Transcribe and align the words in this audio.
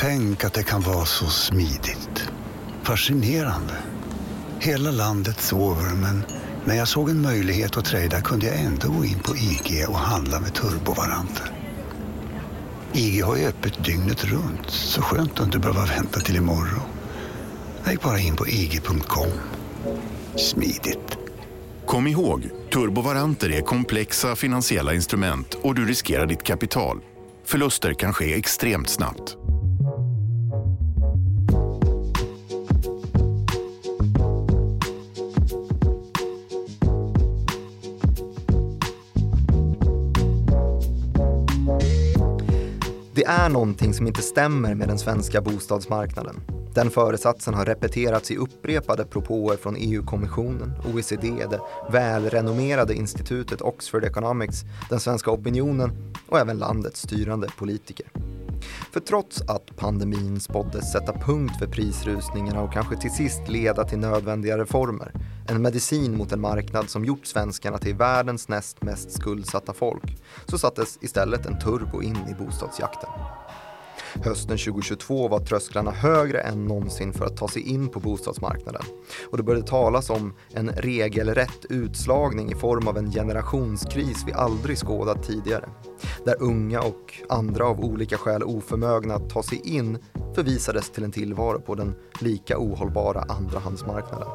Tänk 0.00 0.44
att 0.44 0.54
det 0.54 0.62
kan 0.62 0.80
vara 0.80 1.04
så 1.04 1.26
smidigt. 1.26 2.30
Fascinerande. 2.82 3.74
Hela 4.60 4.90
landet 4.90 5.40
sover 5.40 5.94
men 5.94 6.24
när 6.64 6.74
jag 6.74 6.88
såg 6.88 7.10
en 7.10 7.22
möjlighet 7.22 7.76
att 7.76 7.84
trada 7.84 8.20
kunde 8.20 8.46
jag 8.46 8.60
ändå 8.60 8.88
gå 8.88 9.04
in 9.04 9.18
på 9.18 9.36
IG 9.36 9.88
och 9.88 9.98
handla 9.98 10.40
med 10.40 10.54
turbovaranter. 10.54 11.52
IG 12.92 13.24
har 13.24 13.36
ju 13.36 13.46
öppet 13.46 13.84
dygnet 13.84 14.24
runt 14.24 14.70
så 14.70 15.02
skönt 15.02 15.40
att 15.40 15.46
inte 15.46 15.58
behöva 15.58 15.84
vänta 15.84 16.20
till 16.20 16.36
imorgon. 16.36 16.90
Jag 17.84 17.92
gick 17.92 18.02
bara 18.02 18.18
in 18.18 18.36
på 18.36 18.48
ig.com. 18.48 19.30
Smidigt. 20.36 21.18
Kom 21.86 22.06
ihåg, 22.06 22.50
turbovaranter 22.72 23.52
är 23.52 23.60
komplexa 23.60 24.36
finansiella 24.36 24.94
instrument 24.94 25.54
och 25.62 25.74
du 25.74 25.86
riskerar 25.86 26.26
ditt 26.26 26.42
kapital. 26.42 27.00
Förluster 27.44 27.94
kan 27.94 28.12
ske 28.12 28.34
extremt 28.34 28.88
snabbt. 28.88 29.36
Är 43.40 43.48
någonting 43.48 43.94
som 43.94 44.06
inte 44.06 44.22
stämmer 44.22 44.74
med 44.74 44.88
den 44.88 44.98
svenska 44.98 45.40
bostadsmarknaden. 45.40 46.40
Den 46.74 46.90
föresatsen 46.90 47.54
har 47.54 47.64
repeterats 47.64 48.30
i 48.30 48.36
upprepade 48.36 49.04
propåer 49.04 49.56
från 49.56 49.76
EU-kommissionen, 49.78 50.72
OECD, 50.94 51.46
det 51.50 51.60
välrenommerade 51.90 52.94
institutet 52.94 53.62
Oxford 53.62 54.04
Economics, 54.04 54.64
den 54.90 55.00
svenska 55.00 55.30
opinionen 55.30 56.12
och 56.28 56.38
även 56.38 56.58
landets 56.58 57.02
styrande 57.02 57.48
politiker. 57.58 58.06
För 58.92 59.00
trots 59.00 59.40
att 59.40 59.76
pandemin 59.76 60.40
spåddes 60.40 60.92
sätta 60.92 61.12
punkt 61.12 61.54
för 61.58 61.66
prisrusningarna 61.66 62.62
och 62.62 62.72
kanske 62.72 62.96
till 62.96 63.10
sist 63.10 63.48
leda 63.48 63.84
till 63.84 63.98
nödvändiga 63.98 64.58
reformer, 64.58 65.12
en 65.48 65.62
medicin 65.62 66.16
mot 66.16 66.32
en 66.32 66.40
marknad 66.40 66.90
som 66.90 67.04
gjort 67.04 67.26
svenskarna 67.26 67.78
till 67.78 67.94
världens 67.94 68.48
näst 68.48 68.82
mest 68.82 69.12
skuldsatta 69.12 69.72
folk, 69.72 70.16
så 70.46 70.58
sattes 70.58 70.98
istället 71.00 71.46
en 71.46 71.58
turbo 71.58 72.02
in 72.02 72.18
i 72.30 72.44
bostadsjakten. 72.44 73.10
Hösten 74.14 74.58
2022 74.58 75.28
var 75.28 75.40
trösklarna 75.40 75.90
högre 75.90 76.40
än 76.40 76.64
någonsin 76.64 77.12
för 77.12 77.26
att 77.26 77.36
ta 77.36 77.48
sig 77.48 77.62
in 77.62 77.88
på 77.88 78.00
bostadsmarknaden. 78.00 78.82
Och 79.30 79.36
det 79.36 79.42
började 79.42 79.66
talas 79.66 80.10
om 80.10 80.34
en 80.54 80.68
regelrätt 80.68 81.64
utslagning 81.68 82.52
i 82.52 82.54
form 82.54 82.88
av 82.88 82.98
en 82.98 83.10
generationskris 83.10 84.24
vi 84.26 84.32
aldrig 84.32 84.78
skådat 84.78 85.22
tidigare. 85.22 85.68
Där 86.24 86.36
unga 86.40 86.80
och 86.80 87.22
andra 87.28 87.66
av 87.66 87.80
olika 87.80 88.16
skäl 88.16 88.42
oförmögna 88.42 89.14
att 89.14 89.30
ta 89.30 89.42
sig 89.42 89.60
in 89.64 89.98
förvisades 90.34 90.90
till 90.90 91.04
en 91.04 91.12
tillvaro 91.12 91.60
på 91.60 91.74
den 91.74 91.94
lika 92.20 92.58
ohållbara 92.58 93.20
andrahandsmarknaden. 93.20 94.28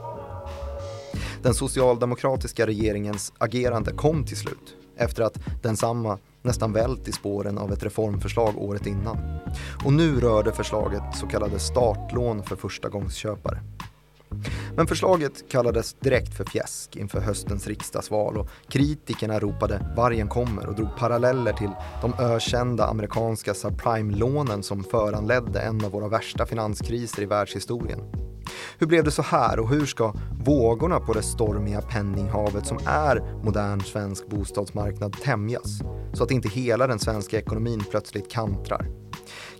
Den 1.42 1.54
socialdemokratiska 1.54 2.68
regeringens 2.68 3.34
agerande 3.38 3.92
kom 3.92 4.26
till 4.26 4.38
slut 4.38 4.76
efter 4.98 5.24
att 5.24 5.38
densamma 5.64 6.18
nästan 6.46 6.74
vält 6.74 7.08
i 7.08 7.12
spåren 7.12 7.58
av 7.58 7.72
ett 7.72 7.84
reformförslag 7.84 8.58
året 8.58 8.86
innan. 8.88 9.18
Och 9.86 9.94
nu 9.94 10.20
rörde 10.20 10.52
förslaget 10.52 11.04
så 11.14 11.28
kallade 11.28 11.60
startlån 11.60 12.44
för 12.44 12.56
förstagångsköpare. 12.56 13.60
Men 14.76 14.88
förslaget 14.88 15.50
kallades 15.50 15.94
direkt 15.94 16.38
för 16.38 16.46
fjäsk 16.46 16.96
inför 16.96 17.20
höstens 17.20 17.68
riksdagsval 17.68 18.38
och 18.38 18.50
kritikerna 18.70 19.40
ropade 19.40 19.94
“vargen 19.98 20.28
kommer” 20.28 20.68
och 20.68 20.76
drog 20.76 20.98
paralleller 20.98 21.54
till 21.54 21.72
de 22.02 22.14
ökända 22.20 22.86
amerikanska 22.86 23.54
subprime-lånen 23.54 24.64
som 24.64 24.84
föranledde 24.84 25.60
en 25.60 25.86
av 25.86 25.92
våra 25.92 26.08
värsta 26.08 26.46
finanskriser 26.46 27.22
i 27.24 27.26
världshistorien. 27.26 28.25
Hur 28.80 28.88
blev 28.88 29.04
det 29.04 29.12
så 29.12 29.22
här 29.22 29.60
och 29.60 29.70
hur 29.70 29.86
ska 29.86 30.14
vågorna 30.46 31.00
på 31.00 31.14
det 31.14 31.24
stormiga 31.24 31.82
penninghavet 31.82 32.68
som 32.68 32.78
är 32.86 33.44
modern 33.44 33.82
svensk 33.82 34.28
bostadsmarknad 34.28 35.14
tämjas? 35.14 35.82
Så 36.14 36.24
att 36.24 36.32
inte 36.32 36.50
hela 36.50 36.88
den 36.88 37.00
svenska 37.00 37.38
ekonomin 37.38 37.84
plötsligt 37.92 38.32
kantrar. 38.32 38.88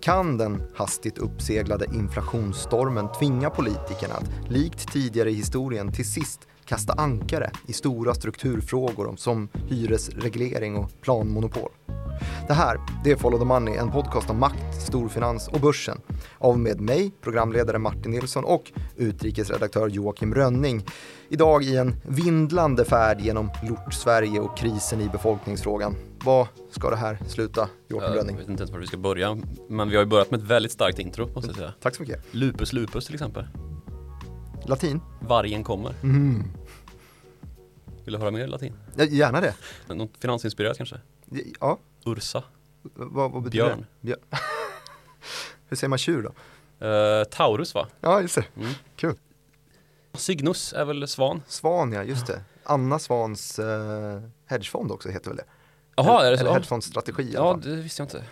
Kan 0.00 0.38
den 0.38 0.62
hastigt 0.74 1.18
uppseglade 1.18 1.86
inflationsstormen 1.94 3.08
tvinga 3.18 3.50
politikerna 3.50 4.14
att, 4.14 4.50
likt 4.50 4.92
tidigare 4.92 5.30
i 5.30 5.34
historien, 5.34 5.92
till 5.92 6.10
sist 6.10 6.40
kasta 6.66 6.92
ankare 6.92 7.50
i 7.66 7.72
stora 7.72 8.14
strukturfrågor 8.14 9.16
som 9.16 9.48
hyresreglering 9.68 10.76
och 10.76 10.90
planmonopol? 11.00 11.70
Det 12.46 12.52
här, 12.52 12.78
det 13.04 13.10
är 13.10 13.16
Follow 13.16 13.38
the 13.38 13.44
Money, 13.44 13.76
en 13.76 13.90
podcast 13.90 14.30
om 14.30 14.40
makt, 14.40 14.82
storfinans 14.82 15.48
och 15.48 15.60
börsen. 15.60 16.00
Av 16.38 16.58
med 16.58 16.80
mig, 16.80 17.12
programledare 17.20 17.78
Martin 17.78 18.10
Nilsson 18.10 18.44
och 18.44 18.72
utrikesredaktör 18.96 19.88
Joakim 19.88 20.34
Rönning. 20.34 20.86
Idag 21.28 21.62
i 21.62 21.76
en 21.76 21.96
vindlande 22.04 22.84
färd 22.84 23.20
genom 23.20 23.50
Lort-Sverige 23.68 24.40
och 24.40 24.56
krisen 24.56 25.00
i 25.00 25.08
befolkningsfrågan. 25.08 25.96
Vad 26.24 26.46
ska 26.70 26.90
det 26.90 26.96
här 26.96 27.18
sluta, 27.26 27.68
Joakim 27.88 28.14
Rönning? 28.14 28.34
Jag 28.34 28.40
vet 28.40 28.48
inte 28.48 28.62
ens 28.62 28.70
var 28.70 28.78
vi 28.78 28.86
ska 28.86 28.96
börja, 28.96 29.38
men 29.68 29.88
vi 29.88 29.96
har 29.96 30.02
ju 30.02 30.08
börjat 30.08 30.30
med 30.30 30.40
ett 30.40 30.46
väldigt 30.46 30.72
starkt 30.72 30.98
intro 30.98 31.28
måste 31.34 31.48
jag 31.48 31.56
säga. 31.56 31.72
Tack 31.80 31.94
så 31.94 32.02
mycket. 32.02 32.24
Lupus 32.30 32.72
lupus 32.72 33.06
till 33.06 33.14
exempel. 33.14 33.46
Latin? 34.68 35.00
Vargen 35.20 35.64
kommer. 35.64 35.94
Mm. 36.02 36.44
Vill 38.04 38.12
du 38.12 38.18
höra 38.18 38.30
mer 38.30 38.46
latin? 38.46 38.72
Ja, 38.96 39.04
gärna 39.04 39.40
det. 39.40 39.54
Något 39.86 40.10
finansinspirerat 40.18 40.76
kanske? 40.76 41.00
Ja. 41.60 41.78
Ursa. 42.04 42.42
Vad, 42.82 43.32
vad 43.32 43.42
betyder 43.42 43.64
Björn. 43.64 43.86
det? 44.00 44.06
Björn. 44.06 44.20
Hur 45.68 45.76
säger 45.76 45.88
man 45.88 45.98
tjur 45.98 46.22
då? 46.22 46.28
Uh, 46.86 47.24
Taurus 47.24 47.74
va? 47.74 47.86
Ja, 48.00 48.20
just 48.20 48.34
det. 48.34 48.44
Mm. 48.56 48.72
Kul. 48.96 49.14
Cygnus 50.14 50.72
är 50.72 50.84
väl 50.84 51.08
svan? 51.08 51.42
Svan, 51.46 51.92
ja, 51.92 52.02
just 52.02 52.26
det. 52.26 52.40
Anna 52.64 52.98
Svans 52.98 53.58
uh, 53.58 54.20
hedgefond 54.46 54.92
också 54.92 55.08
heter 55.08 55.30
väl 55.30 55.36
det? 55.36 55.44
Jaha, 55.96 56.26
är 56.26 56.30
det 56.30 56.38
så? 56.38 56.44
Eller 56.44 56.52
hedgefondstrategi 56.52 57.30
Ja, 57.34 57.58
det 57.62 57.76
visste 57.76 58.02
jag 58.02 58.06
inte. 58.06 58.24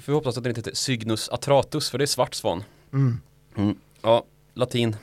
Får 0.00 0.02
vi 0.06 0.12
hoppas 0.12 0.36
att 0.36 0.42
den 0.44 0.50
inte 0.50 0.58
heter 0.58 0.74
Cygnus 0.74 1.28
atratus, 1.28 1.90
för 1.90 1.98
det 1.98 2.04
är 2.04 2.06
svart 2.06 2.34
svan. 2.34 2.64
Mm. 2.92 3.20
Mm. 3.56 3.76
Ja, 4.02 4.24
latin. 4.54 4.96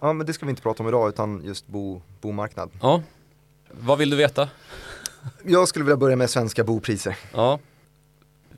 Ja, 0.00 0.12
men 0.12 0.26
det 0.26 0.32
ska 0.32 0.46
vi 0.46 0.50
inte 0.50 0.62
prata 0.62 0.82
om 0.82 0.88
idag 0.88 1.08
utan 1.08 1.42
just 1.44 1.66
bo, 1.66 2.02
bomarknad. 2.20 2.70
Ja. 2.82 3.02
Vad 3.70 3.98
vill 3.98 4.10
du 4.10 4.16
veta? 4.16 4.48
Jag 5.44 5.68
skulle 5.68 5.84
vilja 5.84 5.96
börja 5.96 6.16
med 6.16 6.30
svenska 6.30 6.64
bopriser. 6.64 7.16
Ja. 7.32 7.58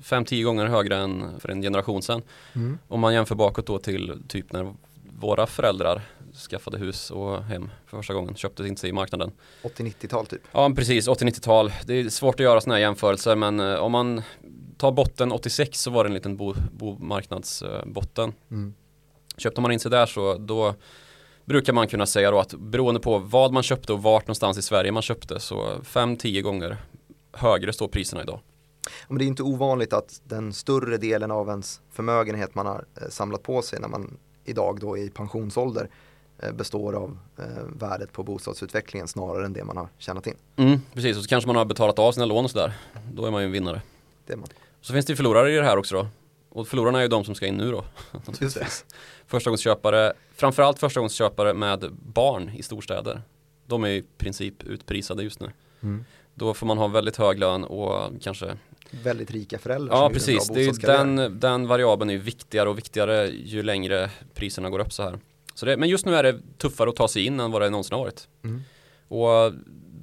5-10 0.02 0.44
gånger 0.44 0.66
högre 0.66 0.96
än 0.96 1.40
för 1.40 1.48
en 1.48 1.62
generation 1.62 2.02
sedan. 2.02 2.22
Mm. 2.52 2.78
Om 2.88 3.00
man 3.00 3.14
jämför 3.14 3.34
bakåt 3.34 3.66
då 3.66 3.78
till 3.78 4.22
typ 4.28 4.52
när 4.52 4.74
våra 5.20 5.46
föräldrar 5.46 6.02
skaffade 6.50 6.78
hus 6.78 7.10
och 7.10 7.44
hem 7.44 7.70
för 7.86 7.96
första 7.96 8.14
gången, 8.14 8.34
köpte 8.34 8.66
in 8.66 8.76
sig 8.76 8.90
i 8.90 8.92
marknaden. 8.92 9.32
80-90-tal 9.62 10.26
typ. 10.26 10.42
Ja 10.52 10.72
precis, 10.76 11.08
80-90-tal. 11.08 11.72
Det 11.86 11.94
är 11.94 12.08
svårt 12.08 12.34
att 12.34 12.40
göra 12.40 12.60
sådana 12.60 12.74
här 12.74 12.80
jämförelser 12.80 13.36
men 13.36 13.60
eh, 13.60 13.74
om 13.74 13.92
man 13.92 14.22
tar 14.76 14.92
botten 14.92 15.32
86 15.32 15.80
så 15.80 15.90
var 15.90 16.04
det 16.04 16.08
en 16.08 16.14
liten 16.14 16.36
bo, 16.36 16.54
bomarknadsbotten. 16.72 18.32
Mm. 18.50 18.74
Köpte 19.36 19.60
man 19.60 19.72
in 19.72 19.80
sig 19.80 19.90
där 19.90 20.06
så 20.06 20.34
då 20.38 20.74
brukar 21.50 21.72
man 21.72 21.88
kunna 21.88 22.06
säga 22.06 22.30
då 22.30 22.38
att 22.38 22.54
beroende 22.54 23.00
på 23.00 23.18
vad 23.18 23.52
man 23.52 23.62
köpte 23.62 23.92
och 23.92 24.02
vart 24.02 24.26
någonstans 24.26 24.58
i 24.58 24.62
Sverige 24.62 24.92
man 24.92 25.02
köpte 25.02 25.40
så 25.40 25.80
5-10 25.84 26.40
gånger 26.40 26.76
högre 27.32 27.72
står 27.72 27.88
priserna 27.88 28.22
idag. 28.22 28.40
Men 29.08 29.18
det 29.18 29.24
är 29.24 29.26
inte 29.26 29.42
ovanligt 29.42 29.92
att 29.92 30.20
den 30.24 30.52
större 30.52 30.96
delen 30.96 31.30
av 31.30 31.48
ens 31.48 31.80
förmögenhet 31.92 32.54
man 32.54 32.66
har 32.66 32.84
eh, 33.02 33.08
samlat 33.08 33.42
på 33.42 33.62
sig 33.62 33.80
när 33.80 33.88
man 33.88 34.16
idag 34.44 34.78
då 34.80 34.98
är 34.98 35.02
i 35.02 35.10
pensionsålder 35.10 35.90
eh, 36.38 36.52
består 36.52 36.92
av 36.92 37.18
eh, 37.38 37.44
värdet 37.80 38.12
på 38.12 38.22
bostadsutvecklingen 38.22 39.08
snarare 39.08 39.46
än 39.46 39.52
det 39.52 39.64
man 39.64 39.76
har 39.76 39.88
tjänat 39.98 40.26
in. 40.26 40.36
Mm, 40.56 40.80
precis, 40.94 41.16
och 41.16 41.22
så 41.22 41.28
kanske 41.28 41.48
man 41.48 41.56
har 41.56 41.64
betalat 41.64 41.98
av 41.98 42.12
sina 42.12 42.26
lån 42.26 42.44
och 42.44 42.50
sådär. 42.50 42.72
Då 43.12 43.26
är 43.26 43.30
man 43.30 43.42
ju 43.42 43.46
en 43.46 43.52
vinnare. 43.52 43.82
Det 44.26 44.32
är 44.32 44.36
man. 44.36 44.48
Så 44.80 44.92
finns 44.92 45.06
det 45.06 45.12
ju 45.12 45.16
förlorare 45.16 45.52
i 45.52 45.56
det 45.56 45.64
här 45.64 45.76
också 45.76 45.94
då. 45.94 46.06
Och 46.50 46.68
förlorarna 46.68 46.98
är 46.98 47.02
ju 47.02 47.08
de 47.08 47.24
som 47.24 47.34
ska 47.34 47.46
in 47.46 47.56
nu 47.56 47.70
då. 47.70 47.84
Förstagångsköpare, 49.26 50.12
framförallt 50.34 50.78
förstagångsköpare 50.78 51.54
med 51.54 51.92
barn 51.92 52.50
i 52.56 52.62
storstäder. 52.62 53.22
De 53.66 53.84
är 53.84 53.88
i 53.88 54.04
princip 54.18 54.62
utprisade 54.62 55.22
just 55.22 55.40
nu. 55.40 55.50
Mm. 55.82 56.04
Då 56.34 56.54
får 56.54 56.66
man 56.66 56.78
ha 56.78 56.86
väldigt 56.86 57.16
hög 57.16 57.38
lön 57.38 57.64
och 57.64 58.22
kanske 58.22 58.56
Väldigt 58.90 59.30
rika 59.30 59.58
föräldrar 59.58 59.96
Ja 59.96 60.10
precis, 60.10 60.48
det 60.48 60.64
är 60.64 60.86
den, 60.86 61.40
den 61.40 61.66
variabeln 61.66 62.10
är 62.10 62.14
ju 62.14 62.20
viktigare 62.20 62.68
och 62.68 62.78
viktigare 62.78 63.26
ju 63.26 63.62
längre 63.62 64.10
priserna 64.34 64.70
går 64.70 64.78
upp 64.78 64.92
så 64.92 65.02
här. 65.02 65.18
Så 65.54 65.66
det, 65.66 65.76
men 65.76 65.88
just 65.88 66.06
nu 66.06 66.14
är 66.14 66.22
det 66.22 66.40
tuffare 66.58 66.90
att 66.90 66.96
ta 66.96 67.08
sig 67.08 67.26
in 67.26 67.40
än 67.40 67.50
vad 67.50 67.62
det 67.62 67.70
någonsin 67.70 67.94
har 67.94 68.04
varit. 68.04 68.28
Mm. 68.44 68.62
Och 69.08 69.52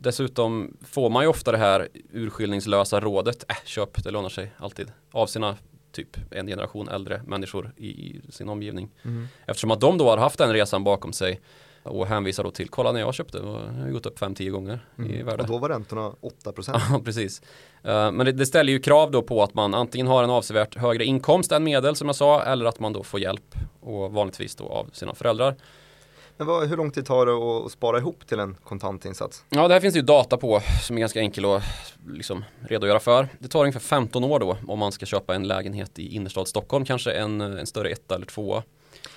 dessutom 0.01 0.77
får 0.81 1.09
man 1.09 1.23
ju 1.23 1.29
ofta 1.29 1.51
det 1.51 1.57
här 1.57 1.87
urskillningslösa 2.13 2.99
rådet, 2.99 3.45
äh, 3.47 3.55
köp, 3.65 4.03
det 4.03 4.11
lönar 4.11 4.29
sig 4.29 4.51
alltid. 4.57 4.91
Av 5.11 5.27
sina 5.27 5.57
typ 5.97 6.33
en 6.33 6.47
generation 6.47 6.89
äldre 6.89 7.21
människor 7.27 7.73
i, 7.77 7.87
i 7.87 8.21
sin 8.29 8.49
omgivning. 8.49 8.89
Mm. 9.03 9.27
Eftersom 9.45 9.71
att 9.71 9.81
de 9.81 9.97
då 9.97 10.09
har 10.09 10.17
haft 10.17 10.37
den 10.37 10.53
resan 10.53 10.83
bakom 10.83 11.13
sig 11.13 11.41
och 11.83 12.07
hänvisar 12.07 12.43
då 12.43 12.51
till, 12.51 12.69
kolla 12.69 12.91
när 12.91 12.99
jag 12.99 13.13
köpte, 13.13 13.39
det 13.39 13.45
har 13.45 13.89
gått 13.91 14.05
upp 14.05 14.19
5-10 14.19 14.49
gånger 14.49 14.79
mm. 14.97 15.11
i 15.11 15.23
värde. 15.23 15.43
Och 15.43 15.49
då 15.49 15.57
var 15.57 15.69
räntorna 15.69 16.13
8%. 16.45 16.81
Ja, 16.91 17.01
precis. 17.05 17.41
Eh, 17.83 18.11
men 18.11 18.25
det, 18.25 18.31
det, 18.31 18.45
ställer 18.45 18.73
ju 18.73 18.79
krav 18.79 19.11
då 19.11 19.21
på 19.21 19.43
att 19.43 19.53
man 19.53 19.73
antingen 19.73 20.07
har 20.07 20.23
en 20.23 20.29
avsevärt 20.29 20.75
högre 20.75 21.05
inkomst 21.05 21.51
än 21.51 21.63
medel 21.63 21.95
som 21.95 22.07
jag 22.07 22.15
sa, 22.15 22.43
eller 22.43 22.65
att 22.65 22.79
man 22.79 22.93
då 22.93 23.03
får 23.03 23.19
hjälp 23.19 23.55
och 23.79 24.11
vanligtvis 24.11 24.55
då 24.55 24.69
av 24.69 24.89
sina 24.93 25.15
föräldrar. 25.15 25.55
Men 26.37 26.47
vad, 26.47 26.67
hur 26.69 26.77
lång 26.77 26.91
tid 26.91 27.05
tar 27.05 27.25
det 27.25 27.33
att 27.33 27.71
spara 27.71 27.97
ihop 27.97 28.27
till 28.27 28.39
en 28.39 28.55
kontantinsats? 28.63 29.45
Ja, 29.49 29.67
det 29.67 29.73
här 29.73 29.81
finns 29.81 29.93
det 29.93 29.99
ju 29.99 30.05
data 30.05 30.37
på 30.37 30.61
som 30.83 30.95
är 30.95 30.99
ganska 30.99 31.19
enkel 31.19 31.45
att 31.45 31.63
liksom 32.07 32.45
redogöra 32.59 32.99
för. 32.99 33.27
Det 33.39 33.47
tar 33.47 33.59
ungefär 33.59 33.79
15 33.79 34.23
år 34.23 34.39
då 34.39 34.57
om 34.67 34.79
man 34.79 34.91
ska 34.91 35.05
köpa 35.05 35.35
en 35.35 35.47
lägenhet 35.47 35.99
i 35.99 36.15
innerstad 36.15 36.47
Stockholm, 36.47 36.85
kanske 36.85 37.11
en, 37.11 37.41
en 37.41 37.67
större 37.67 37.89
etta 37.89 38.15
eller 38.15 38.25
tvåa. 38.25 38.63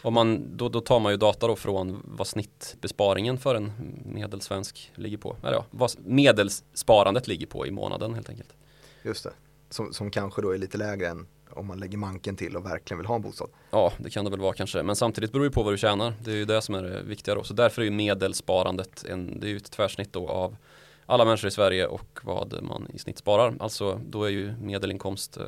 Och 0.03 0.13
man, 0.13 0.57
då, 0.57 0.69
då, 0.69 0.81
tar 0.81 1.01
man 1.01 1.13
ju 1.13 1.19
data 1.19 1.47
då 1.47 1.57
från 1.57 2.03
vad 2.05 2.27
snittbesparingen 2.27 3.39
för 3.39 3.55
en 3.55 3.73
medelsvensk 4.05 4.93
ligger 4.95 5.19
på. 5.19 5.37
Eller 5.43 5.53
ja, 5.53 5.65
vad 5.71 5.91
medelssparandet 5.99 7.29
ligger 7.29 7.47
på 7.47 7.67
i 7.67 7.71
månaden 7.71 8.15
helt 8.15 8.29
enkelt. 8.29 8.55
Just 9.03 9.25
det, 9.25 9.33
som, 9.71 9.93
som 9.93 10.11
kanske 10.11 10.43
då 10.43 10.51
är 10.51 10.59
lite 10.59 10.79
lägre 10.79 11.09
än 11.09 11.27
om 11.53 11.67
man 11.67 11.79
lägger 11.79 11.99
manken 11.99 12.37
till 12.37 12.57
och 12.57 12.67
verkligen 12.67 12.99
vill 12.99 13.07
ha 13.07 13.15
en 13.15 13.23
bostad. 13.23 13.51
Ja, 13.71 13.93
det 13.99 14.11
kan 14.11 14.25
det 14.25 14.31
väl 14.31 14.41
vara 14.41 14.53
kanske. 14.53 14.83
Men 14.83 14.97
samtidigt 14.97 15.33
beror 15.33 15.45
det 15.45 15.51
på 15.51 15.63
vad 15.63 15.73
du 15.73 15.79
tjänar. 15.79 16.15
Det 16.25 16.31
är 16.31 16.37
ju 16.37 16.45
det 16.45 16.63
som 16.63 16.75
är 16.75 16.83
det 16.83 17.03
viktiga 17.03 17.35
då. 17.35 17.45
Så 17.45 17.55
därför 17.55 17.83
är 17.83 17.85
ju 17.85 17.91
medelsparandet 17.91 19.05
en, 19.05 19.41
det 19.41 19.47
är 19.47 19.51
ju 19.51 19.57
ett 19.57 19.71
tvärsnitt 19.71 20.13
då 20.13 20.29
av 20.29 20.57
alla 21.07 21.25
människor 21.25 21.49
i 21.49 21.51
Sverige 21.51 21.87
och 21.87 22.21
vad 22.23 22.63
man 22.63 22.89
i 22.95 22.99
snitt 22.99 23.19
sparar. 23.19 23.55
Alltså 23.61 24.01
då 24.07 24.25
är 24.25 24.29
ju 24.29 24.53
medelinkomst 24.53 25.37
eh, 25.37 25.45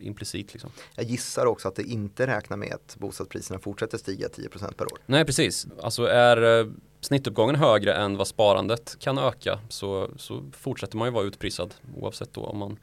implicit. 0.00 0.52
Liksom. 0.52 0.70
Jag 0.94 1.04
gissar 1.06 1.46
också 1.46 1.68
att 1.68 1.76
det 1.76 1.82
inte 1.82 2.26
räknar 2.26 2.56
med 2.56 2.72
att 2.72 2.96
bostadspriserna 2.98 3.58
fortsätter 3.58 3.98
stiga 3.98 4.28
10% 4.28 4.74
per 4.74 4.84
år. 4.84 4.98
Nej, 5.06 5.24
precis. 5.24 5.66
Alltså 5.82 6.06
är 6.06 6.60
eh, 6.60 6.66
snittuppgången 7.00 7.56
högre 7.56 7.94
än 7.94 8.16
vad 8.16 8.26
sparandet 8.26 8.96
kan 8.98 9.18
öka 9.18 9.58
så, 9.68 10.10
så 10.16 10.42
fortsätter 10.52 10.96
man 10.96 11.08
ju 11.08 11.12
vara 11.12 11.24
utprisad 11.24 11.74
oavsett 11.96 12.32
då 12.32 12.44
om 12.44 12.58
man 12.58 12.78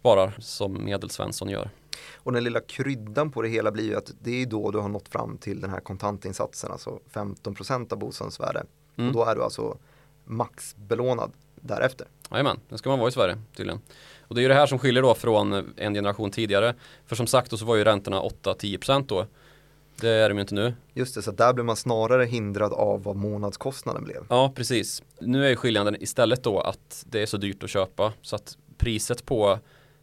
sparar 0.00 0.36
som 0.38 0.84
medelsvensson 0.84 1.48
gör. 1.48 1.70
Och 2.14 2.32
den 2.32 2.44
lilla 2.44 2.60
kryddan 2.60 3.30
på 3.30 3.42
det 3.42 3.48
hela 3.48 3.70
blir 3.70 3.84
ju 3.84 3.96
att 3.96 4.12
det 4.20 4.42
är 4.42 4.46
då 4.46 4.70
du 4.70 4.78
har 4.78 4.88
nått 4.88 5.08
fram 5.08 5.38
till 5.38 5.60
den 5.60 5.70
här 5.70 5.80
kontantinsatsen, 5.80 6.72
alltså 6.72 6.98
15% 7.12 7.92
av 7.92 7.98
bostadens 7.98 8.40
värde. 8.40 8.64
Mm. 8.96 9.08
Och 9.08 9.14
då 9.14 9.24
är 9.24 9.34
du 9.34 9.42
alltså 9.42 9.78
maxbelånad 10.24 11.32
därefter. 11.60 12.06
Jajamän, 12.30 12.60
det 12.68 12.78
ska 12.78 12.90
man 12.90 12.98
vara 12.98 13.08
i 13.08 13.12
Sverige 13.12 13.38
tydligen. 13.56 13.80
Och 14.20 14.34
det 14.34 14.40
är 14.40 14.42
ju 14.42 14.48
det 14.48 14.54
här 14.54 14.66
som 14.66 14.78
skiljer 14.78 15.02
då 15.02 15.14
från 15.14 15.52
en 15.76 15.94
generation 15.94 16.30
tidigare. 16.30 16.74
För 17.06 17.16
som 17.16 17.26
sagt 17.26 17.50
då 17.50 17.56
så 17.56 17.64
var 17.64 17.76
ju 17.76 17.84
räntorna 17.84 18.20
8-10% 18.20 19.04
då. 19.06 19.26
Det 20.00 20.08
är 20.08 20.28
de 20.28 20.34
ju 20.34 20.40
inte 20.40 20.54
nu. 20.54 20.74
Just 20.92 21.14
det, 21.14 21.22
så 21.22 21.30
där 21.30 21.52
blir 21.52 21.64
man 21.64 21.76
snarare 21.76 22.24
hindrad 22.24 22.72
av 22.72 23.02
vad 23.02 23.16
månadskostnaden 23.16 24.04
blev. 24.04 24.26
Ja, 24.28 24.52
precis. 24.56 25.02
Nu 25.20 25.44
är 25.44 25.48
ju 25.48 25.56
skillnaden 25.56 26.02
istället 26.02 26.42
då 26.42 26.60
att 26.60 27.04
det 27.08 27.22
är 27.22 27.26
så 27.26 27.36
dyrt 27.36 27.62
att 27.62 27.70
köpa 27.70 28.12
så 28.22 28.36
att 28.36 28.56
priset 28.78 29.24
på 29.24 29.58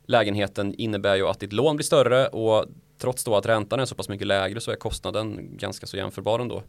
lägenheten 0.07 0.73
innebär 0.73 1.15
ju 1.15 1.27
att 1.27 1.39
ditt 1.39 1.53
lån 1.53 1.75
blir 1.75 1.85
större 1.85 2.27
och 2.27 2.65
trots 2.97 3.23
då 3.23 3.35
att 3.35 3.45
räntan 3.45 3.79
är 3.79 3.85
så 3.85 3.95
pass 3.95 4.09
mycket 4.09 4.27
lägre 4.27 4.61
så 4.61 4.71
är 4.71 4.75
kostnaden 4.75 5.57
ganska 5.57 5.87
så 5.87 5.97
jämförbar 5.97 6.39
ändå. 6.39 6.63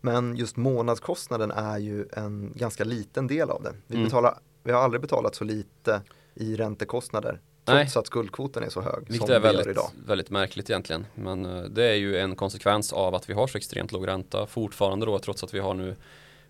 Men 0.00 0.36
just 0.36 0.56
månadskostnaden 0.56 1.50
är 1.50 1.78
ju 1.78 2.06
en 2.12 2.52
ganska 2.54 2.84
liten 2.84 3.26
del 3.26 3.50
av 3.50 3.62
det. 3.62 3.72
Vi, 3.86 3.94
mm. 3.94 4.04
betalar, 4.04 4.38
vi 4.62 4.72
har 4.72 4.80
aldrig 4.80 5.00
betalat 5.00 5.34
så 5.34 5.44
lite 5.44 6.02
i 6.34 6.56
räntekostnader 6.56 7.40
trots 7.64 7.94
Nej. 7.94 8.00
att 8.00 8.06
skuldkvoten 8.06 8.62
är 8.62 8.68
så 8.68 8.80
hög 8.80 9.04
Vilket 9.08 9.26
som 9.26 9.36
är 9.36 9.40
väldigt, 9.40 9.66
idag. 9.66 9.90
väldigt 10.06 10.30
märkligt 10.30 10.70
egentligen. 10.70 11.06
Men 11.14 11.46
uh, 11.46 11.64
det 11.64 11.84
är 11.84 11.94
ju 11.94 12.18
en 12.18 12.36
konsekvens 12.36 12.92
av 12.92 13.14
att 13.14 13.30
vi 13.30 13.32
har 13.34 13.46
så 13.46 13.58
extremt 13.58 13.92
låg 13.92 14.06
ränta 14.06 14.46
fortfarande 14.46 15.06
då 15.06 15.18
trots 15.18 15.44
att 15.44 15.54
vi 15.54 15.58
har 15.58 15.74
nu 15.74 15.96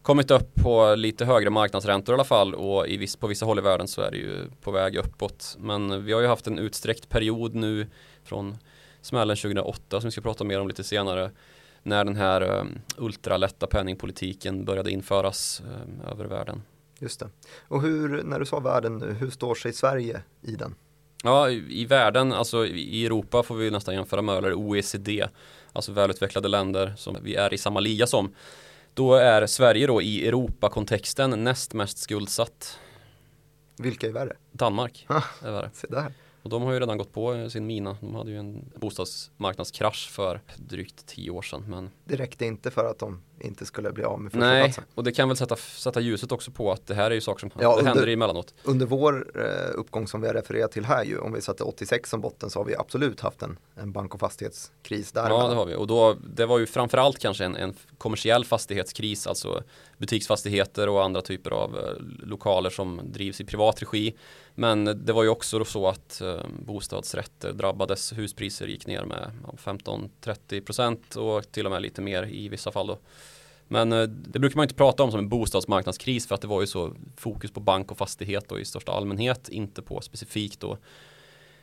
kommit 0.06 0.30
upp 0.30 0.54
på 0.54 0.94
lite 0.94 1.24
högre 1.24 1.50
marknadsräntor 1.50 2.12
i 2.12 2.14
alla 2.14 2.24
fall 2.24 2.54
och 2.54 2.88
i 2.88 2.96
viss, 2.96 3.16
på 3.16 3.26
vissa 3.26 3.46
håll 3.46 3.58
i 3.58 3.62
världen 3.62 3.88
så 3.88 4.02
är 4.02 4.10
det 4.10 4.16
ju 4.16 4.50
på 4.62 4.70
väg 4.70 4.96
uppåt. 4.96 5.56
Men 5.60 6.04
vi 6.04 6.12
har 6.12 6.20
ju 6.20 6.26
haft 6.26 6.46
en 6.46 6.58
utsträckt 6.58 7.08
period 7.08 7.54
nu 7.54 7.86
från 8.24 8.56
smällen 9.00 9.36
2008 9.36 10.00
som 10.00 10.08
vi 10.08 10.12
ska 10.12 10.20
prata 10.20 10.44
mer 10.44 10.60
om 10.60 10.68
lite 10.68 10.84
senare 10.84 11.30
när 11.82 12.04
den 12.04 12.16
här 12.16 12.60
um, 12.60 12.78
ultralätta 12.96 13.66
penningpolitiken 13.66 14.64
började 14.64 14.90
införas 14.90 15.62
um, 15.84 16.00
över 16.10 16.24
världen. 16.24 16.62
Just 16.98 17.20
det. 17.20 17.28
Och 17.68 17.82
hur, 17.82 18.22
när 18.22 18.38
du 18.38 18.46
sa 18.46 18.60
världen, 18.60 19.16
hur 19.18 19.30
står 19.30 19.54
sig 19.54 19.72
Sverige 19.72 20.22
i 20.42 20.56
den? 20.56 20.74
Ja, 21.24 21.50
i, 21.50 21.82
i 21.82 21.84
världen, 21.84 22.32
alltså 22.32 22.66
i 22.66 23.06
Europa 23.06 23.42
får 23.42 23.54
vi 23.54 23.70
nästan 23.70 23.94
jämföra 23.94 24.22
med, 24.22 24.36
eller 24.36 24.54
OECD, 24.54 25.26
alltså 25.72 25.92
välutvecklade 25.92 26.48
länder 26.48 26.94
som 26.96 27.16
vi 27.22 27.34
är 27.34 27.54
i 27.54 27.58
samma 27.58 27.80
liga 27.80 28.06
som. 28.06 28.34
Då 28.96 29.14
är 29.14 29.46
Sverige 29.46 29.86
då 29.86 30.02
i 30.02 30.28
Europakontexten 30.28 31.44
näst 31.44 31.74
mest 31.74 31.98
skuldsatt. 31.98 32.78
Vilka 33.78 34.06
är 34.06 34.12
värre? 34.12 34.36
Danmark 34.52 35.06
är 35.42 35.52
värre. 35.52 35.70
Se 35.72 35.86
där. 35.86 36.14
Och 36.42 36.50
de 36.50 36.62
har 36.62 36.72
ju 36.72 36.80
redan 36.80 36.98
gått 36.98 37.12
på 37.12 37.50
sin 37.50 37.66
mina. 37.66 37.96
De 38.00 38.14
hade 38.14 38.30
ju 38.30 38.38
en 38.38 38.72
bostadsmarknadskrasch 38.76 40.10
för 40.10 40.40
drygt 40.56 41.06
tio 41.06 41.30
år 41.30 41.42
sedan. 41.42 41.64
Men... 41.68 41.90
Det 42.04 42.16
räckte 42.16 42.46
inte 42.46 42.70
för 42.70 42.84
att 42.90 42.98
de 42.98 43.22
inte 43.40 43.66
skulle 43.66 43.92
bli 43.92 44.04
av 44.04 44.20
med 44.20 44.34
Nej, 44.34 44.74
och 44.94 45.04
det 45.04 45.12
kan 45.12 45.28
väl 45.28 45.36
sätta, 45.36 45.56
sätta 45.56 46.00
ljuset 46.00 46.32
också 46.32 46.50
på 46.50 46.72
att 46.72 46.86
det 46.86 46.94
här 46.94 47.10
är 47.10 47.14
ju 47.14 47.20
saker 47.20 47.40
som 47.40 47.50
ja, 47.60 47.72
under, 47.72 47.84
händer 47.84 48.06
emellanåt. 48.06 48.54
Under 48.62 48.86
vår 48.86 49.30
eh, 49.34 49.80
uppgång 49.80 50.06
som 50.06 50.20
vi 50.20 50.26
har 50.26 50.34
refererat 50.34 50.72
till 50.72 50.84
här 50.84 51.04
ju, 51.04 51.18
om 51.18 51.32
vi 51.32 51.40
satte 51.40 51.64
86 51.64 52.10
som 52.10 52.20
botten 52.20 52.50
så 52.50 52.58
har 52.58 52.64
vi 52.64 52.76
absolut 52.76 53.20
haft 53.20 53.42
en, 53.42 53.58
en 53.74 53.92
bank 53.92 54.14
och 54.14 54.20
fastighetskris 54.20 55.12
där. 55.12 55.30
Ja, 55.30 55.48
det 55.48 55.54
har 55.54 55.66
vi. 55.66 55.74
Och 55.74 55.86
då, 55.86 56.16
det 56.34 56.46
var 56.46 56.58
ju 56.58 56.66
framförallt 56.66 57.18
kanske 57.18 57.44
en, 57.44 57.56
en 57.56 57.74
kommersiell 57.98 58.44
fastighetskris, 58.44 59.26
alltså 59.26 59.62
butiksfastigheter 59.98 60.88
och 60.88 61.04
andra 61.04 61.22
typer 61.22 61.50
av 61.50 61.78
eh, 61.78 62.26
lokaler 62.26 62.70
som 62.70 63.00
drivs 63.04 63.40
i 63.40 63.44
privat 63.44 63.82
regi. 63.82 64.14
Men 64.54 64.84
det 65.04 65.12
var 65.12 65.22
ju 65.22 65.28
också 65.28 65.64
så 65.64 65.88
att 65.88 66.20
eh, 66.20 66.40
bostadsrätter 66.66 67.52
drabbades, 67.52 68.12
huspriser 68.12 68.66
gick 68.66 68.86
ner 68.86 69.04
med 69.04 69.30
15-30% 69.64 71.16
och 71.16 71.52
till 71.52 71.66
och 71.66 71.72
med 71.72 71.82
lite 71.82 72.02
mer 72.02 72.26
i 72.26 72.48
vissa 72.48 72.72
fall 72.72 72.86
då. 72.86 72.98
Men 73.68 73.92
eh, 73.92 74.02
det 74.02 74.38
brukar 74.38 74.56
man 74.56 74.64
inte 74.64 74.74
prata 74.74 75.02
om 75.02 75.10
som 75.10 75.18
en 75.18 75.28
bostadsmarknadskris 75.28 76.26
för 76.26 76.34
att 76.34 76.40
det 76.40 76.48
var 76.48 76.60
ju 76.60 76.66
så 76.66 76.92
fokus 77.16 77.50
på 77.50 77.60
bank 77.60 77.90
och 77.90 77.98
fastighet 77.98 78.52
och 78.52 78.60
i 78.60 78.64
största 78.64 78.92
allmänhet, 78.92 79.48
inte 79.48 79.82
på 79.82 80.00
specifikt 80.00 80.60
då 80.60 80.78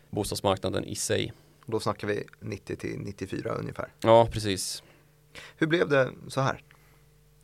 bostadsmarknaden 0.09 0.83
i 0.83 0.95
sig. 0.95 1.33
Då 1.65 1.79
snackar 1.79 2.07
vi 2.07 2.23
90 2.39 2.75
till 2.75 2.99
94 2.99 3.49
ungefär. 3.49 3.87
Ja, 4.01 4.27
precis. 4.31 4.83
Hur 5.57 5.67
blev 5.67 5.89
det 5.89 6.09
så 6.27 6.41
här? 6.41 6.63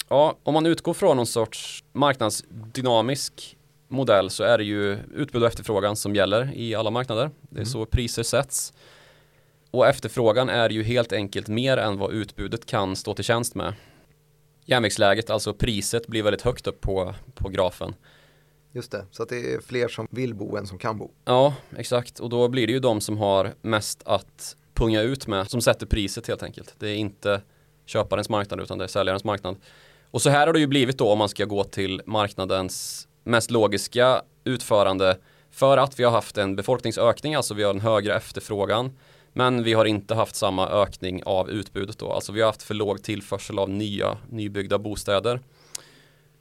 Ja, 0.08 0.38
om 0.44 0.54
man 0.54 0.66
utgår 0.66 0.94
från 0.94 1.18
någon 1.18 1.28
sorts 1.28 1.84
marknadsdynamisk 1.92 3.58
modell 3.88 4.30
så 4.30 4.44
är 4.44 4.58
det 4.58 4.64
ju 4.64 4.98
utbud 5.16 5.42
och 5.42 5.48
efterfrågan 5.48 5.96
som 5.96 6.16
gäller 6.16 6.52
i 6.54 6.76
alla 6.76 6.92
marknader. 6.92 7.32
Det 7.42 7.56
är 7.56 7.62
mm. 7.62 7.66
så 7.66 7.86
priser 7.86 8.24
sätts. 8.24 8.74
Och 9.72 9.88
efterfrågan 9.88 10.50
är 10.50 10.70
ju 10.70 10.84
helt 10.84 11.14
enkelt 11.14 11.48
mer 11.48 11.78
än 11.78 11.98
vad 11.98 12.12
utbudet 12.12 12.66
kan 12.66 12.96
stå 12.96 13.14
till 13.14 13.24
tjänst 13.24 13.56
med. 13.56 13.74
Järnvägsläget, 14.70 15.30
alltså 15.30 15.54
priset, 15.54 16.08
blir 16.08 16.24
väldigt 16.24 16.42
högt 16.42 16.68
upp 16.68 16.82
på, 16.82 17.16
på 17.34 17.50
grafen. 17.50 17.96
Just 18.72 18.92
det, 18.92 19.06
så 19.12 19.24
att 19.24 19.30
det 19.30 19.54
är 19.54 19.62
fler 19.62 19.88
som 19.88 20.08
vill 20.12 20.36
bo 20.36 20.58
än 20.58 20.68
som 20.68 20.78
kan 20.78 20.98
bo. 20.98 21.12
Ja, 21.26 21.54
exakt. 21.78 22.20
Och 22.20 22.30
då 22.30 22.48
blir 22.48 22.68
det 22.68 22.74
ju 22.74 22.80
de 22.80 23.02
som 23.02 23.18
har 23.18 23.54
mest 23.62 24.02
att 24.06 24.56
punga 24.74 25.02
ut 25.02 25.28
med 25.28 25.50
som 25.50 25.62
sätter 25.62 25.86
priset 25.86 26.28
helt 26.28 26.44
enkelt. 26.44 26.76
Det 26.80 26.90
är 26.90 26.96
inte 26.96 27.42
köparens 27.86 28.30
marknad 28.30 28.62
utan 28.62 28.78
det 28.78 28.84
är 28.84 28.88
säljarens 28.88 29.24
marknad. 29.24 29.56
Och 30.12 30.22
så 30.22 30.30
här 30.30 30.48
har 30.48 30.54
det 30.54 30.60
ju 30.60 30.68
blivit 30.68 30.98
då 30.98 31.12
om 31.12 31.18
man 31.18 31.30
ska 31.30 31.46
gå 31.46 31.64
till 31.64 32.02
marknadens 32.06 33.08
mest 33.24 33.52
logiska 33.52 34.22
utförande 34.44 35.18
för 35.52 35.78
att 35.78 36.00
vi 36.00 36.04
har 36.04 36.12
haft 36.12 36.38
en 36.38 36.56
befolkningsökning, 36.56 37.36
alltså 37.36 37.54
vi 37.54 37.64
har 37.64 37.74
en 37.74 37.80
högre 37.80 38.16
efterfrågan. 38.16 38.98
Men 39.34 39.64
vi 39.64 39.74
har 39.74 39.86
inte 39.86 40.16
haft 40.16 40.36
samma 40.36 40.68
ökning 40.68 41.24
av 41.26 41.50
utbudet 41.50 41.98
då, 42.00 42.12
alltså 42.12 42.32
vi 42.32 42.42
har 42.42 42.48
haft 42.48 42.64
för 42.64 42.74
låg 42.74 43.04
tillförsel 43.04 43.60
av 43.60 43.70
nya 43.70 44.18
nybyggda 44.30 44.78
bostäder. 44.80 45.40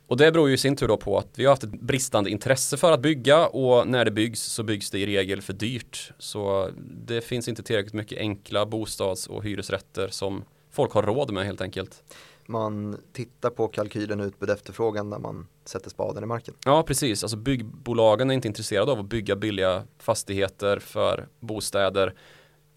Och 0.07 0.17
det 0.17 0.33
beror 0.33 0.49
ju 0.49 0.55
i 0.55 0.59
sin 0.59 0.77
tur 0.77 0.89
då 0.89 0.97
på 0.97 1.19
att 1.19 1.29
vi 1.35 1.45
har 1.45 1.53
haft 1.53 1.65
ett 1.65 1.81
bristande 1.81 2.31
intresse 2.31 2.77
för 2.77 2.93
att 2.93 3.01
bygga 3.01 3.47
och 3.47 3.89
när 3.89 4.05
det 4.05 4.11
byggs 4.11 4.43
så 4.43 4.63
byggs 4.63 4.91
det 4.91 4.99
i 4.99 5.07
regel 5.07 5.43
för 5.43 5.53
dyrt. 5.53 6.13
Så 6.19 6.71
det 7.07 7.21
finns 7.21 7.49
inte 7.49 7.63
tillräckligt 7.63 7.95
mycket 7.95 8.19
enkla 8.19 8.67
bostads 8.67 9.27
och 9.27 9.45
hyresrätter 9.45 10.09
som 10.09 10.45
folk 10.71 10.93
har 10.93 11.03
råd 11.03 11.31
med 11.31 11.47
helt 11.47 11.61
enkelt 11.61 12.03
man 12.49 12.97
tittar 13.13 13.51
på 13.51 13.69
kalkylen 13.69 14.21
utbud 14.21 14.51
efterfrågan 14.51 15.11
när 15.11 15.19
man 15.19 15.47
sätter 15.65 15.91
spaden 15.91 16.23
i 16.23 16.27
marken. 16.27 16.55
Ja, 16.65 16.83
precis. 16.83 17.25
Alltså 17.25 17.37
byggbolagen 17.37 18.31
är 18.31 18.35
inte 18.35 18.49
intresserade 18.49 18.93
av 18.93 18.99
att 18.99 19.07
bygga 19.07 19.37
billiga 19.37 19.85
fastigheter 19.99 20.79
för 20.79 21.29
bostäder 21.41 22.15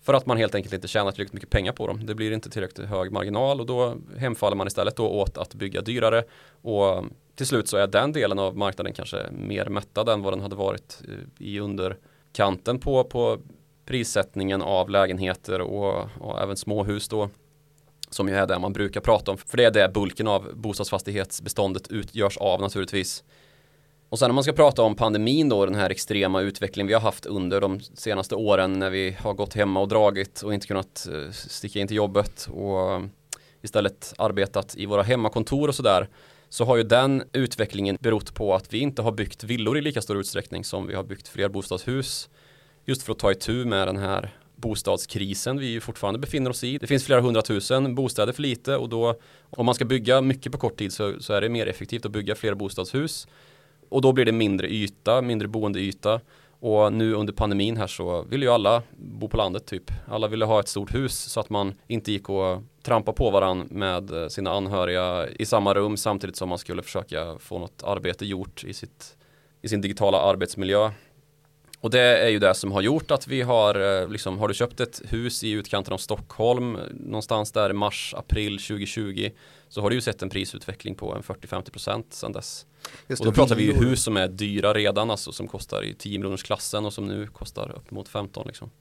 för 0.02 0.14
att 0.14 0.26
man 0.26 0.38
helt 0.38 0.56
enkelt 0.56 0.74
inte 0.74 0.88
tjänar 0.88 1.12
tillräckligt 1.12 1.34
mycket 1.34 1.50
pengar 1.50 1.72
på 1.72 1.88
dem. 1.88 2.06
Det 2.06 2.16
blir 2.16 2.32
inte 2.32 2.50
tillräckligt 2.50 2.88
hög 2.88 3.12
marginal 3.12 3.60
och 3.60 3.66
då 3.66 3.96
hemfaller 4.18 4.56
man 4.56 4.68
istället 4.68 4.96
då 4.96 5.08
åt 5.08 5.38
att 5.38 5.54
bygga 5.54 5.82
dyrare 5.82 6.24
och 6.62 7.06
till 7.36 7.48
slut 7.48 7.68
så 7.68 7.78
är 7.78 7.88
den 7.88 8.12
delen 8.12 8.40
av 8.40 8.58
marknaden 8.58 8.94
kanske 8.94 9.32
mer 9.32 9.66
mättad 9.66 10.10
än 10.10 10.22
vad 10.22 10.34
den 10.34 10.42
hade 10.42 10.56
varit 10.56 11.02
eh, 11.08 11.46
i 11.48 11.60
underkanten 11.60 12.80
på, 12.80 13.04
på 13.04 13.38
prissättningen 13.86 14.62
av 14.62 14.90
lägenheter 14.90 15.62
och, 15.62 16.08
och 16.20 16.42
även 16.42 16.58
småhus 16.58 17.08
då. 17.08 17.30
som 18.10 18.28
ju 18.28 18.36
är 18.36 18.48
det 18.48 18.60
man 18.60 18.74
brukar 18.74 19.02
prata 19.02 19.32
om. 19.32 19.38
För 19.38 19.58
det 19.58 19.64
är 19.64 19.72
det 19.72 19.92
bulken 19.94 20.28
av 20.28 20.52
bostadsfastighetsbeståndet 20.56 21.88
utgörs 21.88 22.38
av 22.38 22.62
naturligtvis. 22.62 23.24
Och 24.12 24.20
sen 24.20 24.32
om 24.32 24.36
man 24.36 24.44
ska 24.44 24.54
prata 24.54 24.82
om 24.82 24.96
pandemin 24.96 25.50
då, 25.50 25.66
den 25.66 25.76
här 25.76 25.90
extrema 25.90 26.42
utvecklingen 26.42 26.88
vi 26.88 26.94
har 26.94 27.02
haft 27.02 27.26
under 27.26 27.62
de 27.62 27.80
senaste 27.80 28.36
åren 28.36 28.80
när 28.80 28.90
vi 28.90 29.18
har 29.20 29.34
gått 29.34 29.54
hemma 29.54 29.80
och 29.80 29.88
dragit 29.88 30.42
och 30.42 30.54
inte 30.54 30.68
kunnat 30.68 31.08
eh, 31.12 31.32
sticka 31.32 31.80
in 31.80 31.88
till 31.88 31.98
jobbet 31.98 32.48
och 32.52 32.94
eh, 32.94 33.04
istället 33.62 34.14
arbetat 34.18 34.76
i 34.78 34.86
våra 34.86 35.04
hemmakontor 35.04 35.68
och 35.68 35.76
sådär 35.76 36.08
så 36.50 36.66
har 36.66 36.78
ju 36.78 36.84
den 36.84 37.24
utvecklingen 37.34 37.98
berott 38.00 38.34
på 38.34 38.56
att 38.56 38.74
vi 38.74 38.80
inte 38.80 39.02
har 39.02 39.12
byggt 39.12 39.44
villor 39.44 39.78
i 39.78 39.82
lika 39.82 40.02
stor 40.02 40.20
utsträckning 40.20 40.64
som 40.64 40.88
vi 40.88 40.96
har 40.96 41.04
byggt 41.04 41.28
fler 41.28 41.50
bostadshus 41.50 42.30
just 42.86 43.04
för 43.04 43.12
att 43.12 43.20
ta 43.20 43.32
itu 43.32 43.66
med 43.66 43.88
den 43.88 43.98
här 43.98 44.36
bostadskrisen 44.56 45.60
vi 45.60 45.80
fortfarande 45.80 46.20
befinner 46.20 46.50
oss 46.50 46.64
i. 46.64 46.78
Det 46.78 46.88
finns 46.88 47.06
flera 47.06 47.22
hundratusen 47.22 47.96
bostäder 47.96 48.34
för 48.34 48.42
lite 48.42 48.78
och 48.78 48.90
då 48.90 49.20
om 49.50 49.66
man 49.66 49.76
ska 49.76 49.86
bygga 49.86 50.22
mycket 50.22 50.52
på 50.52 50.58
kort 50.58 50.78
tid 50.78 50.94
så, 50.94 51.20
så 51.20 51.34
är 51.34 51.42
det 51.42 51.50
mer 51.50 51.68
effektivt 51.68 52.06
att 52.06 52.12
bygga 52.12 52.36
fler 52.36 52.54
bostadshus 52.54 53.28
och 53.92 54.02
då 54.02 54.12
blir 54.12 54.26
det 54.26 54.32
mindre 54.32 54.68
yta, 54.68 55.22
mindre 55.22 55.48
boendeyta 55.48 56.22
och 56.60 56.94
nu 56.94 57.14
under 57.14 57.34
pandemin 57.34 57.78
här 57.78 57.88
så 57.88 58.22
vill 58.22 58.42
ju 58.42 58.50
alla 58.50 58.84
bo 58.98 59.28
på 59.28 59.38
landet 59.38 59.66
typ. 59.66 59.92
Alla 60.08 60.28
ville 60.28 60.46
ha 60.46 60.60
ett 60.60 60.68
stort 60.68 60.96
hus 60.96 61.20
så 61.20 61.40
att 61.40 61.50
man 61.50 61.74
inte 61.88 62.12
gick 62.12 62.30
och 62.30 62.64
trampa 62.84 63.14
på 63.14 63.32
varandra 63.32 63.68
med 63.70 64.12
eh, 64.12 64.28
sina 64.28 64.52
anhöriga 64.52 65.28
i 65.30 65.46
samma 65.46 65.74
rum 65.74 65.98
samtidigt 65.98 66.36
som 66.36 66.50
man 66.50 66.58
skulle 66.58 66.84
försöka 66.84 67.38
få 67.40 67.60
något 67.60 67.84
arbete 67.84 68.26
gjort 68.26 68.64
i, 68.64 68.74
sitt, 68.74 69.18
i 69.62 69.70
sin 69.70 69.82
digitala 69.82 70.22
arbetsmiljö. 70.22 70.92
Och 71.80 71.90
det 71.90 72.02
är 72.02 72.30
ju 72.30 72.40
det 72.40 72.54
som 72.54 72.72
har 72.72 72.82
gjort 72.82 73.12
att 73.12 73.28
vi 73.28 73.42
har, 73.42 74.02
eh, 74.02 74.10
liksom, 74.10 74.40
har 74.40 74.48
du 74.48 74.54
köpt 74.54 74.80
ett 74.80 75.02
hus 75.10 75.44
i 75.44 75.52
utkanten 75.52 75.94
av 75.94 75.98
Stockholm 75.98 76.78
någonstans 76.92 77.52
där 77.52 77.70
i 77.70 77.74
mars, 77.74 78.14
april 78.18 78.60
2020 78.60 79.30
så 79.70 79.82
har 79.82 79.90
du 79.90 79.96
ju 79.96 80.02
sett 80.02 80.22
en 80.22 80.30
prisutveckling 80.30 80.96
på 80.96 81.16
en 81.16 81.24
40-50% 81.24 82.04
sedan 82.10 82.32
dess. 82.32 82.66
Just 83.08 83.20
och 83.20 83.26
då 83.26 83.32
pratar 83.32 83.56
vi 83.56 83.64
ju 83.64 83.74
hus 83.74 84.04
som 84.04 84.18
är 84.18 84.28
dyra 84.28 84.74
redan, 84.74 85.12
alltså 85.12 85.32
som 85.32 85.48
kostar 85.48 85.84
i 85.84 85.94
10 85.94 86.20
miljoners 86.20 86.44
klassen 86.44 86.86
och 86.86 86.94
som 86.94 87.08
nu 87.08 87.28
kostar 87.28 87.72
upp 87.76 87.92
mot 87.92 88.10
15 88.10 88.48
liksom. 88.48 88.72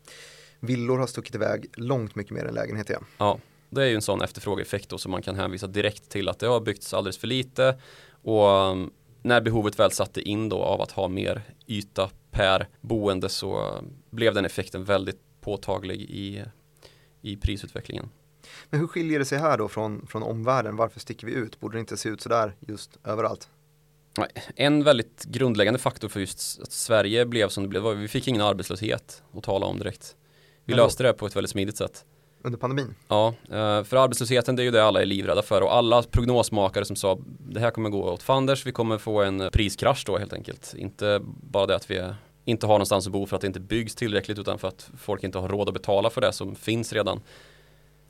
Villor 0.61 0.99
har 0.99 1.07
stuckit 1.07 1.35
iväg 1.35 1.67
långt 1.77 2.15
mycket 2.15 2.33
mer 2.33 2.45
än 2.45 2.55
lägenheter. 2.55 2.93
Ja. 2.93 3.07
ja, 3.19 3.39
det 3.71 3.83
är 3.83 3.87
ju 3.87 3.95
en 3.95 4.03
sån 4.03 4.23
efterfrågeeffekt 4.23 4.89
då 4.89 4.99
som 4.99 5.11
man 5.11 5.23
kan 5.23 5.37
hänvisa 5.37 5.67
direkt 5.67 6.09
till 6.09 6.29
att 6.29 6.39
det 6.39 6.47
har 6.47 6.61
byggts 6.61 6.95
alldeles 6.95 7.19
för 7.19 7.27
lite 7.27 7.81
och 8.23 8.49
um, 8.49 8.91
när 9.23 9.41
behovet 9.41 9.79
väl 9.79 9.91
satte 9.91 10.21
in 10.21 10.49
då 10.49 10.63
av 10.63 10.81
att 10.81 10.93
ha 10.93 11.09
mer 11.09 11.43
yta 11.67 12.11
per 12.31 12.69
boende 12.81 13.29
så 13.29 13.81
blev 14.11 14.35
den 14.35 14.45
effekten 14.45 14.85
väldigt 14.85 15.21
påtaglig 15.41 16.01
i, 16.01 16.45
i 17.21 17.37
prisutvecklingen. 17.37 18.09
Men 18.71 18.81
hur 18.81 18.87
skiljer 18.87 19.19
det 19.19 19.25
sig 19.25 19.39
här 19.39 19.59
då 19.59 19.69
från, 19.69 20.07
från 20.07 20.23
omvärlden? 20.23 20.77
Varför 20.77 21.01
sticker 21.01 21.27
vi 21.27 21.33
ut? 21.33 21.61
Borde 21.61 21.77
det 21.77 21.81
inte 21.81 21.97
se 21.97 22.09
ut 22.09 22.21
sådär 22.21 22.55
just 22.61 22.99
överallt? 23.05 23.49
En 24.57 24.85
väldigt 24.85 25.25
grundläggande 25.25 25.79
faktor 25.79 26.09
för 26.09 26.21
just 26.21 26.61
att 26.63 26.73
Sverige 26.73 27.27
blev 27.27 27.49
som 27.49 27.63
det 27.63 27.69
blev 27.69 27.83
var 27.83 27.95
vi 27.95 28.09
fick 28.09 28.29
ingen 28.29 28.41
arbetslöshet 28.41 29.23
att 29.37 29.43
tala 29.43 29.67
om 29.67 29.79
direkt. 29.79 30.17
Vi 30.65 30.75
löste 30.75 31.03
det 31.03 31.13
på 31.13 31.27
ett 31.27 31.37
väldigt 31.37 31.51
smidigt 31.51 31.77
sätt. 31.77 32.05
Under 32.43 32.59
pandemin? 32.59 32.95
Ja, 33.09 33.29
eh, 33.29 33.85
för 33.85 33.97
arbetslösheten 33.97 34.57
det 34.57 34.63
är 34.63 34.65
ju 34.65 34.71
det 34.71 34.85
alla 34.85 35.03
är 35.03 35.07
livrädda 35.07 35.43
för 35.43 35.61
och 35.61 35.75
alla 35.75 36.03
prognosmakare 36.03 36.85
som 36.85 36.97
sa 36.97 37.19
det 37.39 37.61
här 37.61 37.71
kommer 37.71 37.91
gå 37.91 38.05
åt 38.05 38.23
fanders, 38.23 38.67
vi 38.67 38.73
kommer 38.73 38.99
få 38.99 39.23
en 39.23 39.51
priskrasch 39.53 40.03
då 40.07 40.19
helt 40.19 40.33
enkelt. 40.33 40.75
Inte 40.77 41.21
bara 41.25 41.67
det 41.67 41.77
att 41.77 41.91
vi 41.91 42.13
inte 42.45 42.67
har 42.67 42.75
någonstans 42.75 43.07
att 43.07 43.13
bo 43.13 43.27
för 43.27 43.37
att 43.37 43.41
det 43.41 43.47
inte 43.47 43.61
byggs 43.61 43.95
tillräckligt 43.95 44.39
utan 44.39 44.59
för 44.59 44.69
att 44.69 44.91
folk 44.99 45.25
inte 45.25 45.39
har 45.39 45.49
råd 45.49 45.69
att 45.69 45.75
betala 45.75 46.11
för 46.11 46.21
det 46.21 46.33
som 46.33 46.55
finns 46.55 46.93
redan. 46.93 47.21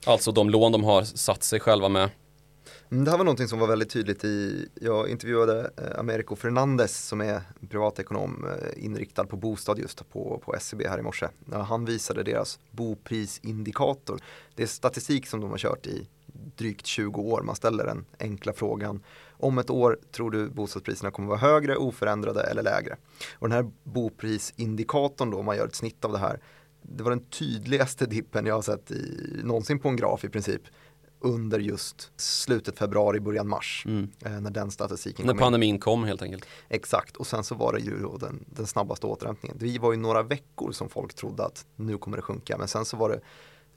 Alltså 0.07 0.33
de 0.33 0.51
lån 0.51 0.73
de 0.73 0.85
har 0.85 1.03
satt 1.03 1.43
sig 1.43 1.61
själva 1.61 1.89
med. 1.89 2.11
Mm, 2.93 3.05
det 3.05 3.11
här 3.11 3.19
var 3.19 3.25
någonting 3.25 3.49
som 3.49 3.59
var 3.59 3.67
väldigt 3.67 3.91
tydligt 3.91 4.25
i, 4.25 4.69
jag 4.81 5.09
intervjuade 5.09 5.71
eh, 5.77 5.99
Americo 5.99 6.37
Fernandez 6.37 7.07
som 7.07 7.21
är 7.21 7.43
privatekonom 7.69 8.47
eh, 8.47 8.85
inriktad 8.85 9.25
på 9.25 9.37
bostad 9.37 9.79
just 9.79 10.11
på, 10.11 10.43
på 10.45 10.55
SCB 10.55 10.89
här 10.89 10.99
i 10.99 11.03
morse. 11.03 11.29
Han 11.53 11.85
visade 11.85 12.23
deras 12.23 12.59
boprisindikator. 12.71 14.21
Det 14.55 14.63
är 14.63 14.67
statistik 14.67 15.27
som 15.27 15.41
de 15.41 15.51
har 15.51 15.59
kört 15.59 15.87
i 15.87 16.09
drygt 16.57 16.87
20 16.87 17.21
år. 17.21 17.43
Man 17.43 17.57
ställer 17.57 17.85
den 17.87 18.05
enkla 18.19 18.53
frågan 18.53 19.03
om 19.31 19.59
ett 19.59 19.71
år 19.71 19.99
tror 20.13 20.31
du 20.31 20.49
bostadspriserna 20.49 21.11
kommer 21.11 21.29
vara 21.29 21.39
högre, 21.39 21.77
oförändrade 21.77 22.43
eller 22.43 22.63
lägre? 22.63 22.97
Och 23.35 23.49
den 23.49 23.57
här 23.57 23.71
boprisindikatorn 23.85 25.31
då, 25.31 25.39
om 25.39 25.45
man 25.45 25.57
gör 25.57 25.67
ett 25.67 25.75
snitt 25.75 26.05
av 26.05 26.13
det 26.13 26.19
här, 26.19 26.41
det 26.83 27.03
var 27.03 27.11
den 27.11 27.25
tydligaste 27.25 28.07
dippen 28.07 28.47
jag 28.47 28.55
har 28.55 28.63
sett 28.63 28.91
i, 28.91 29.31
någonsin 29.45 29.79
på 29.79 29.89
en 29.89 29.97
graf 29.97 30.25
i 30.25 30.29
princip 30.29 30.63
under 31.21 31.59
just 31.59 32.11
slutet 32.17 32.79
februari, 32.79 33.21
början 33.21 33.49
mars. 33.49 33.85
Mm. 33.87 34.11
Eh, 34.25 34.41
när 34.41 34.51
den 34.51 34.71
statistiken 34.71 35.27
när 35.27 35.33
kom 35.33 35.37
När 35.37 35.45
pandemin 35.45 35.75
in. 35.75 35.81
kom 35.81 36.05
helt 36.05 36.23
enkelt. 36.23 36.45
Exakt, 36.69 37.17
och 37.17 37.27
sen 37.27 37.45
så 37.45 37.55
var 37.55 37.73
det 37.73 37.81
ju 37.81 38.19
den, 38.21 38.45
den 38.47 38.67
snabbaste 38.67 39.07
återhämtningen. 39.07 39.57
Det 39.61 39.79
var 39.79 39.93
ju 39.93 39.99
några 39.99 40.23
veckor 40.23 40.73
som 40.73 40.89
folk 40.89 41.15
trodde 41.15 41.45
att 41.45 41.67
nu 41.77 41.99
kommer 41.99 42.17
det 42.17 42.23
sjunka, 42.23 42.59
men 42.59 42.69
sen 42.69 42.85
så 42.85 42.97
var 42.97 43.09
det 43.09 43.21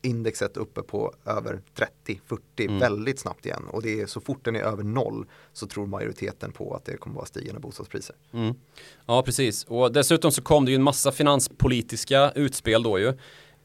indexet 0.03 0.57
uppe 0.57 0.81
på 0.81 1.13
över 1.25 1.61
30-40 2.05 2.39
mm. 2.57 2.79
väldigt 2.79 3.19
snabbt 3.19 3.45
igen. 3.45 3.63
Och 3.67 3.81
det 3.81 4.01
är 4.01 4.05
så 4.05 4.21
fort 4.21 4.45
den 4.45 4.55
är 4.55 4.61
över 4.61 4.83
noll 4.83 5.25
så 5.53 5.67
tror 5.67 5.87
majoriteten 5.87 6.51
på 6.51 6.75
att 6.75 6.85
det 6.85 6.97
kommer 6.97 7.15
vara 7.15 7.25
stigande 7.25 7.59
bostadspriser. 7.59 8.15
Mm. 8.33 8.55
Ja, 9.05 9.23
precis. 9.23 9.63
Och 9.63 9.93
dessutom 9.93 10.31
så 10.31 10.41
kom 10.41 10.65
det 10.65 10.71
ju 10.71 10.75
en 10.75 10.83
massa 10.83 11.11
finanspolitiska 11.11 12.31
utspel 12.31 12.83
då 12.83 12.99
ju. 12.99 13.13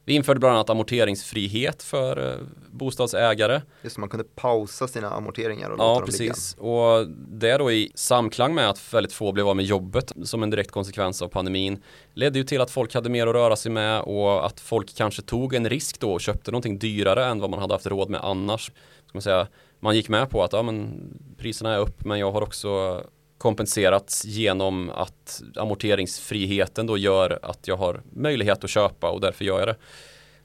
Vi 0.09 0.15
införde 0.15 0.39
bland 0.39 0.55
annat 0.55 0.69
amorteringsfrihet 0.69 1.83
för 1.83 2.31
eh, 2.31 2.39
bostadsägare. 2.71 3.61
Just 3.81 3.97
man 3.97 4.09
kunde 4.09 4.23
pausa 4.35 4.87
sina 4.87 5.09
amorteringar 5.09 5.69
och 5.69 5.77
låta 5.77 5.89
ja, 5.89 5.95
dem 5.95 6.05
precis. 6.05 6.57
ligga. 6.57 6.69
Och 6.69 7.07
det 7.27 7.57
då 7.57 7.71
i 7.71 7.91
samklang 7.95 8.55
med 8.55 8.69
att 8.69 8.93
väldigt 8.93 9.13
få 9.13 9.31
blev 9.31 9.47
av 9.47 9.55
med 9.55 9.65
jobbet 9.65 10.13
som 10.23 10.43
en 10.43 10.49
direkt 10.49 10.71
konsekvens 10.71 11.21
av 11.21 11.27
pandemin 11.27 11.83
ledde 12.13 12.39
ju 12.39 12.45
till 12.45 12.61
att 12.61 12.71
folk 12.71 12.93
hade 12.93 13.09
mer 13.09 13.27
att 13.27 13.33
röra 13.33 13.55
sig 13.55 13.71
med 13.71 14.01
och 14.01 14.45
att 14.45 14.59
folk 14.59 14.95
kanske 14.95 15.21
tog 15.21 15.53
en 15.53 15.69
risk 15.69 15.99
då 15.99 16.11
och 16.13 16.21
köpte 16.21 16.51
någonting 16.51 16.79
dyrare 16.79 17.25
än 17.25 17.39
vad 17.39 17.49
man 17.49 17.59
hade 17.59 17.73
haft 17.73 17.87
råd 17.87 18.09
med 18.09 18.21
annars. 18.23 18.65
Ska 18.65 19.13
man, 19.13 19.21
säga. 19.21 19.47
man 19.79 19.95
gick 19.95 20.09
med 20.09 20.29
på 20.29 20.43
att 20.43 20.53
ja, 20.53 20.61
men 20.61 21.01
priserna 21.37 21.73
är 21.73 21.79
upp 21.79 22.05
men 22.05 22.19
jag 22.19 22.31
har 22.31 22.41
också 22.41 23.03
kompenserats 23.39 24.25
genom 24.25 24.89
att 24.89 25.41
amorteringsfriheten 25.55 26.87
då 26.87 26.97
gör 26.97 27.39
att 27.41 27.67
jag 27.67 27.77
har 27.77 28.01
möjlighet 28.13 28.63
att 28.63 28.69
köpa 28.69 29.09
och 29.09 29.21
därför 29.21 29.45
gör 29.45 29.59
jag 29.59 29.67
det. 29.67 29.75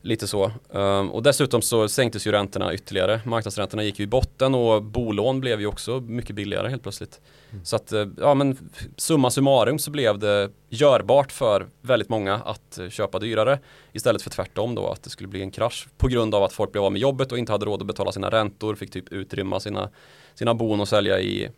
Lite 0.00 0.26
så. 0.26 0.52
Um, 0.68 1.10
och 1.10 1.22
dessutom 1.22 1.62
så 1.62 1.88
sänktes 1.88 2.26
ju 2.26 2.32
räntorna 2.32 2.74
ytterligare. 2.74 3.20
Marknadsräntorna 3.24 3.82
gick 3.82 3.98
ju 3.98 4.04
i 4.04 4.06
botten 4.06 4.54
och 4.54 4.82
bolån 4.82 5.40
blev 5.40 5.60
ju 5.60 5.66
också 5.66 6.00
mycket 6.00 6.36
billigare 6.36 6.68
helt 6.68 6.82
plötsligt. 6.82 7.20
Mm. 7.50 7.64
Så 7.64 7.76
att, 7.76 7.92
eh, 7.92 8.06
ja 8.18 8.34
men 8.34 8.70
summa 8.96 9.30
summarum 9.30 9.78
så 9.78 9.90
blev 9.90 10.18
det 10.18 10.50
görbart 10.68 11.32
för 11.32 11.66
väldigt 11.80 12.08
många 12.08 12.34
att 12.34 12.80
köpa 12.90 13.18
dyrare 13.18 13.58
istället 13.92 14.22
för 14.22 14.30
tvärtom 14.30 14.74
då 14.74 14.88
att 14.88 15.02
det 15.02 15.10
skulle 15.10 15.28
bli 15.28 15.42
en 15.42 15.50
krasch 15.50 15.88
på 15.96 16.08
grund 16.08 16.34
av 16.34 16.42
att 16.42 16.52
folk 16.52 16.72
blev 16.72 16.84
av 16.84 16.92
med 16.92 17.00
jobbet 17.00 17.32
och 17.32 17.38
inte 17.38 17.52
hade 17.52 17.66
råd 17.66 17.80
att 17.80 17.86
betala 17.86 18.12
sina 18.12 18.30
räntor, 18.30 18.74
fick 18.74 18.90
typ 18.90 19.12
utrymma 19.12 19.60
sina, 19.60 19.90
sina 20.34 20.54
bon 20.54 20.80
och 20.80 20.88
sälja 20.88 21.20
i 21.20 21.50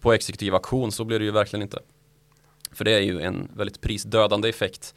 på 0.00 0.12
exekutiv 0.12 0.54
auktion 0.54 0.92
så 0.92 1.04
blir 1.04 1.18
det 1.18 1.24
ju 1.24 1.30
verkligen 1.30 1.62
inte. 1.62 1.78
För 2.72 2.84
det 2.84 2.92
är 2.92 3.00
ju 3.00 3.20
en 3.20 3.50
väldigt 3.56 3.80
prisdödande 3.80 4.48
effekt. 4.48 4.94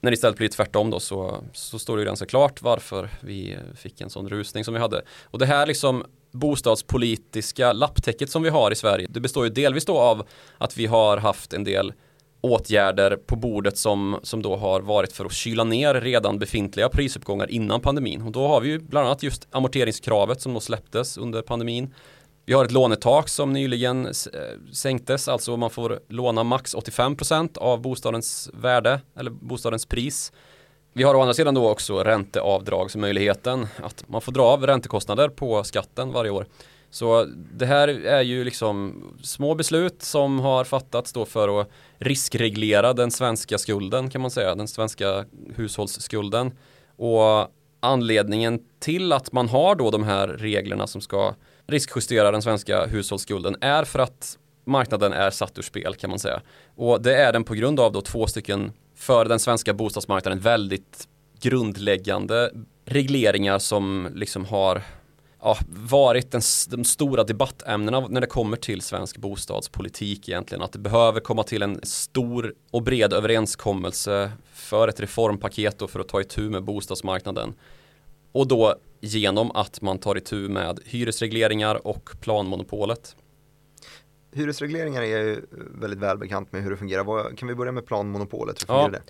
När 0.00 0.10
det 0.10 0.14
istället 0.14 0.36
blir 0.38 0.48
tvärtom 0.48 0.90
då 0.90 1.00
så, 1.00 1.44
så 1.52 1.78
står 1.78 1.96
det 1.96 2.00
ju 2.00 2.06
ganska 2.06 2.26
klart 2.26 2.62
varför 2.62 3.10
vi 3.20 3.58
fick 3.76 4.00
en 4.00 4.10
sån 4.10 4.28
rusning 4.28 4.64
som 4.64 4.74
vi 4.74 4.80
hade. 4.80 5.02
Och 5.24 5.38
det 5.38 5.46
här 5.46 5.66
liksom 5.66 6.04
bostadspolitiska 6.30 7.72
lapptäcket 7.72 8.30
som 8.30 8.42
vi 8.42 8.48
har 8.48 8.70
i 8.70 8.74
Sverige, 8.74 9.06
det 9.10 9.20
består 9.20 9.44
ju 9.44 9.50
delvis 9.50 9.84
då 9.84 9.98
av 9.98 10.26
att 10.58 10.76
vi 10.76 10.86
har 10.86 11.16
haft 11.16 11.52
en 11.52 11.64
del 11.64 11.92
åtgärder 12.40 13.16
på 13.16 13.36
bordet 13.36 13.78
som, 13.78 14.20
som 14.22 14.42
då 14.42 14.56
har 14.56 14.80
varit 14.80 15.12
för 15.12 15.24
att 15.24 15.32
kyla 15.32 15.64
ner 15.64 15.94
redan 15.94 16.38
befintliga 16.38 16.88
prisuppgångar 16.88 17.50
innan 17.50 17.80
pandemin. 17.80 18.22
Och 18.22 18.32
då 18.32 18.48
har 18.48 18.60
vi 18.60 18.68
ju 18.68 18.78
bland 18.78 19.06
annat 19.06 19.22
just 19.22 19.48
amorteringskravet 19.50 20.40
som 20.40 20.54
då 20.54 20.60
släpptes 20.60 21.18
under 21.18 21.42
pandemin. 21.42 21.94
Vi 22.50 22.54
har 22.54 22.64
ett 22.64 22.72
lånetak 22.72 23.28
som 23.28 23.52
nyligen 23.52 24.06
eh, 24.06 24.12
sänktes, 24.72 25.28
alltså 25.28 25.56
man 25.56 25.70
får 25.70 26.00
låna 26.08 26.44
max 26.44 26.74
85% 26.74 27.58
av 27.58 27.80
bostadens 27.80 28.50
värde 28.54 29.00
eller 29.16 29.30
bostadens 29.30 29.86
pris. 29.86 30.32
Vi 30.92 31.02
har 31.02 31.14
å 31.14 31.20
andra 31.20 31.34
sidan 31.34 31.54
då 31.54 31.68
också 31.68 32.04
ränteavdragsmöjligheten, 32.04 33.66
att 33.82 34.08
man 34.08 34.20
får 34.20 34.32
dra 34.32 34.42
av 34.42 34.66
räntekostnader 34.66 35.28
på 35.28 35.64
skatten 35.64 36.12
varje 36.12 36.30
år. 36.30 36.46
Så 36.90 37.24
det 37.34 37.66
här 37.66 37.88
är 37.88 38.22
ju 38.22 38.44
liksom 38.44 39.04
små 39.22 39.54
beslut 39.54 40.02
som 40.02 40.40
har 40.40 40.64
fattats 40.64 41.12
då 41.12 41.24
för 41.24 41.60
att 41.60 41.70
riskreglera 41.98 42.92
den 42.92 43.10
svenska 43.10 43.58
skulden 43.58 44.10
kan 44.10 44.20
man 44.20 44.30
säga, 44.30 44.54
den 44.54 44.68
svenska 44.68 45.24
hushållsskulden. 45.56 46.52
Och 46.96 47.48
anledningen 47.80 48.60
till 48.78 49.12
att 49.12 49.32
man 49.32 49.48
har 49.48 49.74
då 49.74 49.90
de 49.90 50.04
här 50.04 50.28
reglerna 50.28 50.86
som 50.86 51.00
ska 51.00 51.34
riskjustera 51.70 52.30
den 52.30 52.42
svenska 52.42 52.86
hushållsskulden 52.86 53.56
är 53.60 53.84
för 53.84 53.98
att 53.98 54.38
marknaden 54.64 55.12
är 55.12 55.30
satt 55.30 55.58
ur 55.58 55.62
spel 55.62 55.94
kan 55.94 56.10
man 56.10 56.18
säga. 56.18 56.40
Och 56.74 57.02
det 57.02 57.16
är 57.16 57.32
den 57.32 57.44
på 57.44 57.54
grund 57.54 57.80
av 57.80 57.92
då 57.92 58.00
två 58.00 58.26
stycken 58.26 58.72
för 58.94 59.24
den 59.24 59.38
svenska 59.38 59.74
bostadsmarknaden 59.74 60.40
väldigt 60.40 61.08
grundläggande 61.40 62.50
regleringar 62.84 63.58
som 63.58 64.08
liksom 64.14 64.44
har 64.44 64.82
ja, 65.42 65.56
varit 65.68 66.30
den, 66.30 66.40
de 66.68 66.84
stora 66.84 67.24
debattämnena 67.24 68.06
när 68.08 68.20
det 68.20 68.26
kommer 68.26 68.56
till 68.56 68.80
svensk 68.80 69.16
bostadspolitik 69.16 70.28
egentligen. 70.28 70.62
Att 70.62 70.72
det 70.72 70.78
behöver 70.78 71.20
komma 71.20 71.42
till 71.42 71.62
en 71.62 71.80
stor 71.82 72.54
och 72.70 72.82
bred 72.82 73.12
överenskommelse 73.12 74.32
för 74.52 74.88
ett 74.88 75.00
reformpaket 75.00 75.82
och 75.82 75.90
för 75.90 76.00
att 76.00 76.08
ta 76.08 76.20
itu 76.20 76.50
med 76.50 76.64
bostadsmarknaden. 76.64 77.54
Och 78.32 78.48
då 78.48 78.76
genom 79.00 79.50
att 79.50 79.80
man 79.80 79.98
tar 79.98 80.16
itu 80.16 80.48
med 80.48 80.80
hyresregleringar 80.84 81.86
och 81.86 82.10
planmonopolet. 82.20 83.16
Hyresregleringar 84.32 85.02
är 85.02 85.06
ju 85.06 85.40
väldigt 85.74 85.98
välbekant 85.98 86.52
med 86.52 86.62
hur 86.62 86.70
det 86.70 86.76
fungerar. 86.76 87.36
Kan 87.36 87.48
vi 87.48 87.54
börja 87.54 87.72
med 87.72 87.86
planmonopolet? 87.86 88.62
Hur 88.62 88.66
fungerar 88.66 88.84
ja. 88.84 88.98
det? 88.98 89.02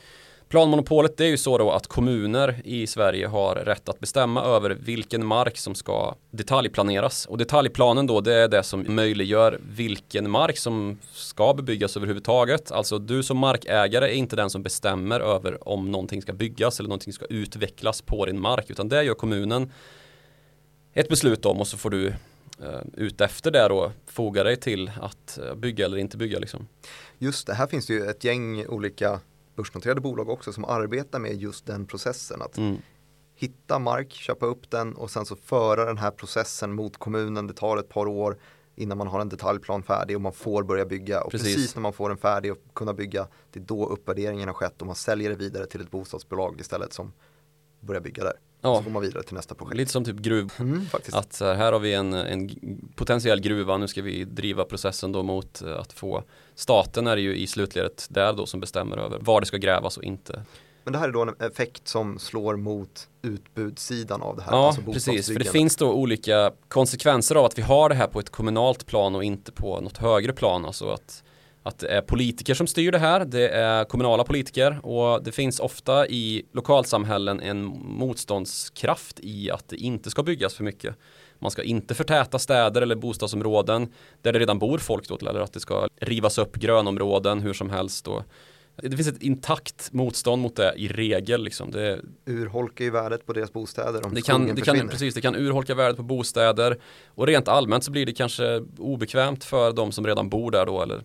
Planmonopolet 0.50 1.16
det 1.16 1.24
är 1.24 1.28
ju 1.28 1.36
så 1.36 1.58
då 1.58 1.70
att 1.70 1.86
kommuner 1.86 2.60
i 2.64 2.86
Sverige 2.86 3.26
har 3.26 3.54
rätt 3.54 3.88
att 3.88 4.00
bestämma 4.00 4.44
över 4.44 4.70
vilken 4.70 5.26
mark 5.26 5.58
som 5.58 5.74
ska 5.74 6.14
detaljplaneras. 6.30 7.26
Och 7.26 7.38
detaljplanen 7.38 8.06
då 8.06 8.20
det 8.20 8.34
är 8.34 8.48
det 8.48 8.62
som 8.62 8.84
möjliggör 8.88 9.58
vilken 9.62 10.30
mark 10.30 10.58
som 10.58 10.98
ska 11.12 11.54
bebyggas 11.54 11.96
överhuvudtaget. 11.96 12.72
Alltså 12.72 12.98
du 12.98 13.22
som 13.22 13.38
markägare 13.38 14.04
är 14.04 14.12
inte 14.12 14.36
den 14.36 14.50
som 14.50 14.62
bestämmer 14.62 15.20
över 15.20 15.68
om 15.68 15.90
någonting 15.90 16.22
ska 16.22 16.32
byggas 16.32 16.78
eller 16.80 16.88
någonting 16.88 17.12
ska 17.12 17.24
utvecklas 17.24 18.02
på 18.02 18.26
din 18.26 18.40
mark 18.40 18.70
utan 18.70 18.88
det 18.88 19.04
gör 19.04 19.14
kommunen 19.14 19.72
ett 20.94 21.08
beslut 21.08 21.46
om 21.46 21.60
och 21.60 21.66
så 21.66 21.76
får 21.76 21.90
du 21.90 22.06
utefter 22.06 23.02
ut 23.02 23.20
efter 23.20 23.50
det 23.50 23.68
då 23.68 23.92
foga 24.06 24.44
dig 24.44 24.56
till 24.56 24.90
att 25.00 25.38
eh, 25.38 25.54
bygga 25.54 25.84
eller 25.84 25.96
inte 25.96 26.16
bygga 26.16 26.38
liksom. 26.38 26.68
Just 27.18 27.46
det, 27.46 27.54
här 27.54 27.66
finns 27.66 27.86
det 27.86 27.92
ju 27.92 28.06
ett 28.06 28.24
gäng 28.24 28.66
olika 28.66 29.20
börsnoterade 29.60 30.00
bolag 30.00 30.28
också 30.28 30.52
som 30.52 30.64
arbetar 30.64 31.18
med 31.18 31.36
just 31.36 31.66
den 31.66 31.86
processen. 31.86 32.42
Att 32.42 32.58
mm. 32.58 32.76
hitta 33.34 33.78
mark, 33.78 34.12
köpa 34.12 34.46
upp 34.46 34.70
den 34.70 34.94
och 34.94 35.10
sen 35.10 35.26
så 35.26 35.36
föra 35.36 35.84
den 35.84 35.98
här 35.98 36.10
processen 36.10 36.72
mot 36.72 36.96
kommunen. 36.96 37.46
Det 37.46 37.54
tar 37.54 37.76
ett 37.76 37.88
par 37.88 38.06
år 38.06 38.38
innan 38.74 38.98
man 38.98 39.06
har 39.06 39.20
en 39.20 39.28
detaljplan 39.28 39.82
färdig 39.82 40.16
och 40.16 40.22
man 40.22 40.32
får 40.32 40.62
börja 40.62 40.86
bygga. 40.86 41.22
Och 41.22 41.30
precis, 41.30 41.54
precis 41.54 41.74
när 41.74 41.82
man 41.82 41.92
får 41.92 42.08
den 42.08 42.18
färdig 42.18 42.52
och 42.52 42.58
kunna 42.74 42.94
bygga, 42.94 43.28
det 43.50 43.60
är 43.60 43.64
då 43.64 43.86
uppvärderingen 43.86 44.48
har 44.48 44.54
skett 44.54 44.80
och 44.80 44.86
man 44.86 44.96
säljer 44.96 45.30
det 45.30 45.36
vidare 45.36 45.66
till 45.66 45.80
ett 45.80 45.90
bostadsbolag 45.90 46.60
istället 46.60 46.92
som 46.92 47.12
börjar 47.80 48.00
bygga 48.00 48.24
där. 48.24 48.34
Ja. 48.60 48.76
Så 48.76 48.82
går 48.82 48.90
man 48.90 49.02
vidare 49.02 49.22
till 49.22 49.34
nästa 49.34 49.54
projekt. 49.54 49.76
Lite 49.76 49.92
som 49.92 50.04
typ 50.04 50.16
gruv. 50.16 50.52
Mm, 50.58 50.86
att 51.12 51.40
här 51.40 51.72
har 51.72 51.80
vi 51.80 51.94
en, 51.94 52.12
en 52.12 52.50
potentiell 52.94 53.40
gruva, 53.40 53.76
nu 53.76 53.88
ska 53.88 54.02
vi 54.02 54.24
driva 54.24 54.64
processen 54.64 55.12
då 55.12 55.22
mot 55.22 55.62
eh, 55.62 55.80
att 55.80 55.92
få 55.92 56.22
Staten 56.54 57.06
är 57.06 57.16
ju 57.16 57.36
i 57.36 57.46
slutledet 57.46 58.06
där 58.10 58.32
då 58.32 58.46
som 58.46 58.60
bestämmer 58.60 58.96
över 58.96 59.18
var 59.18 59.40
det 59.40 59.46
ska 59.46 59.56
grävas 59.56 59.96
och 59.96 60.04
inte. 60.04 60.44
Men 60.84 60.92
det 60.92 60.98
här 60.98 61.08
är 61.08 61.12
då 61.12 61.22
en 61.22 61.34
effekt 61.38 61.88
som 61.88 62.18
slår 62.18 62.56
mot 62.56 63.08
utbudssidan 63.22 64.22
av 64.22 64.36
det 64.36 64.42
här. 64.42 64.52
Ja, 64.52 64.66
alltså 64.66 64.82
precis. 64.82 65.26
För 65.26 65.38
det 65.38 65.44
finns 65.44 65.76
då 65.76 65.92
olika 65.92 66.52
konsekvenser 66.68 67.34
av 67.34 67.44
att 67.44 67.58
vi 67.58 67.62
har 67.62 67.88
det 67.88 67.94
här 67.94 68.06
på 68.06 68.20
ett 68.20 68.30
kommunalt 68.30 68.86
plan 68.86 69.14
och 69.14 69.24
inte 69.24 69.52
på 69.52 69.80
något 69.80 69.98
högre 69.98 70.32
plan. 70.32 70.64
Alltså 70.64 70.90
att 70.90 71.22
att 71.62 71.78
det 71.78 71.88
är 71.88 72.00
politiker 72.00 72.54
som 72.54 72.66
styr 72.66 72.92
det 72.92 72.98
här. 72.98 73.24
Det 73.24 73.48
är 73.48 73.84
kommunala 73.84 74.24
politiker 74.24 74.86
och 74.86 75.24
det 75.24 75.32
finns 75.32 75.60
ofta 75.60 76.06
i 76.08 76.42
lokalsamhällen 76.52 77.40
en 77.40 77.64
motståndskraft 77.84 79.20
i 79.20 79.50
att 79.50 79.68
det 79.68 79.76
inte 79.76 80.10
ska 80.10 80.22
byggas 80.22 80.54
för 80.54 80.64
mycket. 80.64 80.96
Man 81.38 81.50
ska 81.50 81.62
inte 81.62 81.94
förtäta 81.94 82.38
städer 82.38 82.82
eller 82.82 82.96
bostadsområden 82.96 83.92
där 84.22 84.32
det 84.32 84.38
redan 84.38 84.58
bor 84.58 84.78
folk 84.78 85.08
då, 85.08 85.28
eller 85.28 85.40
att 85.40 85.52
det 85.52 85.60
ska 85.60 85.88
rivas 86.00 86.38
upp 86.38 86.56
grönområden 86.56 87.40
hur 87.40 87.52
som 87.52 87.70
helst. 87.70 88.04
Då. 88.04 88.24
Det 88.76 88.96
finns 88.96 89.08
ett 89.08 89.22
intakt 89.22 89.92
motstånd 89.92 90.42
mot 90.42 90.56
det 90.56 90.74
i 90.76 90.88
regel. 90.88 91.44
Liksom. 91.44 91.70
Det 91.70 92.00
urholkar 92.26 92.84
ju 92.84 92.90
värdet 92.90 93.26
på 93.26 93.32
deras 93.32 93.52
bostäder 93.52 94.06
om 94.06 94.14
det 94.14 94.22
kan, 94.22 94.54
det 94.54 94.62
kan, 94.62 94.88
Precis, 94.88 95.14
det 95.14 95.20
kan 95.20 95.36
urholka 95.36 95.74
värdet 95.74 95.96
på 95.96 96.02
bostäder 96.02 96.76
och 97.06 97.26
rent 97.26 97.48
allmänt 97.48 97.84
så 97.84 97.90
blir 97.90 98.06
det 98.06 98.12
kanske 98.12 98.64
obekvämt 98.78 99.44
för 99.44 99.72
de 99.72 99.92
som 99.92 100.06
redan 100.06 100.28
bor 100.28 100.50
där 100.50 100.66
då 100.66 100.82
eller 100.82 101.02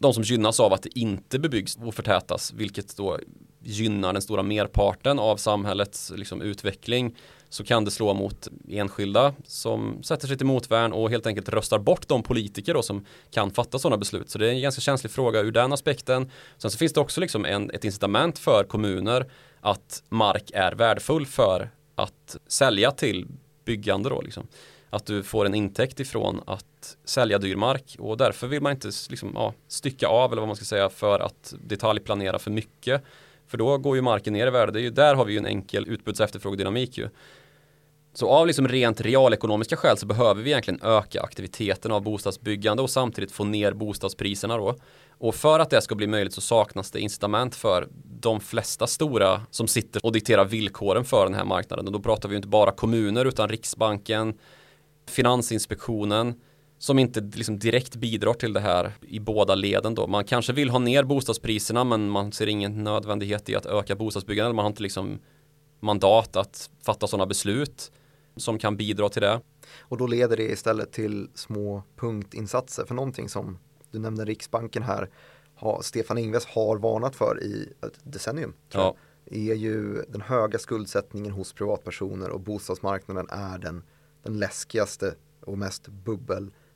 de 0.00 0.14
som 0.14 0.22
gynnas 0.22 0.60
av 0.60 0.72
att 0.72 0.82
det 0.82 0.98
inte 0.98 1.38
bebyggs 1.38 1.76
och 1.76 1.94
förtätas, 1.94 2.52
vilket 2.52 2.96
då 2.96 3.18
gynnar 3.62 4.12
den 4.12 4.22
stora 4.22 4.42
merparten 4.42 5.18
av 5.18 5.36
samhällets 5.36 6.12
liksom, 6.16 6.42
utveckling 6.42 7.16
så 7.48 7.64
kan 7.64 7.84
det 7.84 7.90
slå 7.90 8.14
mot 8.14 8.48
enskilda 8.68 9.34
som 9.46 10.02
sätter 10.02 10.28
sig 10.28 10.36
till 10.36 10.46
motvärn 10.46 10.92
och 10.92 11.10
helt 11.10 11.26
enkelt 11.26 11.48
röstar 11.48 11.78
bort 11.78 12.08
de 12.08 12.22
politiker 12.22 12.74
då 12.74 12.82
som 12.82 13.06
kan 13.30 13.50
fatta 13.50 13.78
sådana 13.78 13.96
beslut. 13.96 14.30
Så 14.30 14.38
det 14.38 14.46
är 14.46 14.50
en 14.50 14.60
ganska 14.60 14.80
känslig 14.80 15.10
fråga 15.10 15.40
ur 15.40 15.52
den 15.52 15.72
aspekten. 15.72 16.30
Sen 16.58 16.70
så 16.70 16.78
finns 16.78 16.92
det 16.92 17.00
också 17.00 17.20
liksom 17.20 17.44
en, 17.44 17.70
ett 17.70 17.84
incitament 17.84 18.38
för 18.38 18.64
kommuner 18.64 19.30
att 19.60 20.02
mark 20.08 20.50
är 20.54 20.72
värdefull 20.72 21.26
för 21.26 21.70
att 21.94 22.36
sälja 22.46 22.90
till 22.90 23.26
byggande 23.64 24.08
då 24.08 24.20
liksom 24.20 24.46
att 24.90 25.06
du 25.06 25.22
får 25.22 25.46
en 25.46 25.54
intäkt 25.54 26.00
ifrån 26.00 26.40
att 26.46 26.66
sälja 27.04 27.38
dyr 27.38 27.56
mark 27.56 27.96
och 27.98 28.16
därför 28.16 28.46
vill 28.46 28.62
man 28.62 28.72
inte 28.72 28.90
liksom, 29.10 29.32
ja, 29.34 29.54
stycka 29.68 30.06
av 30.08 30.32
eller 30.32 30.40
vad 30.40 30.48
man 30.48 30.56
ska 30.56 30.64
säga 30.64 30.88
för 30.88 31.20
att 31.20 31.54
detaljplanera 31.60 32.38
för 32.38 32.50
mycket. 32.50 33.02
För 33.46 33.58
då 33.58 33.78
går 33.78 33.96
ju 33.96 34.02
marken 34.02 34.32
ner 34.32 34.46
i 34.46 34.50
värde. 34.50 34.72
Det 34.72 34.80
är 34.80 34.82
ju, 34.82 34.90
där 34.90 35.14
har 35.14 35.24
vi 35.24 35.32
ju 35.32 35.38
en 35.38 35.46
enkel 35.46 35.88
utbuds 35.88 36.20
efterfrågedynamik 36.20 36.98
ju. 36.98 37.08
Så 38.14 38.28
av 38.28 38.46
liksom 38.46 38.68
rent 38.68 39.00
realekonomiska 39.00 39.76
skäl 39.76 39.98
så 39.98 40.06
behöver 40.06 40.42
vi 40.42 40.50
egentligen 40.50 40.80
öka 40.82 41.22
aktiviteten 41.22 41.92
av 41.92 42.02
bostadsbyggande 42.02 42.82
och 42.82 42.90
samtidigt 42.90 43.32
få 43.32 43.44
ner 43.44 43.72
bostadspriserna 43.72 44.56
då. 44.56 44.76
Och 45.18 45.34
för 45.34 45.60
att 45.60 45.70
det 45.70 45.82
ska 45.82 45.94
bli 45.94 46.06
möjligt 46.06 46.34
så 46.34 46.40
saknas 46.40 46.90
det 46.90 47.00
incitament 47.00 47.54
för 47.54 47.88
de 48.20 48.40
flesta 48.40 48.86
stora 48.86 49.42
som 49.50 49.68
sitter 49.68 50.06
och 50.06 50.12
dikterar 50.12 50.44
villkoren 50.44 51.04
för 51.04 51.24
den 51.24 51.34
här 51.34 51.44
marknaden. 51.44 51.86
Och 51.86 51.92
då 51.92 52.00
pratar 52.00 52.28
vi 52.28 52.36
inte 52.36 52.48
bara 52.48 52.70
kommuner 52.70 53.24
utan 53.24 53.48
Riksbanken, 53.48 54.38
Finansinspektionen 55.06 56.34
som 56.78 56.98
inte 56.98 57.20
liksom 57.20 57.58
direkt 57.58 57.96
bidrar 57.96 58.34
till 58.34 58.52
det 58.52 58.60
här 58.60 58.92
i 59.00 59.20
båda 59.20 59.54
leden 59.54 59.94
då. 59.94 60.06
Man 60.06 60.24
kanske 60.24 60.52
vill 60.52 60.70
ha 60.70 60.78
ner 60.78 61.04
bostadspriserna 61.04 61.84
men 61.84 62.10
man 62.10 62.32
ser 62.32 62.46
ingen 62.46 62.84
nödvändighet 62.84 63.48
i 63.48 63.56
att 63.56 63.66
öka 63.66 63.96
bostadsbyggandet. 63.96 64.54
Man 64.54 64.62
har 64.62 64.70
inte 64.70 64.82
liksom 64.82 65.18
mandat 65.80 66.36
att 66.36 66.70
fatta 66.82 67.06
sådana 67.06 67.26
beslut 67.26 67.92
som 68.36 68.58
kan 68.58 68.76
bidra 68.76 69.08
till 69.08 69.22
det. 69.22 69.40
Och 69.80 69.96
då 69.96 70.06
leder 70.06 70.36
det 70.36 70.52
istället 70.52 70.92
till 70.92 71.28
små 71.34 71.82
punktinsatser 71.96 72.84
för 72.84 72.94
någonting 72.94 73.28
som 73.28 73.58
du 73.90 73.98
nämnde 73.98 74.24
Riksbanken 74.24 74.82
här 74.82 75.10
har, 75.54 75.82
Stefan 75.82 76.18
Ingves 76.18 76.46
har 76.46 76.76
varnat 76.76 77.16
för 77.16 77.42
i 77.42 77.72
ett 77.86 77.98
decennium. 78.02 78.54
Ja. 78.72 78.96
är 79.26 79.54
ju 79.54 80.02
den 80.08 80.20
höga 80.20 80.58
skuldsättningen 80.58 81.32
hos 81.32 81.52
privatpersoner 81.52 82.30
och 82.30 82.40
bostadsmarknaden 82.40 83.26
är 83.30 83.58
den 83.58 83.82
den 84.24 84.38
läskigaste 84.38 85.14
och 85.40 85.58
mest 85.58 85.88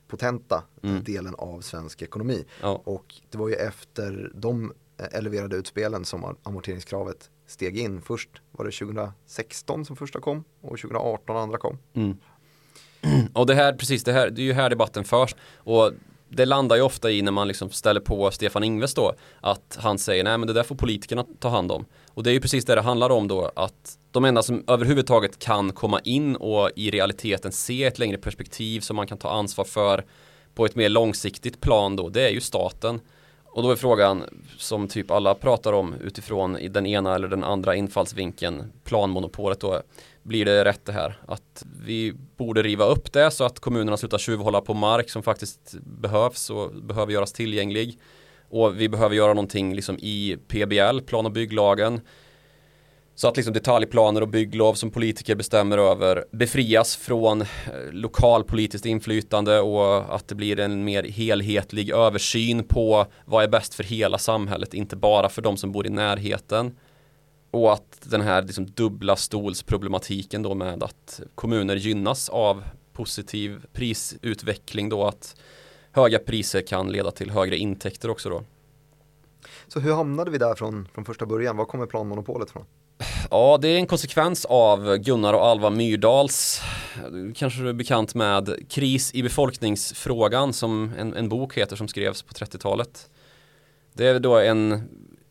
bubbelpotenta 0.09 0.63
mm. 0.83 1.03
delen 1.03 1.35
av 1.37 1.61
svensk 1.61 2.01
ekonomi. 2.01 2.45
Ja. 2.61 2.81
Och 2.85 3.15
det 3.29 3.37
var 3.37 3.49
ju 3.49 3.55
efter 3.55 4.31
de 4.35 4.73
eleverade 4.97 5.55
utspelen 5.55 6.05
som 6.05 6.37
amorteringskravet 6.43 7.29
steg 7.47 7.77
in. 7.77 8.01
Först 8.01 8.29
var 8.51 8.65
det 8.65 8.71
2016 8.71 9.85
som 9.85 9.95
första 9.95 10.19
kom 10.19 10.43
och 10.61 10.79
2018 10.79 11.37
andra 11.37 11.57
kom. 11.57 11.77
Mm. 11.93 12.17
Och 13.33 13.45
det 13.45 13.55
här, 13.55 13.73
precis 13.73 14.03
det 14.03 14.13
här, 14.13 14.29
det 14.29 14.41
är 14.41 14.43
ju 14.43 14.53
här 14.53 14.69
debatten 14.69 15.03
förs. 15.03 15.35
Och 15.57 15.91
det 16.29 16.45
landar 16.45 16.75
ju 16.75 16.81
ofta 16.81 17.11
i 17.11 17.21
när 17.21 17.31
man 17.31 17.47
liksom 17.47 17.69
ställer 17.69 18.01
på 18.01 18.31
Stefan 18.31 18.63
Ingves 18.63 18.93
då 18.93 19.13
att 19.41 19.77
han 19.81 19.99
säger 19.99 20.23
nej 20.23 20.37
men 20.37 20.47
det 20.47 20.53
där 20.53 20.63
får 20.63 20.75
politikerna 20.75 21.25
ta 21.39 21.49
hand 21.49 21.71
om. 21.71 21.85
Och 22.07 22.23
det 22.23 22.29
är 22.29 22.33
ju 22.33 22.41
precis 22.41 22.65
det 22.65 22.75
det 22.75 22.81
handlar 22.81 23.09
om 23.09 23.27
då 23.27 23.51
att 23.55 23.97
de 24.11 24.25
enda 24.25 24.43
som 24.43 24.63
överhuvudtaget 24.67 25.39
kan 25.39 25.71
komma 25.71 25.99
in 25.99 26.35
och 26.35 26.69
i 26.75 26.91
realiteten 26.91 27.51
se 27.51 27.83
ett 27.83 27.99
längre 27.99 28.17
perspektiv 28.17 28.79
som 28.79 28.95
man 28.95 29.07
kan 29.07 29.17
ta 29.17 29.29
ansvar 29.29 29.65
för 29.65 30.05
på 30.55 30.65
ett 30.65 30.75
mer 30.75 30.89
långsiktigt 30.89 31.61
plan 31.61 31.95
då 31.95 32.09
det 32.09 32.21
är 32.21 32.29
ju 32.29 32.41
staten. 32.41 32.99
Och 33.45 33.63
då 33.63 33.71
är 33.71 33.75
frågan 33.75 34.23
som 34.57 34.87
typ 34.87 35.11
alla 35.11 35.35
pratar 35.35 35.73
om 35.73 35.93
utifrån 36.01 36.57
i 36.57 36.67
den 36.67 36.85
ena 36.85 37.15
eller 37.15 37.27
den 37.27 37.43
andra 37.43 37.75
infallsvinkeln 37.75 38.71
planmonopolet 38.83 39.59
då 39.59 39.81
blir 40.23 40.45
det 40.45 40.65
rätt 40.65 40.85
det 40.85 40.91
här. 40.91 41.19
Att 41.27 41.65
vi 41.81 42.13
borde 42.37 42.63
riva 42.63 42.85
upp 42.85 43.13
det 43.13 43.31
så 43.31 43.43
att 43.43 43.59
kommunerna 43.59 43.97
slutar 43.97 44.17
tjuvhålla 44.17 44.61
på 44.61 44.73
mark 44.73 45.09
som 45.09 45.23
faktiskt 45.23 45.75
behövs 45.81 46.49
och 46.49 46.75
behöver 46.75 47.13
göras 47.13 47.33
tillgänglig. 47.33 47.99
Och 48.49 48.81
vi 48.81 48.89
behöver 48.89 49.15
göra 49.15 49.33
någonting 49.33 49.75
liksom 49.75 49.97
i 49.99 50.37
PBL, 50.47 50.99
plan 50.99 51.25
och 51.25 51.31
bygglagen. 51.31 52.01
Så 53.19 53.27
att 53.27 53.37
liksom 53.37 53.53
detaljplaner 53.53 54.21
och 54.21 54.27
bygglov 54.27 54.73
som 54.73 54.91
politiker 54.91 55.35
bestämmer 55.35 55.77
över 55.77 56.25
befrias 56.31 56.95
från 56.95 57.41
eh, 57.41 57.47
lokalpolitiskt 57.91 58.85
inflytande 58.85 59.59
och 59.59 60.15
att 60.15 60.27
det 60.27 60.35
blir 60.35 60.59
en 60.59 60.83
mer 60.83 61.03
helhetlig 61.03 61.89
översyn 61.89 62.63
på 62.63 63.05
vad 63.25 63.43
är 63.43 63.47
bäst 63.47 63.73
för 63.73 63.83
hela 63.83 64.17
samhället, 64.17 64.73
inte 64.73 64.95
bara 64.95 65.29
för 65.29 65.41
de 65.41 65.57
som 65.57 65.71
bor 65.71 65.87
i 65.87 65.89
närheten. 65.89 66.75
Och 67.51 67.73
att 67.73 67.99
den 68.03 68.21
här 68.21 68.41
liksom 68.41 68.65
dubbla 68.65 69.15
stolsproblematiken 69.15 70.41
då 70.41 70.55
med 70.55 70.83
att 70.83 71.21
kommuner 71.35 71.75
gynnas 71.75 72.29
av 72.29 72.63
positiv 72.93 73.65
prisutveckling 73.73 74.89
då 74.89 75.05
att 75.05 75.35
höga 75.91 76.19
priser 76.19 76.61
kan 76.61 76.91
leda 76.91 77.11
till 77.11 77.31
högre 77.31 77.57
intäkter 77.57 78.09
också 78.09 78.29
då. 78.29 78.43
Så 79.67 79.79
hur 79.79 79.93
hamnade 79.93 80.31
vi 80.31 80.37
där 80.37 80.55
från, 80.55 80.87
från 80.93 81.05
första 81.05 81.25
början? 81.25 81.57
Var 81.57 81.65
kommer 81.65 81.85
planmonopolet 81.85 82.51
från? 82.51 82.65
Ja, 83.31 83.57
det 83.61 83.67
är 83.67 83.77
en 83.77 83.87
konsekvens 83.87 84.45
av 84.45 84.97
Gunnar 84.97 85.33
och 85.33 85.45
Alva 85.45 85.69
Myrdals 85.69 86.61
kanske 87.35 87.61
du 87.61 87.69
är 87.69 87.73
bekant 87.73 88.15
med 88.15 88.65
Kris 88.69 89.13
i 89.13 89.23
befolkningsfrågan 89.23 90.53
som 90.53 90.91
en, 90.97 91.13
en 91.13 91.29
bok 91.29 91.57
heter 91.57 91.75
som 91.75 91.87
skrevs 91.87 92.21
på 92.21 92.33
30-talet. 92.33 93.09
Det 93.93 94.07
är 94.07 94.19
då 94.19 94.39
en 94.39 94.89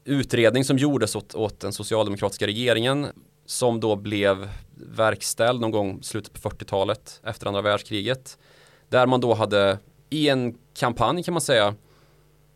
utredning 0.09 0.65
som 0.65 0.79
gjordes 0.79 1.17
åt, 1.17 1.35
åt 1.35 1.61
den 1.61 1.73
socialdemokratiska 1.73 2.47
regeringen 2.47 3.07
som 3.47 3.81
då 3.81 3.97
blev 3.97 4.49
verkställd 4.75 5.61
någon 5.61 5.71
gång 5.71 6.03
slutet 6.03 6.33
på 6.33 6.51
40-talet 6.51 7.21
efter 7.25 7.47
andra 7.47 7.63
världskriget. 7.63 8.39
Där 8.89 9.07
man 9.07 9.21
då 9.21 9.35
hade 9.35 9.79
i 10.11 10.29
en 10.29 10.59
kampanj 10.75 11.23
kan 11.23 11.35
man 11.35 11.41
säga 11.41 11.75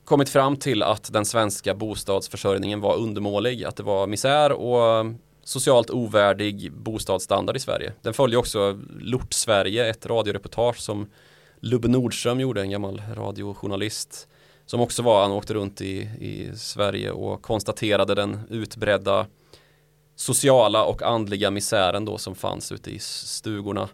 kommit 0.04 0.28
fram 0.28 0.56
till 0.56 0.82
att 0.82 1.12
den 1.12 1.24
svenska 1.24 1.74
bostadsförsörjningen 1.74 2.80
var 2.80 2.96
undermålig, 2.96 3.64
att 3.64 3.76
det 3.76 3.82
var 3.82 4.06
misär 4.06 4.52
och 4.52 5.06
socialt 5.44 5.90
ovärdig 5.90 6.72
bostadsstandard 6.72 7.56
i 7.56 7.60
Sverige. 7.60 7.92
Den 8.02 8.14
följer 8.14 8.38
också 8.38 8.80
Lort 9.00 9.32
Sverige, 9.32 9.90
ett 9.90 10.06
radioreportage 10.06 10.80
som 10.80 11.10
Lubbe 11.60 11.88
Nordström 11.88 12.40
gjorde, 12.40 12.60
en 12.60 12.70
gammal 12.70 13.02
radiojournalist 13.14 14.28
som 14.66 14.80
också 14.80 15.02
var, 15.02 15.22
han 15.22 15.32
åkte 15.32 15.54
runt 15.54 15.80
i, 15.80 16.00
i 16.20 16.50
Sverige 16.56 17.10
och 17.10 17.42
konstaterade 17.42 18.14
den 18.14 18.40
utbredda 18.50 19.26
sociala 20.16 20.84
och 20.84 21.02
andliga 21.02 21.50
misären 21.50 22.04
då 22.04 22.18
som 22.18 22.34
fanns 22.34 22.72
ute 22.72 22.90
i 22.90 22.98
stugorna. 22.98 23.88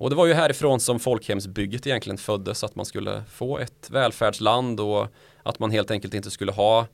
Och 0.00 0.10
det 0.10 0.16
var 0.16 0.26
ju 0.26 0.32
härifrån 0.32 0.80
som 0.80 1.00
folkhemsbygget 1.00 1.86
egentligen 1.86 2.18
föddes, 2.18 2.64
att 2.64 2.74
man 2.74 2.86
skulle 2.86 3.24
få 3.32 3.58
ett 3.58 3.90
välfärdsland 3.90 4.80
och 4.80 5.06
att 5.42 5.58
man 5.58 5.70
helt 5.70 5.90
enkelt 5.90 6.14
inte 6.14 6.30
skulle 6.30 6.52
ha 6.52 6.86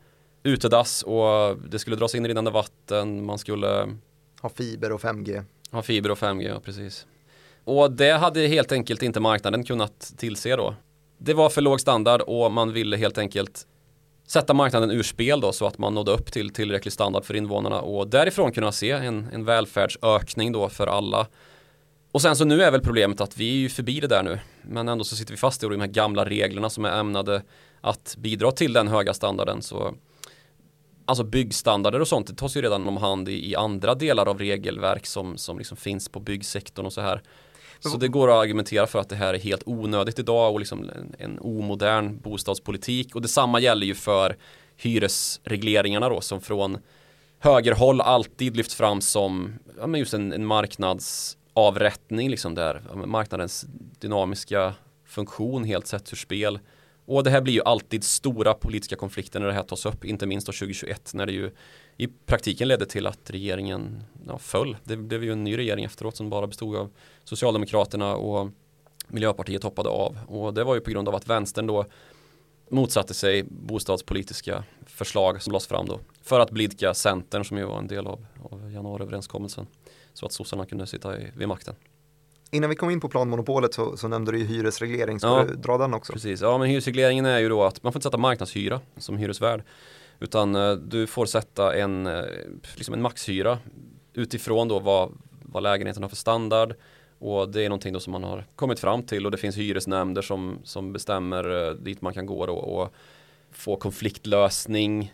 utedass 0.42 1.02
och 1.02 1.58
det 1.68 1.78
skulle 1.78 1.96
dras 1.96 2.14
in 2.14 2.26
rinnande 2.26 2.50
vatten, 2.50 3.24
man 3.24 3.38
skulle 3.38 3.98
ha 4.40 4.48
fiber 4.48 4.92
och 4.92 5.00
5G. 5.00 5.44
Ha 5.70 5.82
fiber 5.82 6.10
och 6.10 6.18
5G, 6.18 6.48
ja 6.48 6.60
precis. 6.60 7.06
Och 7.64 7.92
det 7.92 8.10
hade 8.10 8.46
helt 8.46 8.72
enkelt 8.72 9.02
inte 9.02 9.20
marknaden 9.20 9.64
kunnat 9.64 10.12
tillse 10.16 10.56
då. 10.56 10.74
Det 11.18 11.34
var 11.34 11.48
för 11.48 11.60
låg 11.60 11.80
standard 11.80 12.20
och 12.20 12.52
man 12.52 12.72
ville 12.72 12.96
helt 12.96 13.18
enkelt 13.18 13.66
sätta 14.26 14.54
marknaden 14.54 14.90
ur 14.90 15.02
spel 15.02 15.40
då 15.40 15.52
så 15.52 15.66
att 15.66 15.78
man 15.78 15.94
nådde 15.94 16.12
upp 16.12 16.32
till 16.32 16.50
tillräcklig 16.50 16.92
standard 16.92 17.24
för 17.24 17.34
invånarna 17.36 17.80
och 17.80 18.08
därifrån 18.08 18.52
kunna 18.52 18.72
se 18.72 18.90
en, 18.90 19.28
en 19.32 19.44
välfärdsökning 19.44 20.52
då 20.52 20.68
för 20.68 20.86
alla. 20.86 21.26
Och 22.12 22.22
sen 22.22 22.36
så 22.36 22.44
nu 22.44 22.62
är 22.62 22.70
väl 22.70 22.80
problemet 22.80 23.20
att 23.20 23.36
vi 23.36 23.50
är 23.50 23.56
ju 23.56 23.68
förbi 23.68 24.00
det 24.00 24.06
där 24.06 24.22
nu. 24.22 24.38
Men 24.62 24.88
ändå 24.88 25.04
så 25.04 25.16
sitter 25.16 25.32
vi 25.32 25.36
fast 25.36 25.64
i 25.64 25.66
de 25.66 25.80
här 25.80 25.86
gamla 25.86 26.24
reglerna 26.24 26.70
som 26.70 26.84
är 26.84 27.00
ämnade 27.00 27.42
att 27.80 28.14
bidra 28.18 28.52
till 28.52 28.72
den 28.72 28.88
höga 28.88 29.14
standarden. 29.14 29.62
Så 29.62 29.94
Alltså 31.08 31.24
byggstandarder 31.24 32.00
och 32.00 32.08
sånt 32.08 32.26
det 32.26 32.34
tas 32.34 32.56
ju 32.56 32.62
redan 32.62 32.88
om 32.88 32.96
hand 32.96 33.28
i, 33.28 33.50
i 33.50 33.56
andra 33.56 33.94
delar 33.94 34.28
av 34.28 34.38
regelverk 34.38 35.06
som, 35.06 35.36
som 35.36 35.58
liksom 35.58 35.76
finns 35.76 36.08
på 36.08 36.20
byggsektorn 36.20 36.86
och 36.86 36.92
så 36.92 37.00
här. 37.00 37.22
Så 37.80 37.96
det 37.96 38.08
går 38.08 38.28
att 38.28 38.42
argumentera 38.42 38.86
för 38.86 38.98
att 38.98 39.08
det 39.08 39.16
här 39.16 39.34
är 39.34 39.38
helt 39.38 39.62
onödigt 39.66 40.18
idag 40.18 40.52
och 40.52 40.58
liksom 40.60 40.90
en, 40.90 41.14
en 41.18 41.38
omodern 41.38 42.20
bostadspolitik. 42.20 43.14
Och 43.14 43.22
detsamma 43.22 43.60
gäller 43.60 43.86
ju 43.86 43.94
för 43.94 44.36
hyresregleringarna 44.76 46.08
då 46.08 46.20
som 46.20 46.40
från 46.40 46.78
högerhåll 47.38 48.00
alltid 48.00 48.56
lyfts 48.56 48.74
fram 48.74 49.00
som 49.00 49.58
ja, 49.78 49.86
men 49.86 50.00
just 50.00 50.14
en, 50.14 50.32
en 50.32 50.46
marknadsavrättning 50.46 52.30
liksom 52.30 52.54
där 52.54 52.82
marknadens 53.06 53.66
dynamiska 54.00 54.74
funktion 55.06 55.64
helt 55.64 55.86
sätts 55.86 56.12
ur 56.12 56.16
spel. 56.16 56.58
Och 57.06 57.24
det 57.24 57.30
här 57.30 57.40
blir 57.40 57.54
ju 57.54 57.62
alltid 57.64 58.04
stora 58.04 58.54
politiska 58.54 58.96
konflikter 58.96 59.40
när 59.40 59.46
det 59.46 59.52
här 59.52 59.62
tas 59.62 59.86
upp, 59.86 60.04
inte 60.04 60.26
minst 60.26 60.46
2021 60.46 61.10
när 61.14 61.26
det 61.26 61.32
ju 61.32 61.50
i 61.96 62.08
praktiken 62.08 62.68
ledde 62.68 62.86
till 62.86 63.06
att 63.06 63.30
regeringen 63.30 64.04
ja, 64.26 64.38
föll. 64.38 64.76
Det 64.84 64.96
blev 64.96 65.24
ju 65.24 65.32
en 65.32 65.44
ny 65.44 65.58
regering 65.58 65.84
efteråt 65.84 66.16
som 66.16 66.30
bara 66.30 66.46
bestod 66.46 66.76
av 66.76 66.90
Socialdemokraterna 67.24 68.16
och 68.16 68.50
Miljöpartiet 69.08 69.62
hoppade 69.62 69.88
av. 69.88 70.18
Och 70.26 70.54
det 70.54 70.64
var 70.64 70.74
ju 70.74 70.80
på 70.80 70.90
grund 70.90 71.08
av 71.08 71.14
att 71.14 71.28
vänstern 71.28 71.66
då 71.66 71.84
motsatte 72.68 73.14
sig 73.14 73.42
bostadspolitiska 73.48 74.64
förslag 74.86 75.42
som 75.42 75.52
lades 75.52 75.66
fram 75.66 75.86
då. 75.86 76.00
För 76.22 76.40
att 76.40 76.50
blidka 76.50 76.94
Centern 76.94 77.44
som 77.44 77.58
ju 77.58 77.64
var 77.64 77.78
en 77.78 77.86
del 77.86 78.06
av, 78.06 78.26
av 78.50 78.72
januariöverenskommelsen. 78.72 79.66
Så 80.14 80.26
att 80.26 80.32
sossarna 80.32 80.66
kunde 80.66 80.86
sitta 80.86 81.20
i, 81.20 81.30
vid 81.36 81.48
makten. 81.48 81.74
Innan 82.50 82.70
vi 82.70 82.76
kom 82.76 82.90
in 82.90 83.00
på 83.00 83.08
planmonopolet 83.08 83.74
så, 83.74 83.96
så 83.96 84.08
nämnde 84.08 84.32
du 84.32 84.38
ju 84.38 84.44
hyresreglering, 84.44 85.20
ska 85.20 85.28
ja, 85.28 85.44
du 85.44 85.54
dra 85.54 85.78
den 85.78 85.94
också? 85.94 86.12
Precis, 86.12 86.40
ja 86.40 86.58
men 86.58 86.68
hyresregleringen 86.68 87.26
är 87.26 87.38
ju 87.38 87.48
då 87.48 87.64
att 87.64 87.82
man 87.82 87.92
får 87.92 87.98
inte 87.98 88.06
sätta 88.06 88.18
marknadshyra 88.18 88.80
som 88.96 89.18
hyresvärd. 89.18 89.62
Utan 90.20 90.54
eh, 90.54 90.72
du 90.72 91.06
får 91.06 91.26
sätta 91.26 91.74
en, 91.74 92.06
eh, 92.06 92.24
liksom 92.74 92.94
en 92.94 93.02
maxhyra 93.02 93.58
utifrån 94.14 94.68
då 94.68 94.78
vad, 94.78 95.12
vad 95.42 95.62
lägenheten 95.62 96.02
har 96.02 96.10
för 96.10 96.16
standard. 96.16 96.74
Och 97.18 97.48
det 97.48 97.64
är 97.64 97.68
någonting 97.68 97.92
då 97.92 98.00
som 98.00 98.12
man 98.12 98.24
har 98.24 98.44
kommit 98.56 98.80
fram 98.80 99.02
till 99.02 99.26
och 99.26 99.32
det 99.32 99.38
finns 99.38 99.56
hyresnämnder 99.56 100.22
som, 100.22 100.58
som 100.64 100.92
bestämmer 100.92 101.68
eh, 101.68 101.74
dit 101.74 102.02
man 102.02 102.14
kan 102.14 102.26
gå 102.26 102.46
då 102.46 102.54
och 102.54 102.94
få 103.50 103.76
konfliktlösning 103.76 105.12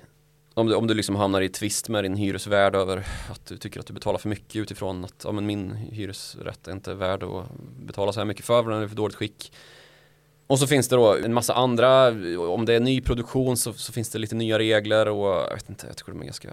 om 0.55 0.67
du, 0.67 0.75
om 0.75 0.87
du 0.87 0.95
liksom 0.95 1.17
hamnar 1.17 1.41
i 1.41 1.49
tvist 1.49 1.89
med 1.89 2.05
din 2.05 2.17
hyresvärd 2.17 2.75
över 2.75 3.07
att 3.31 3.47
du 3.47 3.57
tycker 3.57 3.81
att 3.81 3.87
du 3.87 3.93
betalar 3.93 4.19
för 4.19 4.29
mycket 4.29 4.57
utifrån 4.57 5.05
att 5.05 5.23
ja, 5.25 5.33
men 5.33 5.47
min 5.47 5.71
hyresrätt 5.73 6.69
är 6.69 6.73
inte 6.73 6.95
värd 6.95 7.23
att 7.23 7.47
betala 7.87 8.13
så 8.13 8.21
här 8.21 8.25
mycket 8.25 8.45
för, 8.45 8.63
för 8.63 8.71
den 8.71 8.83
är 8.83 8.89
för 8.89 8.97
dåligt 8.97 9.17
skick. 9.17 9.53
Och 10.53 10.59
så 10.59 10.67
finns 10.67 10.89
det 10.89 10.97
då 10.97 11.17
en 11.17 11.35
massa 11.35 11.55
andra, 11.55 12.09
om 12.39 12.65
det 12.65 12.75
är 12.75 12.81
nyproduktion 12.81 13.57
så, 13.57 13.73
så 13.73 13.93
finns 13.93 14.11
det 14.11 14.19
lite 14.19 14.35
nya 14.35 14.59
regler 14.59 15.09
och 15.09 15.27
jag 15.27 15.55
vet 15.55 15.69
inte, 15.69 15.87
jag 15.87 15.97
tycker 15.97 16.13
de 16.13 16.21
är 16.21 16.25
ganska 16.25 16.49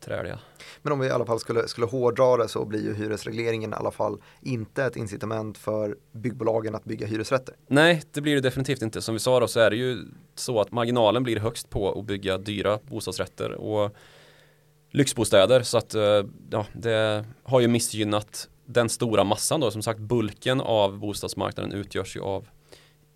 träliga. 0.00 0.38
Men 0.82 0.92
om 0.92 1.00
vi 1.00 1.06
i 1.06 1.10
alla 1.10 1.26
fall 1.26 1.40
skulle, 1.40 1.68
skulle 1.68 1.86
hårdra 1.86 2.36
det 2.36 2.48
så 2.48 2.64
blir 2.64 2.82
ju 2.82 2.94
hyresregleringen 2.94 3.72
i 3.72 3.76
alla 3.76 3.90
fall 3.90 4.22
inte 4.42 4.84
ett 4.84 4.96
incitament 4.96 5.58
för 5.58 5.96
byggbolagen 6.12 6.74
att 6.74 6.84
bygga 6.84 7.06
hyresrätter. 7.06 7.54
Nej, 7.66 8.02
det 8.12 8.20
blir 8.20 8.34
det 8.34 8.40
definitivt 8.40 8.82
inte. 8.82 9.02
Som 9.02 9.14
vi 9.14 9.18
sa 9.18 9.40
då 9.40 9.48
så 9.48 9.60
är 9.60 9.70
det 9.70 9.76
ju 9.76 9.98
så 10.34 10.60
att 10.60 10.72
marginalen 10.72 11.22
blir 11.22 11.36
högst 11.36 11.70
på 11.70 11.98
att 11.98 12.04
bygga 12.04 12.38
dyra 12.38 12.78
bostadsrätter 12.82 13.52
och 13.52 13.96
lyxbostäder. 14.90 15.62
Så 15.62 15.78
att 15.78 15.94
eh, 15.94 16.24
ja, 16.50 16.66
det 16.72 17.24
har 17.42 17.60
ju 17.60 17.68
missgynnat 17.68 18.48
den 18.66 18.88
stora 18.88 19.24
massan 19.24 19.60
då. 19.60 19.70
Som 19.70 19.82
sagt, 19.82 20.00
bulken 20.00 20.60
av 20.60 20.98
bostadsmarknaden 20.98 21.72
utgörs 21.72 22.16
ju 22.16 22.20
av 22.20 22.48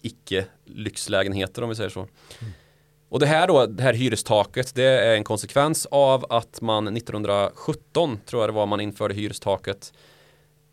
icke 0.02 0.44
lyxlägenheter 0.64 1.62
om 1.62 1.68
vi 1.68 1.74
säger 1.74 1.90
så. 1.90 2.00
Mm. 2.00 2.52
Och 3.08 3.20
det 3.20 3.26
här 3.26 3.46
då, 3.46 3.66
det 3.66 3.82
här 3.82 3.94
hyrestaket, 3.94 4.74
det 4.74 4.84
är 4.84 5.16
en 5.16 5.24
konsekvens 5.24 5.86
av 5.86 6.26
att 6.28 6.60
man 6.60 6.96
1917, 6.96 8.18
tror 8.26 8.42
jag 8.42 8.48
det 8.48 8.54
var, 8.54 8.66
man 8.66 8.80
införde 8.80 9.14
hyrestaket 9.14 9.92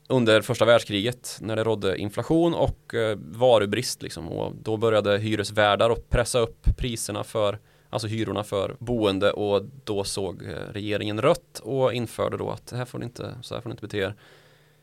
under 0.08 0.42
första 0.42 0.66
världskriget 0.66 1.38
när 1.42 1.56
det 1.56 1.64
rådde 1.64 1.98
inflation 1.98 2.54
och 2.54 2.94
eh, 2.94 3.18
varubrist 3.22 4.02
liksom. 4.02 4.28
Och 4.30 4.56
då 4.56 4.78
började 4.78 5.18
hyresvärdar 5.18 5.90
att 5.90 6.10
pressa 6.10 6.40
upp 6.40 6.78
priserna 6.78 7.24
för 7.24 7.60
alltså 7.90 8.08
hyrorna 8.08 8.44
för 8.44 8.76
boende 8.80 9.32
och 9.32 9.66
då 9.84 10.04
såg 10.04 10.44
eh, 10.44 10.74
regeringen 10.74 11.22
rött 11.22 11.60
och 11.64 11.94
införde 11.94 12.38
då 12.38 12.50
att 12.50 12.68
det 12.68 12.78
här 12.78 12.86
får 12.86 13.00
ni 13.00 13.06
inte, 13.06 13.36
så 13.42 13.56
här 13.56 13.62
får 13.62 13.70
ni 13.70 13.74
inte 13.74 13.82
bete 13.82 13.98
er. 13.98 14.16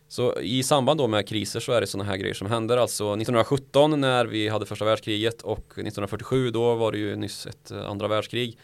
Så 0.09 0.41
i 0.41 0.63
samband 0.63 0.99
då 0.99 1.07
med 1.07 1.29
kriser 1.29 1.61
så 1.61 1.73
är 1.73 1.81
det 1.81 1.87
sådana 1.87 2.11
här 2.11 2.17
grejer 2.17 2.35
som 2.35 2.47
händer. 2.47 2.77
Alltså 2.77 3.05
1917 3.05 4.01
när 4.01 4.27
vi 4.27 4.49
hade 4.49 4.67
första 4.67 4.85
världskriget 4.85 5.43
och 5.43 5.59
1947 5.59 6.51
då 6.51 6.75
var 6.75 6.93
det 6.93 6.99
ju 6.99 7.17
nyss 7.17 7.47
ett 7.47 7.71
eh, 7.71 7.91
andra 7.91 8.09
världskrig. 8.09 8.59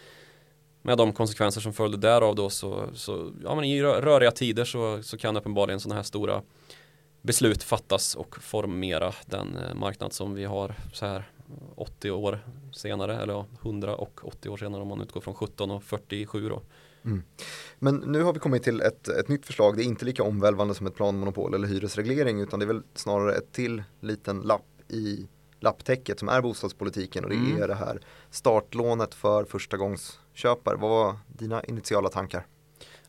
Med 0.82 0.98
de 0.98 1.12
konsekvenser 1.12 1.60
som 1.60 1.72
följde 1.72 1.98
därav 1.98 2.34
då 2.34 2.50
så, 2.50 2.88
så 2.94 3.32
ja 3.44 3.54
men 3.54 3.64
i 3.64 3.82
röriga 3.82 4.30
tider 4.30 4.64
så, 4.64 5.02
så 5.02 5.18
kan 5.18 5.36
uppenbarligen 5.36 5.80
sådana 5.80 5.94
här 5.94 6.02
stora 6.02 6.42
beslut 7.22 7.62
fattas 7.62 8.14
och 8.14 8.42
formera 8.42 9.12
den 9.26 9.56
eh, 9.56 9.74
marknad 9.74 10.12
som 10.12 10.34
vi 10.34 10.44
har 10.44 10.74
så 10.92 11.06
här 11.06 11.30
80 11.74 12.10
år 12.10 12.40
senare 12.72 13.22
eller 13.22 13.32
ja, 13.32 13.46
100 13.62 13.96
och 13.96 14.20
80 14.22 14.48
år 14.48 14.56
senare 14.56 14.82
om 14.82 14.88
man 14.88 15.00
utgår 15.00 15.20
från 15.20 15.34
17 15.34 15.70
och 15.70 15.82
47 15.82 16.48
då. 16.48 16.62
Mm. 17.04 17.22
Men 17.78 17.96
nu 17.96 18.22
har 18.22 18.32
vi 18.32 18.38
kommit 18.38 18.62
till 18.62 18.80
ett, 18.80 19.08
ett 19.08 19.28
nytt 19.28 19.46
förslag. 19.46 19.76
Det 19.76 19.82
är 19.82 19.84
inte 19.84 20.04
lika 20.04 20.22
omvälvande 20.22 20.74
som 20.74 20.86
ett 20.86 20.94
planmonopol 20.94 21.54
eller 21.54 21.68
hyresreglering 21.68 22.40
utan 22.40 22.58
det 22.58 22.64
är 22.64 22.66
väl 22.66 22.82
snarare 22.94 23.34
ett 23.34 23.52
till 23.52 23.82
liten 24.00 24.40
lapp 24.40 24.66
i 24.88 25.26
lapptäcket 25.60 26.18
som 26.18 26.28
är 26.28 26.40
bostadspolitiken 26.40 27.24
och 27.24 27.30
det 27.30 27.36
mm. 27.36 27.62
är 27.62 27.68
det 27.68 27.74
här 27.74 28.00
startlånet 28.30 29.14
för 29.14 29.44
förstagångsköpare. 29.44 30.76
Vad 30.76 30.90
var 30.90 31.16
dina 31.28 31.64
initiala 31.64 32.08
tankar? 32.08 32.46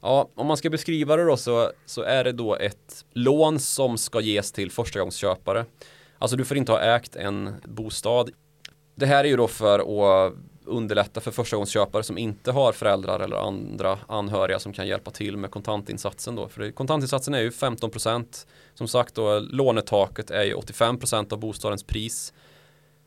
Ja, 0.01 0.29
om 0.35 0.47
man 0.47 0.57
ska 0.57 0.69
beskriva 0.69 1.15
det 1.15 1.23
då 1.23 1.37
så, 1.37 1.71
så 1.85 2.01
är 2.01 2.23
det 2.23 2.31
då 2.31 2.55
ett 2.55 3.05
lån 3.13 3.59
som 3.59 3.97
ska 3.97 4.21
ges 4.21 4.51
till 4.51 4.71
förstagångsköpare. 4.71 5.65
Alltså 6.17 6.37
du 6.37 6.45
får 6.45 6.57
inte 6.57 6.71
ha 6.71 6.79
ägt 6.79 7.15
en 7.15 7.53
bostad. 7.63 8.29
Det 8.95 9.05
här 9.05 9.23
är 9.23 9.27
ju 9.29 9.37
då 9.37 9.47
för 9.47 9.79
att 9.79 10.33
underlätta 10.71 11.21
för 11.21 11.31
förstagångsköpare 11.31 12.03
som 12.03 12.17
inte 12.17 12.51
har 12.51 12.71
föräldrar 12.71 13.19
eller 13.19 13.35
andra 13.35 13.99
anhöriga 14.07 14.59
som 14.59 14.73
kan 14.73 14.87
hjälpa 14.87 15.11
till 15.11 15.37
med 15.37 15.51
kontantinsatsen 15.51 16.35
då. 16.35 16.47
För 16.47 16.71
kontantinsatsen 16.71 17.33
är 17.33 17.41
ju 17.41 17.49
15% 17.49 18.47
som 18.73 18.87
sagt 18.87 19.15
då 19.15 19.39
lånetaket 19.39 20.31
är 20.31 20.43
ju 20.43 20.55
85% 20.55 21.33
av 21.33 21.39
bostadens 21.39 21.83
pris. 21.83 22.33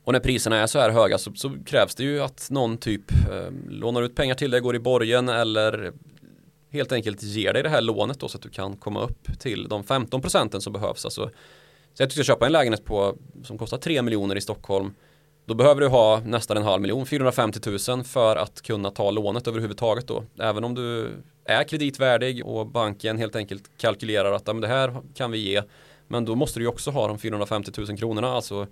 Och 0.04 0.12
när 0.12 0.20
priserna 0.20 0.56
är 0.56 0.66
så 0.66 0.78
här 0.78 0.90
höga 0.90 1.18
så, 1.18 1.32
så 1.34 1.52
krävs 1.66 1.94
det 1.94 2.02
ju 2.02 2.20
att 2.20 2.48
någon 2.50 2.76
typ 2.76 3.12
eh, 3.12 3.50
lånar 3.68 4.02
ut 4.02 4.14
pengar 4.14 4.34
till 4.34 4.50
dig, 4.50 4.60
går 4.60 4.76
i 4.76 4.78
borgen 4.78 5.28
eller 5.28 5.92
helt 6.70 6.92
enkelt 6.92 7.22
ger 7.22 7.52
dig 7.52 7.62
det 7.62 7.68
här 7.68 7.80
lånet 7.80 8.20
då 8.20 8.28
så 8.28 8.36
att 8.36 8.42
du 8.42 8.48
kan 8.48 8.76
komma 8.76 9.02
upp 9.02 9.40
till 9.40 9.68
de 9.68 9.84
15 9.84 10.20
procenten 10.20 10.60
som 10.60 10.72
behövs. 10.72 11.04
Alltså, 11.04 11.30
så 11.94 12.02
jag 12.02 12.10
tycker 12.10 12.24
ska 12.24 12.32
köpa 12.32 12.46
en 12.46 12.52
lägenhet 12.52 12.84
på, 12.84 13.16
som 13.44 13.58
kostar 13.58 13.78
3 13.78 14.02
miljoner 14.02 14.36
i 14.36 14.40
Stockholm. 14.40 14.94
Då 15.46 15.54
behöver 15.54 15.80
du 15.80 15.88
ha 15.88 16.20
nästan 16.20 16.56
en 16.56 16.62
halv 16.62 16.82
miljon, 16.82 17.06
450 17.06 17.60
000 17.88 18.04
för 18.04 18.36
att 18.36 18.62
kunna 18.62 18.90
ta 18.90 19.10
lånet 19.10 19.46
överhuvudtaget 19.46 20.06
då. 20.06 20.24
Även 20.38 20.64
om 20.64 20.74
du 20.74 21.10
är 21.44 21.64
kreditvärdig 21.64 22.46
och 22.46 22.66
banken 22.66 23.18
helt 23.18 23.36
enkelt 23.36 23.70
kalkylerar 23.76 24.32
att 24.32 24.46
men 24.46 24.60
det 24.60 24.68
här 24.68 24.96
kan 25.14 25.30
vi 25.30 25.38
ge. 25.38 25.62
Men 26.08 26.24
då 26.24 26.34
måste 26.34 26.58
du 26.58 26.64
ju 26.64 26.68
också 26.68 26.90
ha 26.90 27.08
de 27.08 27.18
450 27.18 27.72
000 27.76 27.98
kronorna. 27.98 28.28
Alltså, 28.28 28.66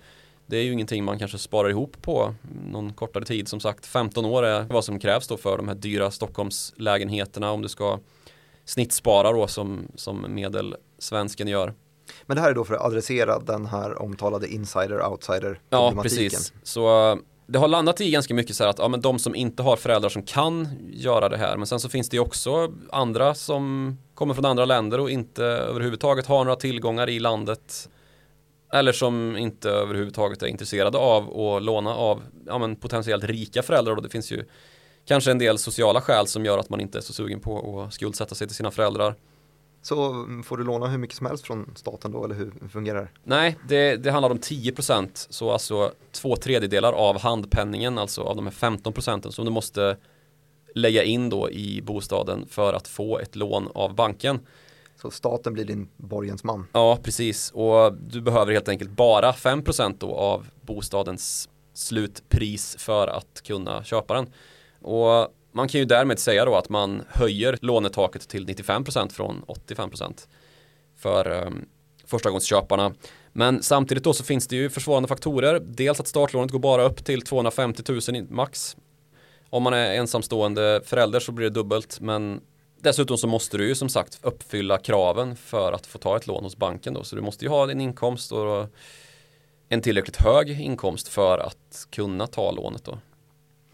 det 0.47 0.57
är 0.57 0.63
ju 0.63 0.73
ingenting 0.73 1.05
man 1.05 1.19
kanske 1.19 1.39
sparar 1.39 1.71
ihop 1.71 2.03
på 2.03 2.35
någon 2.67 2.93
kortare 2.93 3.25
tid. 3.25 3.49
Som 3.49 3.61
sagt, 3.61 3.87
15 3.87 4.25
år 4.25 4.43
är 4.43 4.63
vad 4.63 4.85
som 4.85 4.99
krävs 4.99 5.29
då 5.29 5.37
för 5.37 5.57
de 5.57 5.69
här 5.69 5.75
dyra 5.75 6.11
Stockholmslägenheterna 6.11 7.51
om 7.51 7.63
du 7.63 7.69
ska 7.69 7.99
snittspara 8.65 9.33
då 9.33 9.47
som, 9.47 9.89
som 9.95 10.35
medelsvensken 10.35 11.49
gör. 11.49 11.75
Men 12.27 12.35
det 12.35 12.41
här 12.41 12.51
är 12.51 12.55
då 12.55 12.65
för 12.65 12.75
att 12.75 12.81
adressera 12.81 13.39
den 13.39 13.67
här 13.67 14.03
omtalade 14.03 14.47
insider-outsider 14.47 15.59
Ja, 15.71 15.95
precis. 16.03 16.53
Så 16.63 17.19
det 17.47 17.59
har 17.59 17.69
landat 17.69 18.01
i 18.01 18.11
ganska 18.11 18.35
mycket 18.35 18.57
så 18.57 18.65
här 18.65 18.71
att 18.71 18.79
ja, 18.79 18.89
men 18.89 19.01
de 19.01 19.19
som 19.19 19.35
inte 19.35 19.63
har 19.63 19.77
föräldrar 19.77 20.09
som 20.09 20.23
kan 20.23 20.69
göra 20.93 21.29
det 21.29 21.37
här. 21.37 21.57
Men 21.57 21.67
sen 21.67 21.81
så 21.81 21.89
finns 21.89 22.09
det 22.09 22.17
ju 22.17 22.21
också 22.21 22.73
andra 22.91 23.35
som 23.35 23.97
kommer 24.15 24.35
från 24.35 24.45
andra 24.45 24.65
länder 24.65 25.01
och 25.01 25.11
inte 25.11 25.45
överhuvudtaget 25.45 26.27
har 26.27 26.45
några 26.45 26.57
tillgångar 26.57 27.09
i 27.09 27.21
landet. 27.21 27.89
Eller 28.73 28.93
som 28.93 29.37
inte 29.37 29.71
överhuvudtaget 29.71 30.43
är 30.43 30.47
intresserade 30.47 30.99
av 30.99 31.41
att 31.41 31.63
låna 31.63 31.95
av 31.95 32.23
ja, 32.47 32.59
men 32.59 32.77
potentiellt 32.77 33.25
rika 33.25 33.63
föräldrar. 33.63 33.97
Och 33.97 34.03
det 34.03 34.09
finns 34.09 34.33
ju 34.33 34.45
kanske 35.05 35.31
en 35.31 35.39
del 35.39 35.59
sociala 35.59 36.01
skäl 36.01 36.27
som 36.27 36.45
gör 36.45 36.59
att 36.59 36.71
man 36.71 36.81
inte 36.81 36.99
är 36.99 37.03
så 37.03 37.13
sugen 37.13 37.41
på 37.41 37.83
att 37.83 37.95
skuldsätta 37.95 38.35
sig 38.35 38.47
till 38.47 38.57
sina 38.57 38.71
föräldrar. 38.71 39.15
Så 39.83 40.27
får 40.45 40.57
du 40.57 40.65
låna 40.65 40.87
hur 40.87 40.99
mycket 40.99 41.17
som 41.17 41.27
helst 41.27 41.47
från 41.47 41.73
staten 41.75 42.13
då 42.13 42.25
eller 42.25 42.35
hur 42.35 42.69
fungerar 42.69 43.01
det? 43.01 43.09
Nej, 43.25 43.59
det, 43.69 43.97
det 43.97 44.11
handlar 44.11 44.31
om 44.31 44.39
10% 44.39 45.09
så 45.15 45.51
alltså 45.51 45.93
två 46.13 46.37
tredjedelar 46.37 46.93
av 46.93 47.21
handpenningen, 47.21 47.99
alltså 47.99 48.23
av 48.23 48.37
de 48.37 48.47
här 48.47 48.53
15 48.53 48.93
procenten 48.93 49.33
som 49.33 49.45
du 49.45 49.51
måste 49.51 49.97
lägga 50.75 51.03
in 51.03 51.31
då 51.31 51.51
i 51.51 51.83
bostaden 51.83 52.47
för 52.49 52.73
att 52.73 52.89
få 52.89 53.19
ett 53.19 53.37
lån 53.37 53.69
av 53.75 53.95
banken. 53.95 54.41
Så 54.97 55.11
staten 55.11 55.53
blir 55.53 55.65
din 55.65 55.89
borgensman? 55.97 56.67
Ja, 56.73 56.99
precis. 57.03 57.51
Och 57.51 57.95
du 57.95 58.21
behöver 58.21 58.53
helt 58.53 58.69
enkelt 58.69 58.91
bara 58.91 59.33
5% 59.33 59.97
då 59.99 60.15
av 60.15 60.47
bostadens 60.61 61.49
slutpris 61.75 62.77
för 62.79 63.09
att 63.09 63.43
kunna 63.45 63.85
köpa 63.85 64.15
den. 64.15 64.27
Och 64.81 65.35
man 65.53 65.69
kan 65.69 65.79
ju 65.79 65.85
därmed 65.85 66.19
säga 66.19 66.45
då 66.45 66.57
att 66.57 66.69
man 66.69 67.03
höjer 67.09 67.59
lånetaket 67.61 68.29
till 68.29 68.47
95% 68.47 69.13
från 69.13 69.45
85% 69.47 70.27
för 70.97 71.47
um, 71.47 71.69
förstagångsköparna. 72.05 72.95
Men 73.33 73.63
samtidigt 73.63 74.05
då 74.05 74.13
så 74.13 74.25
finns 74.25 74.47
det 74.47 74.57
ju 74.57 74.71
försvårande 74.71 75.09
faktorer. 75.09 75.61
Dels 75.61 76.01
att 76.01 76.09
startlånet 76.09 76.51
går 76.51 76.59
bara 76.59 76.83
upp 76.83 77.05
till 77.05 77.23
250 77.23 77.83
000 78.13 78.27
max. 78.31 78.77
Om 79.51 79.63
man 79.63 79.73
är 79.73 79.95
ensamstående 79.95 80.81
förälder 80.85 81.21
så 81.21 81.33
blir 81.33 81.45
det 81.45 81.55
dubbelt. 81.55 82.01
Men 82.01 82.41
dessutom 82.81 83.19
så 83.19 83.27
måste 83.27 83.59
du 83.59 83.69
ju 83.69 83.75
som 83.75 83.89
sagt 83.89 84.19
uppfylla 84.23 84.79
kraven 84.79 85.37
för 85.37 85.73
att 85.73 85.87
få 85.87 85.99
ta 85.99 86.17
ett 86.17 86.27
lån 86.27 86.45
hos 86.45 86.57
banken 86.57 86.95
då. 86.95 87.05
Så 87.05 87.17
du 87.17 87.23
måste 87.23 87.45
ju 87.45 87.49
ha 87.49 87.67
din 87.67 87.81
inkomst 87.81 88.33
och 88.33 88.67
en 89.69 89.81
tillräckligt 89.81 90.17
hög 90.17 90.61
inkomst 90.61 91.09
för 91.09 91.39
att 91.39 91.87
kunna 91.91 92.27
ta 92.27 92.51
lånet 92.51 92.85
då. 92.85 92.99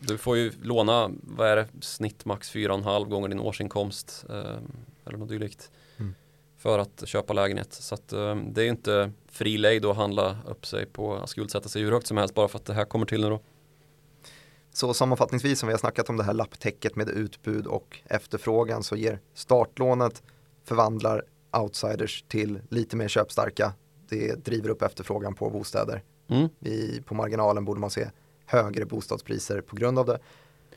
Du 0.00 0.18
får 0.18 0.36
ju 0.36 0.52
låna, 0.62 1.10
vad 1.22 1.48
är 1.48 1.56
det, 1.56 1.68
snitt 1.80 2.24
max 2.24 2.54
4,5 2.54 3.08
gånger 3.08 3.28
din 3.28 3.40
årsinkomst 3.40 4.24
eh, 4.28 4.58
eller 5.06 5.18
något 5.18 5.28
dylikt. 5.28 5.70
Mm. 5.96 6.14
För 6.56 6.78
att 6.78 7.02
köpa 7.08 7.32
lägenhet. 7.32 7.72
Så 7.72 7.94
att 7.94 8.12
eh, 8.12 8.36
det 8.36 8.60
är 8.60 8.64
ju 8.64 8.70
inte 8.70 9.12
fri 9.26 9.58
lejd 9.58 9.84
att 9.84 9.96
handla 9.96 10.36
upp 10.46 10.66
sig 10.66 10.86
på 10.86 11.14
att 11.14 11.28
skuldsätta 11.28 11.68
sig 11.68 11.82
hur 11.82 11.92
högt 11.92 12.06
som 12.06 12.16
helst 12.16 12.34
bara 12.34 12.48
för 12.48 12.58
att 12.58 12.64
det 12.64 12.74
här 12.74 12.84
kommer 12.84 13.06
till 13.06 13.20
nu 13.20 13.30
då. 13.30 13.40
Så 14.72 14.94
sammanfattningsvis 14.94 15.58
som 15.58 15.66
vi 15.66 15.72
har 15.72 15.78
snackat 15.78 16.08
om 16.08 16.16
det 16.16 16.24
här 16.24 16.34
lapptäcket 16.34 16.96
med 16.96 17.08
utbud 17.08 17.66
och 17.66 17.98
efterfrågan 18.04 18.82
så 18.82 18.96
ger 18.96 19.20
startlånet 19.34 20.22
förvandlar 20.64 21.24
outsiders 21.56 22.24
till 22.28 22.60
lite 22.68 22.96
mer 22.96 23.08
köpstarka. 23.08 23.72
Det 24.08 24.44
driver 24.44 24.68
upp 24.68 24.82
efterfrågan 24.82 25.34
på 25.34 25.50
bostäder. 25.50 26.02
Mm. 26.28 26.48
Vi, 26.58 27.02
på 27.06 27.14
marginalen 27.14 27.64
borde 27.64 27.80
man 27.80 27.90
se 27.90 28.08
högre 28.48 28.84
bostadspriser 28.84 29.60
på 29.60 29.76
grund 29.76 29.98
av 29.98 30.06
det. 30.06 30.18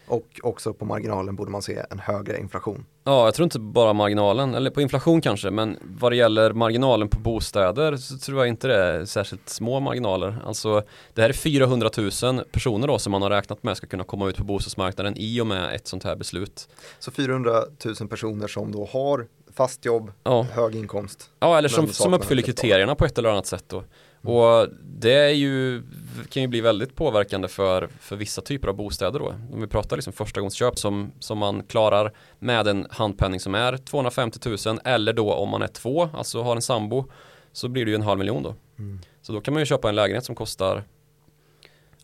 Och 0.08 0.40
också 0.44 0.74
på 0.74 0.86
marginalen 0.86 1.36
borde 1.36 1.52
man 1.52 1.62
se 1.62 1.82
en 1.90 2.00
högre 2.00 2.40
inflation. 2.40 2.86
Ja, 3.04 3.26
jag 3.26 3.34
tror 3.34 3.44
inte 3.44 3.60
bara 3.60 3.94
marginalen, 3.94 4.56
eller 4.56 4.72
på 4.72 4.82
inflation 4.82 5.22
kanske, 5.22 5.52
men 5.52 5.78
vad 5.82 6.12
det 6.12 6.16
gäller 6.16 6.54
marginalen 6.54 7.08
på 7.08 7.20
bostäder 7.20 7.98
så 7.98 8.18
tror 8.18 8.40
jag 8.40 8.48
inte 8.48 8.68
det 8.68 8.84
är 8.84 9.06
särskilt 9.06 9.50
små 9.50 9.80
marginaler. 9.80 10.42
Alltså 10.46 10.84
det 11.14 11.22
här 11.22 11.30
är 11.30 11.34
400 11.34 11.90
000 12.24 12.44
personer 12.52 12.88
då 12.88 13.00
som 13.00 13.12
man 13.12 13.22
har 13.22 13.30
räknat 13.30 13.64
med 13.64 13.78
ska 13.78 13.88
kunna 13.88 14.04
komma 14.04 14.30
ut 14.30 14.38
på 14.38 14.44
bostadsmarknaden 14.44 15.14
i 15.18 15.42
och 15.42 15.48
med 15.48 15.76
ett 15.76 15.88
sånt 15.88 16.04
här 16.04 16.16
beslut. 16.16 16.70
Så 17.00 17.12
400 17.12 17.64
000 18.00 18.10
personer 18.10 18.48
som 18.48 18.72
då 18.72 18.86
har 18.86 19.28
fast 19.54 19.86
jobb, 19.86 20.12
ja. 20.24 20.46
hög 20.54 20.76
inkomst. 20.76 21.30
Ja, 21.40 21.58
eller 21.58 21.70
som, 21.70 21.88
som 21.88 22.14
uppfyller 22.14 22.42
kriterierna 22.42 22.96
på 22.96 23.06
ett 23.06 23.18
eller 23.18 23.30
annat 23.30 23.46
sätt 23.46 23.66
då. 23.68 23.84
Och 24.24 24.68
det 24.84 25.14
är 25.14 25.30
ju, 25.30 25.84
kan 26.30 26.42
ju 26.42 26.48
bli 26.48 26.62
väldigt 26.62 26.96
påverkande 26.96 27.48
för, 27.48 27.90
för 28.00 28.16
vissa 28.16 28.42
typer 28.42 28.68
av 28.68 28.76
bostäder 28.76 29.20
då. 29.20 29.36
Om 29.54 29.62
vi 29.62 29.68
pratar 29.68 29.96
liksom 29.96 30.14
förstagångsköp 30.14 30.80
som, 30.80 31.12
som 31.20 31.38
man 31.38 31.64
klarar 31.64 32.14
med 32.40 32.68
en 32.68 32.88
handpenning 32.90 33.40
som 33.40 33.56
är 33.56 33.78
250 33.78 34.40
000 34.66 34.80
eller 34.86 35.14
då 35.14 35.34
om 35.34 35.50
man 35.50 35.62
är 35.62 35.68
två, 35.68 36.10
alltså 36.14 36.42
har 36.42 36.56
en 36.56 36.62
sambo, 36.62 37.06
så 37.52 37.70
blir 37.70 37.86
det 37.86 37.92
ju 37.92 37.96
en 37.96 38.02
halv 38.02 38.20
miljon 38.20 38.44
då. 38.44 38.56
Mm. 38.80 39.00
Så 39.22 39.34
då 39.34 39.42
kan 39.42 39.54
man 39.54 39.62
ju 39.62 39.66
köpa 39.66 39.90
en 39.90 39.96
lägenhet 39.96 40.26
som 40.26 40.36
kostar 40.36 40.84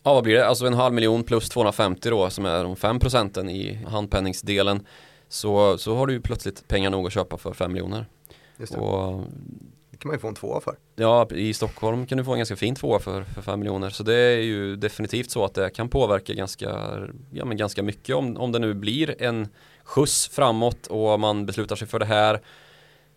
Ja 0.02 0.14
vad 0.14 0.24
blir 0.24 0.34
det? 0.34 0.46
Alltså 0.46 0.66
en 0.66 0.74
halv 0.74 0.94
miljon 0.94 1.24
plus 1.24 1.48
250 1.48 2.10
då 2.10 2.30
som 2.30 2.46
är 2.46 2.64
de 2.64 2.76
5 2.76 2.98
procenten 2.98 3.50
i 3.50 3.74
handpenningsdelen. 3.74 4.86
Så, 5.28 5.78
så 5.78 5.94
har 5.94 6.06
du 6.06 6.12
ju 6.12 6.20
plötsligt 6.20 6.68
pengar 6.68 6.90
nog 6.90 7.06
att 7.06 7.12
köpa 7.12 7.36
för 7.36 7.52
5 7.52 7.72
miljoner. 7.72 8.06
Och 8.76 9.20
kan 9.98 10.08
man 10.08 10.14
ju 10.14 10.20
få 10.20 10.28
en 10.28 10.34
tvåa 10.34 10.60
för. 10.60 10.76
Ja, 10.96 11.28
i 11.30 11.54
Stockholm 11.54 12.06
kan 12.06 12.18
du 12.18 12.24
få 12.24 12.32
en 12.32 12.38
ganska 12.38 12.56
fin 12.56 12.74
tvåa 12.74 12.98
för, 12.98 13.22
för 13.22 13.42
5 13.42 13.58
miljoner. 13.60 13.90
Så 13.90 14.02
det 14.02 14.14
är 14.14 14.40
ju 14.40 14.76
definitivt 14.76 15.30
så 15.30 15.44
att 15.44 15.54
det 15.54 15.70
kan 15.70 15.88
påverka 15.88 16.32
ganska, 16.32 16.68
ja, 17.32 17.44
men 17.44 17.56
ganska 17.56 17.82
mycket 17.82 18.16
om, 18.16 18.36
om 18.36 18.52
det 18.52 18.58
nu 18.58 18.74
blir 18.74 19.22
en 19.22 19.48
skjuts 19.84 20.28
framåt 20.28 20.86
och 20.86 21.20
man 21.20 21.46
beslutar 21.46 21.76
sig 21.76 21.88
för 21.88 21.98
det 21.98 22.06
här. 22.06 22.40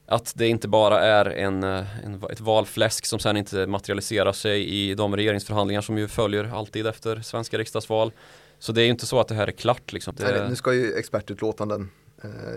Att 0.06 0.34
det 0.36 0.48
inte 0.48 0.68
bara 0.68 1.00
är 1.00 1.26
en, 1.26 1.64
en, 1.64 2.24
ett 2.32 2.40
valfläsk 2.40 3.06
som 3.06 3.20
sen 3.20 3.38
inte 3.38 3.68
materialiserar 3.68 4.34
sig 4.34 4.68
i 4.68 4.96
de 4.96 5.16
regeringsförhandlingar 5.16 5.82
som 5.82 5.98
ju 5.98 6.08
följer 6.08 6.56
alltid 6.56 6.88
efter 6.88 7.22
svenska 7.22 7.58
riksdagsval. 7.58 8.12
Så 8.60 8.72
det 8.72 8.82
är 8.82 8.84
ju 8.84 8.92
inte 8.92 9.06
så 9.06 9.20
att 9.20 9.28
det 9.28 9.36
här 9.36 9.48
är 9.48 9.52
klart. 9.52 9.94
Liksom. 9.94 10.16
Det... 10.18 10.24
Nej, 10.24 10.50
nu 10.50 10.56
ska 10.56 10.74
ju 10.74 10.94
expertutlåtanden 10.94 11.82
eh, 11.82 12.01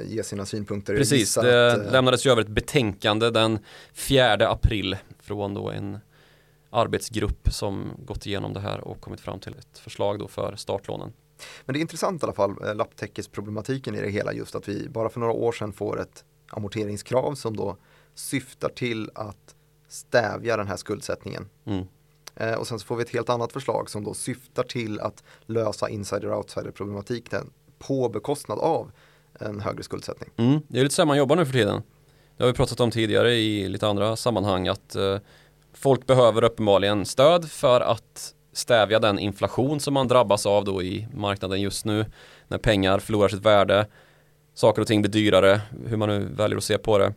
ge 0.06 0.22
sina 0.22 0.46
synpunkter. 0.46 0.96
Precis, 0.96 1.34
det 1.34 1.72
att, 1.72 1.78
eh, 1.78 1.92
lämnades 1.92 2.26
ju 2.26 2.30
över 2.30 2.42
ett 2.42 2.48
betänkande 2.48 3.30
den 3.30 3.58
4 3.92 4.48
april 4.48 4.96
från 5.20 5.54
då 5.54 5.70
en 5.70 5.98
arbetsgrupp 6.70 7.52
som 7.52 7.90
gått 7.98 8.26
igenom 8.26 8.52
det 8.52 8.60
här 8.60 8.80
och 8.80 9.00
kommit 9.00 9.20
fram 9.20 9.40
till 9.40 9.54
ett 9.58 9.78
förslag 9.78 10.18
då 10.18 10.28
för 10.28 10.56
startlånen. 10.56 11.12
Men 11.64 11.72
det 11.72 11.78
är 11.78 11.80
intressant 11.80 12.22
i 12.22 12.26
alla 12.26 12.32
fall, 12.32 12.54
eh, 12.64 12.74
lapptäckesproblematiken 12.74 13.94
i 13.94 14.00
det 14.00 14.10
hela 14.10 14.32
just 14.32 14.54
att 14.54 14.68
vi 14.68 14.88
bara 14.88 15.08
för 15.08 15.20
några 15.20 15.32
år 15.32 15.52
sedan 15.52 15.72
får 15.72 16.00
ett 16.00 16.24
amorteringskrav 16.48 17.34
som 17.34 17.56
då 17.56 17.76
syftar 18.14 18.68
till 18.68 19.10
att 19.14 19.54
stävja 19.88 20.56
den 20.56 20.68
här 20.68 20.76
skuldsättningen. 20.76 21.48
Mm. 21.64 21.86
Eh, 22.36 22.54
och 22.54 22.66
sen 22.66 22.78
så 22.78 22.86
får 22.86 22.96
vi 22.96 23.02
ett 23.02 23.10
helt 23.10 23.30
annat 23.30 23.52
förslag 23.52 23.90
som 23.90 24.04
då 24.04 24.14
syftar 24.14 24.62
till 24.62 25.00
att 25.00 25.24
lösa 25.46 25.88
insider-outsider 25.88 26.70
problematiken 26.70 27.50
på 27.78 28.08
bekostnad 28.08 28.58
av 28.58 28.90
en 29.40 29.60
högre 29.60 29.82
skuldsättning. 29.82 30.30
Mm, 30.36 30.60
det 30.68 30.78
är 30.78 30.82
lite 30.82 30.94
så 30.94 31.06
man 31.06 31.16
jobbar 31.16 31.36
nu 31.36 31.46
för 31.46 31.52
tiden. 31.52 31.82
Det 32.36 32.44
har 32.44 32.52
vi 32.52 32.56
pratat 32.56 32.80
om 32.80 32.90
tidigare 32.90 33.34
i 33.34 33.68
lite 33.68 33.86
andra 33.86 34.16
sammanhang 34.16 34.68
att 34.68 34.96
eh, 34.96 35.18
folk 35.72 36.06
behöver 36.06 36.44
uppenbarligen 36.44 37.06
stöd 37.06 37.50
för 37.50 37.80
att 37.80 38.34
stävja 38.52 38.98
den 38.98 39.18
inflation 39.18 39.80
som 39.80 39.94
man 39.94 40.08
drabbas 40.08 40.46
av 40.46 40.64
då 40.64 40.82
i 40.82 41.08
marknaden 41.14 41.60
just 41.60 41.84
nu 41.84 42.06
när 42.48 42.58
pengar 42.58 42.98
förlorar 42.98 43.28
sitt 43.28 43.46
värde 43.46 43.86
saker 44.54 44.82
och 44.82 44.88
ting 44.88 45.02
blir 45.02 45.12
dyrare 45.12 45.60
hur 45.86 45.96
man 45.96 46.08
nu 46.08 46.18
väljer 46.18 46.56
att 46.56 46.64
se 46.64 46.78
på 46.78 46.98
det 46.98 47.14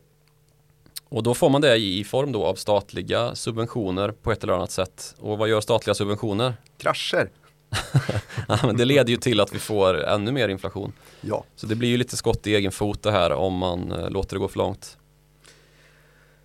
och 1.10 1.24
då 1.24 1.34
får 1.34 1.50
man 1.50 1.62
det 1.62 1.78
i 1.78 2.04
form 2.04 2.32
då 2.32 2.46
av 2.46 2.56
statliga 2.56 3.36
subventioner 3.36 4.12
på 4.12 4.32
ett 4.32 4.44
eller 4.44 4.54
annat 4.54 4.72
sätt 4.72 5.16
och 5.20 5.38
vad 5.38 5.50
gör 5.50 5.62
statliga 5.62 5.94
subventioner? 5.94 6.54
Krascher 6.78 7.30
ja, 8.48 8.60
men 8.64 8.78
det 8.78 8.86
leder 8.86 9.10
ju 9.10 9.18
till 9.18 9.40
att 9.40 9.54
vi 9.54 9.60
får 9.60 10.04
ännu 10.04 10.32
mer 10.32 10.50
inflation. 10.50 10.94
Ja. 11.22 11.44
Så 11.56 11.68
det 11.68 11.76
blir 11.76 11.90
ju 11.90 11.98
lite 11.98 12.18
skott 12.18 12.48
i 12.48 12.56
egen 12.56 12.72
fot 12.72 13.04
det 13.04 13.12
här 13.12 13.32
om 13.32 13.54
man 13.54 13.92
eh, 13.92 14.10
låter 14.10 14.36
det 14.36 14.40
gå 14.40 14.48
för 14.48 14.58
långt. 14.58 14.98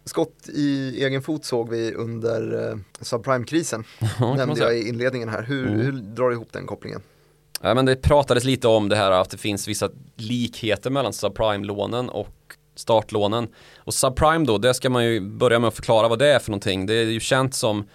Skott 0.05 0.49
i 0.49 0.97
egen 1.05 1.23
fot 1.23 1.45
såg 1.45 1.71
vi 1.71 1.95
under 1.95 2.71
eh, 2.71 2.79
subprime-krisen. 3.01 3.85
Nämnde 4.37 4.61
jag 4.61 4.79
i 4.79 4.89
inledningen 4.89 5.29
här. 5.29 5.43
Hur, 5.43 5.69
mm. 5.69 5.81
hur 5.81 5.93
drar 5.93 6.29
du 6.29 6.35
ihop 6.35 6.53
den 6.53 6.67
kopplingen? 6.67 7.03
Ja, 7.61 7.75
men 7.75 7.87
det 7.87 7.97
pratades 7.97 8.45
lite 8.45 8.69
om 8.69 8.89
det 8.89 8.97
här 8.97 9.11
att 9.11 9.31
det 9.31 9.39
finns 9.39 9.69
vissa 9.69 9.91
likheter 10.17 10.91
mellan 10.91 11.13
subprime-lånen 11.13 12.09
och 12.09 12.57
startlånen. 12.75 13.49
Och 13.77 13.95
subprime 13.95 14.45
då, 14.47 14.59
det 14.59 14.75
ska 14.75 14.91
man 14.91 15.05
ju 15.05 15.21
börja 15.21 15.59
med 15.59 15.69
att 15.69 15.75
förklara 15.75 16.09
vad 16.09 16.19
det 16.19 16.27
är 16.27 16.39
för 16.39 16.51
någonting. 16.51 16.87
Det 16.87 16.95
är 16.95 17.05
ju 17.05 17.21
känt 17.21 17.55
som 17.55 17.89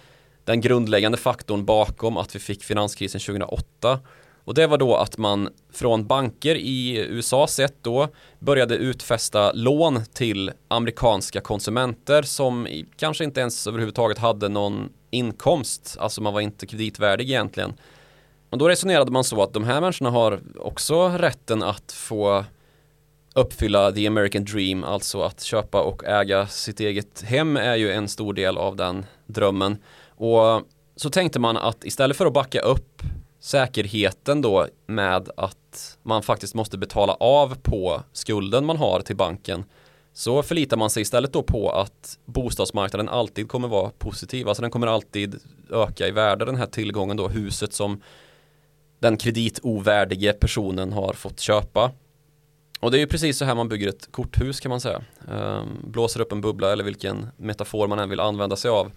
den 0.48 0.60
grundläggande 0.60 1.18
faktorn 1.18 1.64
bakom 1.64 2.16
att 2.16 2.34
vi 2.34 2.38
fick 2.38 2.64
finanskrisen 2.64 3.20
2008. 3.20 4.00
Och 4.44 4.54
det 4.54 4.66
var 4.66 4.78
då 4.78 4.96
att 4.96 5.18
man 5.18 5.48
från 5.72 6.06
banker 6.06 6.54
i 6.54 6.96
USA 6.96 7.46
sett 7.46 7.74
då 7.82 8.08
började 8.38 8.74
utfästa 8.74 9.52
lån 9.52 10.04
till 10.12 10.52
amerikanska 10.68 11.40
konsumenter 11.40 12.22
som 12.22 12.66
kanske 12.96 13.24
inte 13.24 13.40
ens 13.40 13.66
överhuvudtaget 13.66 14.18
hade 14.18 14.48
någon 14.48 14.88
inkomst. 15.10 15.96
Alltså 16.00 16.22
man 16.22 16.32
var 16.32 16.40
inte 16.40 16.66
kreditvärdig 16.66 17.30
egentligen. 17.30 17.72
Och 18.50 18.58
då 18.58 18.68
resonerade 18.68 19.10
man 19.10 19.24
så 19.24 19.42
att 19.42 19.52
de 19.52 19.64
här 19.64 19.80
människorna 19.80 20.10
har 20.10 20.40
också 20.56 21.08
rätten 21.08 21.62
att 21.62 21.92
få 21.92 22.44
uppfylla 23.34 23.92
the 23.92 24.06
American 24.06 24.44
dream, 24.44 24.84
alltså 24.84 25.22
att 25.22 25.42
köpa 25.42 25.82
och 25.82 26.04
äga 26.04 26.46
sitt 26.46 26.80
eget 26.80 27.22
hem 27.22 27.56
är 27.56 27.76
ju 27.76 27.92
en 27.92 28.08
stor 28.08 28.34
del 28.34 28.58
av 28.58 28.76
den 28.76 29.06
drömmen. 29.26 29.76
Och 30.18 30.62
så 30.96 31.10
tänkte 31.10 31.38
man 31.40 31.56
att 31.56 31.84
istället 31.84 32.16
för 32.16 32.26
att 32.26 32.32
backa 32.32 32.60
upp 32.60 33.02
säkerheten 33.40 34.42
då 34.42 34.66
med 34.86 35.30
att 35.36 35.98
man 36.02 36.22
faktiskt 36.22 36.54
måste 36.54 36.78
betala 36.78 37.12
av 37.12 37.54
på 37.62 38.02
skulden 38.12 38.64
man 38.64 38.76
har 38.76 39.00
till 39.00 39.16
banken 39.16 39.64
så 40.12 40.42
förlitar 40.42 40.76
man 40.76 40.90
sig 40.90 41.00
istället 41.00 41.32
då 41.32 41.42
på 41.42 41.70
att 41.70 42.18
bostadsmarknaden 42.24 43.08
alltid 43.08 43.48
kommer 43.48 43.68
vara 43.68 43.90
positiv. 43.90 44.48
Alltså 44.48 44.60
den 44.60 44.70
kommer 44.70 44.86
alltid 44.86 45.40
öka 45.70 46.08
i 46.08 46.10
värde 46.10 46.44
den 46.44 46.56
här 46.56 46.66
tillgången 46.66 47.16
då, 47.16 47.28
huset 47.28 47.72
som 47.72 48.02
den 48.98 49.16
kreditovärdige 49.16 50.32
personen 50.32 50.92
har 50.92 51.12
fått 51.12 51.40
köpa. 51.40 51.92
Och 52.80 52.90
det 52.90 52.96
är 52.96 53.00
ju 53.00 53.06
precis 53.06 53.38
så 53.38 53.44
här 53.44 53.54
man 53.54 53.68
bygger 53.68 53.88
ett 53.88 54.12
korthus 54.12 54.60
kan 54.60 54.70
man 54.70 54.80
säga. 54.80 55.02
Ehm, 55.30 55.66
blåser 55.84 56.20
upp 56.20 56.32
en 56.32 56.40
bubbla 56.40 56.72
eller 56.72 56.84
vilken 56.84 57.26
metafor 57.36 57.86
man 57.88 57.98
än 57.98 58.10
vill 58.10 58.20
använda 58.20 58.56
sig 58.56 58.70
av. 58.70 58.90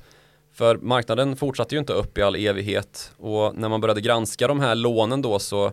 För 0.53 0.77
marknaden 0.77 1.35
fortsatte 1.35 1.75
ju 1.75 1.79
inte 1.79 1.93
upp 1.93 2.17
i 2.17 2.21
all 2.21 2.35
evighet. 2.35 3.11
Och 3.17 3.55
när 3.55 3.69
man 3.69 3.81
började 3.81 4.01
granska 4.01 4.47
de 4.47 4.59
här 4.59 4.75
lånen 4.75 5.21
då 5.21 5.39
så 5.39 5.71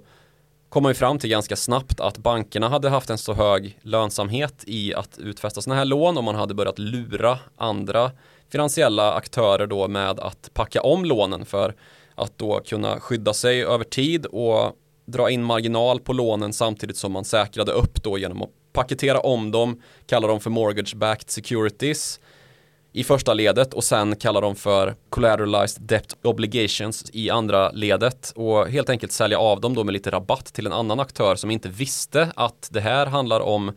kom 0.68 0.82
man 0.82 0.90
ju 0.90 0.94
fram 0.94 1.18
till 1.18 1.30
ganska 1.30 1.56
snabbt 1.56 2.00
att 2.00 2.18
bankerna 2.18 2.68
hade 2.68 2.88
haft 2.88 3.10
en 3.10 3.18
så 3.18 3.32
hög 3.32 3.78
lönsamhet 3.82 4.64
i 4.66 4.94
att 4.94 5.18
utfästa 5.18 5.60
sådana 5.60 5.78
här 5.78 5.84
lån 5.84 6.18
och 6.18 6.24
man 6.24 6.34
hade 6.34 6.54
börjat 6.54 6.78
lura 6.78 7.38
andra 7.56 8.10
finansiella 8.50 9.12
aktörer 9.12 9.66
då 9.66 9.88
med 9.88 10.20
att 10.20 10.50
packa 10.54 10.80
om 10.80 11.04
lånen 11.04 11.46
för 11.46 11.74
att 12.14 12.38
då 12.38 12.60
kunna 12.60 13.00
skydda 13.00 13.34
sig 13.34 13.64
över 13.64 13.84
tid 13.84 14.26
och 14.26 14.76
dra 15.06 15.30
in 15.30 15.44
marginal 15.44 16.00
på 16.00 16.12
lånen 16.12 16.52
samtidigt 16.52 16.96
som 16.96 17.12
man 17.12 17.24
säkrade 17.24 17.72
upp 17.72 18.02
då 18.02 18.18
genom 18.18 18.42
att 18.42 18.50
paketera 18.72 19.20
om 19.20 19.50
dem, 19.50 19.82
kalla 20.06 20.28
dem 20.28 20.40
för 20.40 20.50
mortgage 20.50 20.96
backed 20.96 21.30
securities 21.30 22.20
i 22.92 23.05
första 23.05 23.35
ledet 23.35 23.74
och 23.74 23.85
sen 23.85 24.16
kallar 24.16 24.40
de 24.40 24.57
för 24.57 24.94
collateralized 25.11 25.83
debt 25.83 26.16
obligations 26.22 27.11
i 27.12 27.31
andra 27.31 27.70
ledet 27.70 28.33
och 28.37 28.68
helt 28.68 28.90
enkelt 28.90 29.12
sälja 29.12 29.38
av 29.38 29.61
dem 29.61 29.74
då 29.74 29.85
med 29.85 29.92
lite 29.92 30.11
rabatt 30.11 30.46
till 30.46 30.66
en 30.66 30.72
annan 30.72 31.01
aktör 31.01 31.37
som 31.37 31.51
inte 31.51 31.68
visste 31.68 32.33
att 32.37 32.68
det 32.72 32.81
här 32.81 33.07
handlar 33.07 33.40
om 33.40 33.72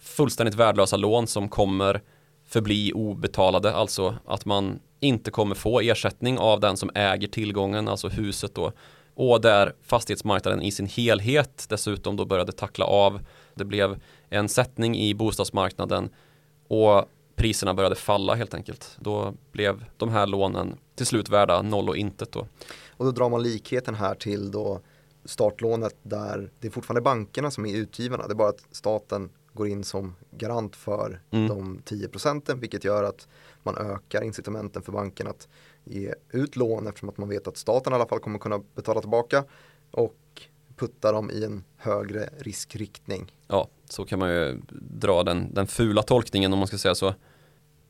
fullständigt 0.00 0.54
värdelösa 0.54 0.96
lån 0.96 1.26
som 1.26 1.48
kommer 1.48 2.00
förbli 2.48 2.92
obetalade, 2.92 3.74
alltså 3.74 4.16
att 4.26 4.44
man 4.44 4.80
inte 5.00 5.30
kommer 5.30 5.54
få 5.54 5.80
ersättning 5.80 6.38
av 6.38 6.60
den 6.60 6.76
som 6.76 6.90
äger 6.94 7.28
tillgången, 7.28 7.88
alltså 7.88 8.08
huset 8.08 8.54
då. 8.54 8.72
Och 9.14 9.40
där 9.40 9.72
fastighetsmarknaden 9.82 10.62
i 10.62 10.72
sin 10.72 10.86
helhet 10.86 11.66
dessutom 11.68 12.16
då 12.16 12.24
började 12.24 12.52
tackla 12.52 12.84
av. 12.84 13.20
Det 13.54 13.64
blev 13.64 14.00
en 14.28 14.48
sättning 14.48 14.98
i 14.98 15.14
bostadsmarknaden 15.14 16.10
och 16.68 17.08
priserna 17.34 17.74
började 17.74 17.94
falla 17.94 18.34
helt 18.34 18.54
enkelt. 18.54 18.96
Då 19.00 19.34
blev 19.52 19.84
de 19.96 20.08
här 20.08 20.26
lånen 20.26 20.76
till 20.94 21.06
slut 21.06 21.28
värda 21.28 21.62
noll 21.62 21.88
och 21.88 21.96
intet 21.96 22.32
då. 22.32 22.46
Och 22.90 23.04
då 23.04 23.10
drar 23.10 23.30
man 23.30 23.42
likheten 23.42 23.94
här 23.94 24.14
till 24.14 24.50
då 24.50 24.80
startlånet 25.24 25.96
där 26.02 26.50
det 26.60 26.66
är 26.66 26.70
fortfarande 26.70 27.00
bankerna 27.00 27.50
som 27.50 27.66
är 27.66 27.76
utgivarna. 27.76 28.26
Det 28.26 28.32
är 28.32 28.36
bara 28.36 28.48
att 28.48 28.64
staten 28.70 29.30
går 29.52 29.68
in 29.68 29.84
som 29.84 30.14
garant 30.30 30.76
för 30.76 31.20
mm. 31.30 31.48
de 31.48 31.82
10 31.84 32.08
procenten 32.08 32.60
vilket 32.60 32.84
gör 32.84 33.04
att 33.04 33.28
man 33.62 33.76
ökar 33.78 34.22
incitamenten 34.22 34.82
för 34.82 34.92
banken 34.92 35.26
att 35.26 35.48
ge 35.84 36.14
ut 36.30 36.56
lån 36.56 36.86
eftersom 36.86 37.08
att 37.08 37.18
man 37.18 37.28
vet 37.28 37.46
att 37.46 37.56
staten 37.56 37.92
i 37.92 37.96
alla 37.96 38.06
fall 38.06 38.20
kommer 38.20 38.38
kunna 38.38 38.60
betala 38.74 39.00
tillbaka 39.00 39.44
och 39.90 40.42
putta 40.82 41.12
dem 41.12 41.30
i 41.30 41.44
en 41.44 41.64
högre 41.76 42.28
riskriktning. 42.38 43.32
Ja, 43.48 43.68
så 43.88 44.04
kan 44.04 44.18
man 44.18 44.30
ju 44.30 44.60
dra 44.80 45.22
den, 45.22 45.54
den 45.54 45.66
fula 45.66 46.02
tolkningen 46.02 46.52
om 46.52 46.58
man 46.58 46.68
ska 46.68 46.78
säga 46.78 46.94
så. 46.94 47.14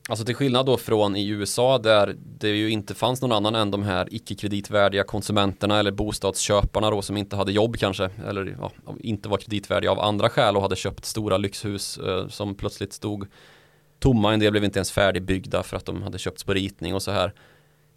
Alltså 0.09 0.25
till 0.25 0.35
skillnad 0.35 0.65
då 0.65 0.77
från 0.77 1.15
i 1.15 1.27
USA 1.27 1.77
där 1.77 2.15
det 2.39 2.49
ju 2.49 2.69
inte 2.69 2.93
fanns 2.93 3.21
någon 3.21 3.31
annan 3.31 3.55
än 3.55 3.71
de 3.71 3.83
här 3.83 4.07
icke-kreditvärdiga 4.11 5.03
konsumenterna 5.03 5.79
eller 5.79 5.91
bostadsköparna 5.91 6.89
då 6.89 7.01
som 7.01 7.17
inte 7.17 7.35
hade 7.35 7.51
jobb 7.51 7.77
kanske 7.77 8.09
eller 8.27 8.57
ja, 8.59 8.71
inte 8.99 9.29
var 9.29 9.37
kreditvärdiga 9.37 9.91
av 9.91 9.99
andra 9.99 10.29
skäl 10.29 10.55
och 10.55 10.61
hade 10.61 10.75
köpt 10.75 11.05
stora 11.05 11.37
lyxhus 11.37 11.97
eh, 11.97 12.27
som 12.27 12.55
plötsligt 12.55 12.93
stod 12.93 13.27
tomma. 13.99 14.33
En 14.33 14.39
del 14.39 14.51
blev 14.51 14.63
inte 14.63 14.79
ens 14.79 14.91
färdigbyggda 14.91 15.63
för 15.63 15.77
att 15.77 15.85
de 15.85 16.01
hade 16.03 16.17
köpts 16.17 16.43
på 16.43 16.53
ritning 16.53 16.95
och 16.95 17.01
så 17.01 17.11
här. 17.11 17.33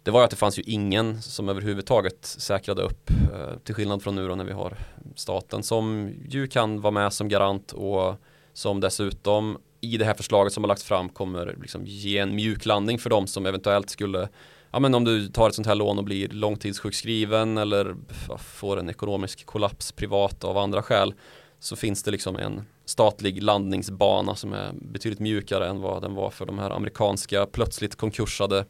Det 0.07 0.11
var 0.11 0.19
ju 0.19 0.23
att 0.25 0.31
det 0.31 0.37
fanns 0.37 0.59
ju 0.59 0.63
ingen 0.65 1.21
som 1.21 1.49
överhuvudtaget 1.49 2.25
säkrade 2.25 2.81
upp 2.81 3.09
eh, 3.09 3.57
till 3.63 3.75
skillnad 3.75 4.03
från 4.03 4.15
nu 4.15 4.27
då 4.27 4.35
när 4.35 4.43
vi 4.43 4.51
har 4.51 4.77
staten 5.15 5.63
som 5.63 6.13
ju 6.29 6.47
kan 6.47 6.81
vara 6.81 6.91
med 6.91 7.13
som 7.13 7.29
garant 7.29 7.71
och 7.71 8.15
som 8.53 8.79
dessutom 8.79 9.57
i 9.81 9.97
det 9.97 10.05
här 10.05 10.13
förslaget 10.13 10.53
som 10.53 10.63
har 10.63 10.67
lagts 10.67 10.83
fram 10.83 11.09
kommer 11.09 11.55
liksom 11.61 11.85
ge 11.85 12.17
en 12.17 12.35
mjuk 12.35 12.65
landning 12.65 12.99
för 12.99 13.09
dem 13.09 13.27
som 13.27 13.45
eventuellt 13.45 13.89
skulle 13.89 14.29
Ja 14.71 14.79
men 14.79 14.95
om 14.95 15.03
du 15.03 15.27
tar 15.27 15.49
ett 15.49 15.55
sånt 15.55 15.67
här 15.67 15.75
lån 15.75 15.97
och 15.97 16.03
blir 16.03 16.29
långtidssjukskriven 16.29 17.57
eller 17.57 17.95
får 18.37 18.79
en 18.79 18.89
ekonomisk 18.89 19.45
kollaps 19.45 19.91
privat 19.91 20.43
av 20.43 20.57
andra 20.57 20.83
skäl 20.83 21.13
så 21.59 21.75
finns 21.75 22.03
det 22.03 22.11
liksom 22.11 22.35
en 22.35 22.61
statlig 22.85 23.43
landningsbana 23.43 24.35
som 24.35 24.53
är 24.53 24.71
betydligt 24.73 25.19
mjukare 25.19 25.67
än 25.67 25.81
vad 25.81 26.01
den 26.01 26.15
var 26.15 26.29
för 26.29 26.45
de 26.45 26.59
här 26.59 26.69
amerikanska 26.69 27.45
plötsligt 27.45 27.95
konkursade 27.95 28.65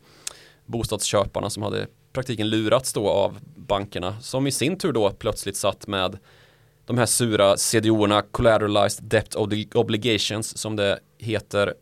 bostadsköparna 0.68 1.50
som 1.50 1.64
hade 1.64 1.88
praktiken 2.14 2.50
lurats 2.50 2.94
då 2.94 3.10
av 3.10 3.38
bankerna 3.56 4.22
som 4.22 4.48
i 4.48 4.52
sin 4.52 4.78
tur 4.78 4.92
då 4.92 5.10
plötsligt 5.10 5.58
satt 5.58 5.88
med 5.88 6.18
de 6.86 6.98
här 6.98 7.06
sura 7.06 7.58
CDO-erna, 7.58 8.22
collateralized 8.32 9.06
debt 9.06 9.36
obligations 9.76 10.58
som 10.58 10.76
det 10.76 11.00
heter, 11.18 11.74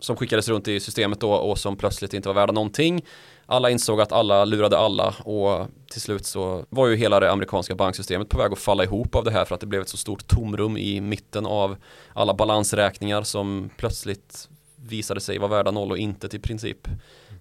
som 0.00 0.16
skickades 0.16 0.48
runt 0.48 0.68
i 0.68 0.80
systemet 0.80 1.20
då 1.20 1.32
och 1.32 1.58
som 1.58 1.76
plötsligt 1.76 2.14
inte 2.14 2.28
var 2.28 2.34
värda 2.34 2.52
någonting. 2.52 3.04
Alla 3.46 3.70
insåg 3.70 4.00
att 4.00 4.12
alla 4.12 4.44
lurade 4.44 4.78
alla 4.78 5.14
och 5.24 5.66
till 5.90 6.00
slut 6.00 6.26
så 6.26 6.64
var 6.68 6.86
ju 6.86 6.96
hela 6.96 7.20
det 7.20 7.32
amerikanska 7.32 7.74
banksystemet 7.74 8.28
på 8.28 8.38
väg 8.38 8.52
att 8.52 8.58
falla 8.58 8.84
ihop 8.84 9.14
av 9.14 9.24
det 9.24 9.30
här 9.30 9.44
för 9.44 9.54
att 9.54 9.60
det 9.60 9.66
blev 9.66 9.82
ett 9.82 9.88
så 9.88 9.96
stort 9.96 10.28
tomrum 10.28 10.76
i 10.76 11.00
mitten 11.00 11.46
av 11.46 11.76
alla 12.12 12.34
balansräkningar 12.34 13.22
som 13.22 13.70
plötsligt 13.76 14.48
visade 14.76 15.20
sig 15.20 15.38
vara 15.38 15.50
värda 15.50 15.70
noll 15.70 15.90
och 15.90 15.98
inte 15.98 16.36
i 16.36 16.38
princip. 16.38 16.88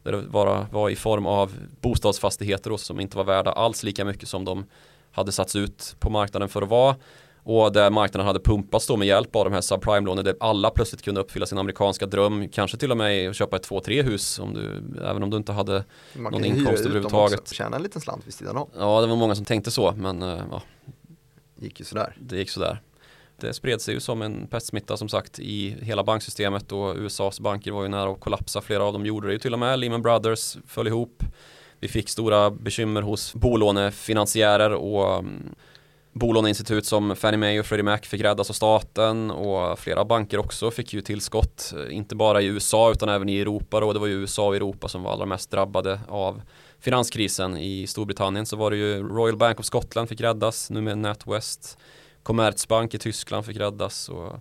Där 0.04 0.12
det 0.12 0.22
bara 0.22 0.68
var 0.72 0.90
i 0.90 0.96
form 0.96 1.26
av 1.26 1.52
bostadsfastigheter 1.82 2.78
som 2.78 3.00
inte 3.00 3.18
var 3.18 3.24
värda 3.24 3.52
alls 3.52 3.84
lika 3.84 4.06
mycket 4.06 4.30
som 4.30 4.46
de 4.46 4.66
hade 5.12 5.32
satts 5.32 5.56
ut 5.56 5.96
på 6.00 6.10
marknaden 6.10 6.50
för 6.50 6.62
att 6.62 6.70
vara 6.70 6.96
och 7.44 7.72
där 7.72 7.90
marknaden 7.90 8.28
hade 8.28 8.40
pumpats 8.40 8.88
då 8.88 8.98
med 8.98 9.08
hjälp 9.08 9.36
av 9.36 9.46
de 9.46 9.54
här 9.54 9.62
subprime-lånen 9.62 10.26
där 10.26 10.36
alla 10.40 10.70
plötsligt 10.70 11.02
kunde 11.02 11.22
uppfylla 11.22 11.46
sin 11.46 11.58
amerikanska 11.58 12.06
dröm 12.06 12.50
kanske 12.50 12.78
till 12.78 12.92
och 12.92 12.98
med 12.98 13.36
köpa 13.36 13.56
ett 13.56 13.64
två, 13.64 13.80
tre 13.80 14.02
hus 14.02 14.40
om 14.40 14.54
du, 14.54 14.84
även 15.04 15.24
om 15.24 15.30
du 15.30 15.38
inte 15.38 15.52
hade 15.52 15.84
man 16.14 16.32
någon 16.34 16.46
inkomst 16.46 16.86
överhuvudtaget. 16.86 17.54
Tjäna 17.54 17.76
en 17.76 17.84
liten 17.84 18.02
slant 18.02 18.28
vid 18.28 18.34
sidan 18.34 18.58
av. 18.58 18.70
Ja, 18.78 19.02
det 19.02 19.08
var 19.08 19.16
många 19.16 19.36
som 19.36 19.46
tänkte 19.46 19.72
så 19.72 19.94
men 19.98 20.22
eh, 20.22 20.42
ja. 20.52 20.62
Gick 21.56 21.80
ju 21.80 21.86
sådär. 21.86 22.18
Det 22.20 22.38
gick 22.38 22.50
sådär. 22.50 22.82
Det 23.42 23.54
spred 23.54 23.82
sig 23.82 23.94
ju 23.94 24.00
som 24.00 24.22
en 24.22 24.48
pestsmitta 24.48 24.98
som 24.98 25.10
sagt 25.10 25.40
i 25.40 25.76
hela 25.82 26.04
banksystemet 26.04 26.72
och 26.72 26.96
USAs 26.96 27.40
banker 27.40 27.72
var 27.72 27.84
ju 27.84 27.90
nära 27.90 28.12
att 28.12 28.20
kollapsa. 28.20 28.62
Flera 28.62 28.84
av 28.84 28.94
dem 28.94 29.06
gjorde 29.06 29.28
det 29.28 29.34
ju 29.34 29.40
till 29.40 29.54
och 29.54 29.60
med. 29.60 29.80
Lehman 29.80 30.02
Brothers 30.02 30.58
föll 30.68 30.88
ihop. 30.88 31.24
Vi 31.80 31.88
fick 31.88 32.10
stora 32.10 32.52
bekymmer 32.52 33.02
hos 33.02 33.34
bolånefinansiärer 33.34 34.74
och 34.74 35.20
mm, 35.20 35.56
bolåneinstitut 36.14 36.86
som 36.86 37.16
Fannie 37.16 37.38
Mae 37.38 37.60
och 37.60 37.66
Freddie 37.66 37.84
Mac 37.84 37.98
fick 37.98 38.22
räddas 38.22 38.50
av 38.50 38.54
staten 38.54 39.32
och 39.32 39.80
flera 39.80 40.06
banker 40.06 40.38
också 40.38 40.72
fick 40.72 40.94
ju 40.94 41.02
tillskott, 41.02 41.74
eh, 41.78 41.96
inte 41.96 42.16
bara 42.16 42.42
i 42.42 42.46
USA 42.46 42.92
utan 42.92 43.10
även 43.10 43.30
i 43.30 43.40
Europa 43.40 43.86
och 43.86 43.94
det 43.94 44.00
var 44.00 44.08
ju 44.08 44.14
USA 44.14 44.48
och 44.48 44.56
Europa 44.56 44.88
som 44.88 45.04
var 45.04 45.12
allra 45.12 45.26
mest 45.26 45.52
drabbade 45.52 46.00
av 46.08 46.42
finanskrisen. 46.80 47.58
I 47.58 47.88
Storbritannien 47.88 48.46
så 48.46 48.56
var 48.56 48.72
det 48.72 48.78
ju 48.78 49.04
Royal 49.04 49.38
Bank 49.38 49.60
of 49.60 49.66
Scotland 49.66 50.10
fick 50.10 50.22
räddas, 50.22 50.70
nu 50.70 50.82
med 50.82 50.98
NatWest. 50.98 51.78
Commerzbank 52.24 52.94
i 52.94 52.98
Tyskland 52.98 53.46
fick 53.46 53.58
räddas 53.58 54.10
och 54.10 54.36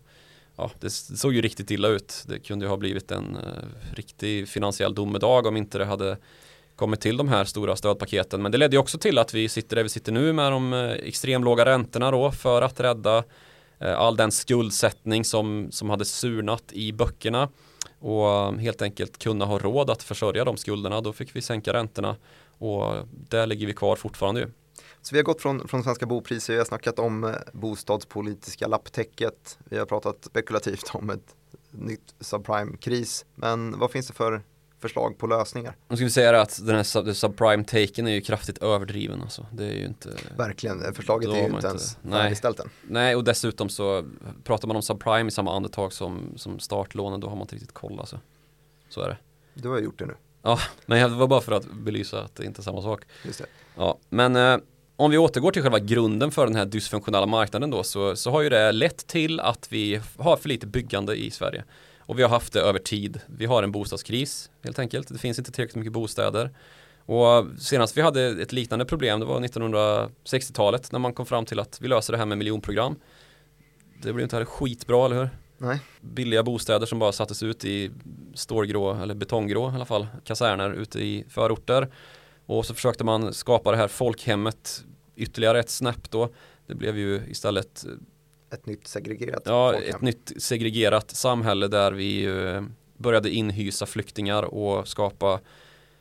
ja, 0.57 0.71
det 0.81 0.91
såg 0.91 1.35
ju 1.35 1.43
riktigt 1.43 1.71
illa 1.71 1.89
ut. 1.89 2.25
Det 2.27 2.39
kunde 2.39 2.65
ju 2.65 2.69
ha 2.69 2.77
blivit 2.77 3.11
en 3.11 3.37
eh, 3.37 3.95
riktig 3.95 4.49
finansiell 4.49 4.95
domedag 4.95 5.47
om 5.47 5.57
inte 5.57 5.79
det 5.79 5.85
hade 5.85 6.17
kommit 6.79 7.01
till 7.01 7.17
de 7.17 7.29
här 7.29 7.45
stora 7.45 7.77
stödpaketen. 7.77 8.43
Men 8.43 8.53
det 8.53 8.59
ledde 8.59 8.77
ju 8.77 8.81
också 8.81 8.99
till 8.99 9.19
att 9.19 9.35
vi 9.35 9.49
sitter 9.49 9.77
där 9.77 9.83
vi 9.83 9.89
sitter 9.89 10.13
nu 10.13 10.33
med 10.33 10.53
de 10.53 10.73
eh, 10.73 10.91
extremt 10.91 11.45
låga 11.45 11.65
räntorna 11.65 12.11
då 12.11 12.31
för 12.31 12.63
att 12.63 12.81
rädda 12.81 13.25
eh, 13.79 13.99
all 13.99 14.17
den 14.17 14.33
skuldsättning 14.33 15.25
som, 15.25 15.69
som 15.71 15.91
hade 15.91 16.05
surnat 16.05 16.73
i 16.73 16.93
böckerna 16.93 17.49
och 17.99 18.29
eh, 18.29 18.53
helt 18.53 18.83
enkelt 18.83 19.19
kunna 19.19 19.45
ha 19.45 19.59
råd 19.59 19.91
att 19.91 20.03
försörja 20.03 20.45
de 20.45 20.57
skulderna. 20.57 21.01
Då 21.01 21.13
fick 21.13 21.37
vi 21.37 21.43
sänka 21.43 21.73
räntorna 21.73 22.17
och 22.59 22.95
där 23.11 23.47
ligger 23.47 23.67
vi 23.67 23.73
kvar 23.73 23.97
fortfarande 23.97 24.41
ju. 24.41 24.47
Så 25.03 25.15
vi 25.15 25.19
har 25.19 25.25
gått 25.25 25.43
från, 25.43 25.69
från 25.69 25.85
svenska 25.85 26.07
bopriser, 26.07 26.53
vi 26.53 26.59
har 26.59 26.67
snackat 26.67 26.99
om 26.99 27.25
eh, 27.25 27.35
bostadspolitiska 27.53 28.67
lapptäcket, 28.67 29.59
vi 29.65 29.79
har 29.79 29.87
pratat 29.87 30.25
spekulativt 30.25 30.91
om 30.95 31.11
ett 31.11 31.35
nytt 31.71 32.15
subprime-kris. 32.21 33.25
Men 33.35 33.79
vad 33.79 33.91
finns 33.91 34.07
det 34.07 34.15
för 34.15 34.43
förslag 34.81 35.19
på 35.19 35.27
lösningar? 35.27 35.77
Nu 35.89 35.97
ska 35.97 36.05
vi 36.05 36.11
säga 36.11 36.41
att 36.41 36.67
den 36.67 36.77
här 36.77 37.13
subprime-taken 37.13 38.07
är 38.07 38.13
ju 38.13 38.21
kraftigt 38.21 38.59
överdriven 38.59 39.23
alltså. 39.23 39.47
Det 39.53 39.65
är 39.65 39.73
ju 39.73 39.87
inte 39.87 40.17
Verkligen, 40.37 40.95
förslaget 40.95 41.31
är 41.31 41.37
ju 41.37 41.47
inte 41.47 41.67
ens 41.67 41.97
färdigställt 41.97 42.61
än. 42.61 42.71
Nej, 42.83 43.17
och 43.17 43.25
dessutom 43.25 43.69
så 43.69 44.05
pratar 44.45 44.69
man 44.69 44.77
om 44.77 44.83
subprime 44.83 45.29
i 45.29 45.31
samma 45.31 45.57
andetag 45.57 45.93
som, 45.93 46.33
som 46.37 46.59
startlånen, 46.59 47.21
då 47.21 47.29
har 47.29 47.37
man 47.37 47.43
inte 47.43 47.55
riktigt 47.55 47.75
koll 47.75 48.01
alltså. 48.01 48.21
Så 48.89 49.01
är 49.01 49.09
det. 49.09 49.19
Du 49.55 49.69
har 49.69 49.79
gjort 49.79 49.99
det 49.99 50.07
nu. 50.07 50.15
Ja, 50.43 50.59
men 50.87 51.11
det 51.11 51.17
var 51.17 51.27
bara 51.27 51.41
för 51.41 51.53
att 51.53 51.73
belysa 51.73 52.23
att 52.23 52.35
det 52.35 52.45
inte 52.45 52.61
är 52.61 52.63
samma 52.63 52.83
sak. 52.83 53.03
Just 53.25 53.39
det. 53.39 53.47
Ja, 53.75 53.99
men 54.09 54.37
eh, 54.37 54.59
om 55.01 55.11
vi 55.11 55.19
återgår 55.19 55.51
till 55.51 55.63
själva 55.63 55.79
grunden 55.79 56.31
för 56.31 56.47
den 56.47 56.57
här 56.57 56.65
dysfunktionella 56.65 57.27
marknaden 57.27 57.71
då 57.71 57.83
så, 57.83 58.17
så 58.17 58.31
har 58.31 58.43
ju 58.43 58.49
det 58.49 58.73
lett 58.73 59.07
till 59.07 59.41
att 59.41 59.73
vi 59.73 60.01
har 60.19 60.37
för 60.37 60.49
lite 60.49 60.67
byggande 60.67 61.17
i 61.17 61.31
Sverige. 61.31 61.65
Och 61.99 62.19
vi 62.19 62.23
har 62.23 62.31
haft 62.31 62.53
det 62.53 62.61
över 62.61 62.79
tid. 62.79 63.21
Vi 63.27 63.47
har 63.47 63.63
en 63.63 63.73
bostadskris 63.73 64.51
helt 64.63 64.79
enkelt. 64.79 65.09
Det 65.09 65.19
finns 65.19 65.39
inte 65.39 65.53
tillräckligt 65.53 65.77
mycket 65.77 65.93
bostäder. 65.93 66.51
Och 67.07 67.47
senast 67.59 67.97
vi 67.97 68.03
hade 68.03 68.43
ett 68.43 68.53
liknande 68.53 68.85
problem 68.85 69.21
det 69.21 69.27
var 69.27 69.41
1960-talet 69.41 70.93
när 70.93 70.99
man 70.99 71.13
kom 71.13 71.27
fram 71.27 71.45
till 71.45 71.61
att 71.61 71.81
vi 71.81 71.89
löser 71.89 72.13
det 72.13 72.19
här 72.19 72.27
med 72.27 72.39
miljonprogram. 72.39 72.97
Det 74.03 74.13
blev 74.13 74.23
inte 74.23 74.37
heller 74.37 74.47
skitbra, 74.47 75.07
eller 75.07 75.17
hur? 75.17 75.31
Nej. 75.59 75.81
Billiga 76.01 76.43
bostäder 76.43 76.87
som 76.87 76.99
bara 76.99 77.13
sattes 77.13 77.43
ut 77.43 77.65
i 77.65 77.91
stålgrå 78.35 78.95
eller 78.95 79.15
betonggrå 79.15 79.71
i 79.71 79.75
alla 79.75 79.85
fall, 79.85 80.07
kaserner 80.25 80.71
ute 80.71 81.01
i 81.01 81.25
förorter. 81.29 81.89
Och 82.47 82.67
så 82.67 82.75
försökte 82.75 83.05
man 83.05 83.35
skapa 83.35 83.71
det 83.71 83.77
här 83.77 83.89
folkhemmet 83.89 84.85
ytterligare 85.19 85.61
ett 85.61 85.71
snäpp 85.71 86.11
då. 86.11 86.29
Det 86.67 86.75
blev 86.75 86.99
ju 86.99 87.23
istället 87.29 87.85
ett 88.51 88.67
nytt 88.67 88.87
segregerat 88.87 89.43
Ja, 89.45 89.75
ett 89.75 90.01
nytt 90.01 90.33
segregerat 90.37 91.11
samhälle 91.11 91.69
där 91.69 91.93
vi 91.93 92.25
eh, 92.25 92.63
började 92.97 93.31
inhysa 93.31 93.87
flyktingar 93.87 94.43
och 94.43 94.89
skapa 94.89 95.41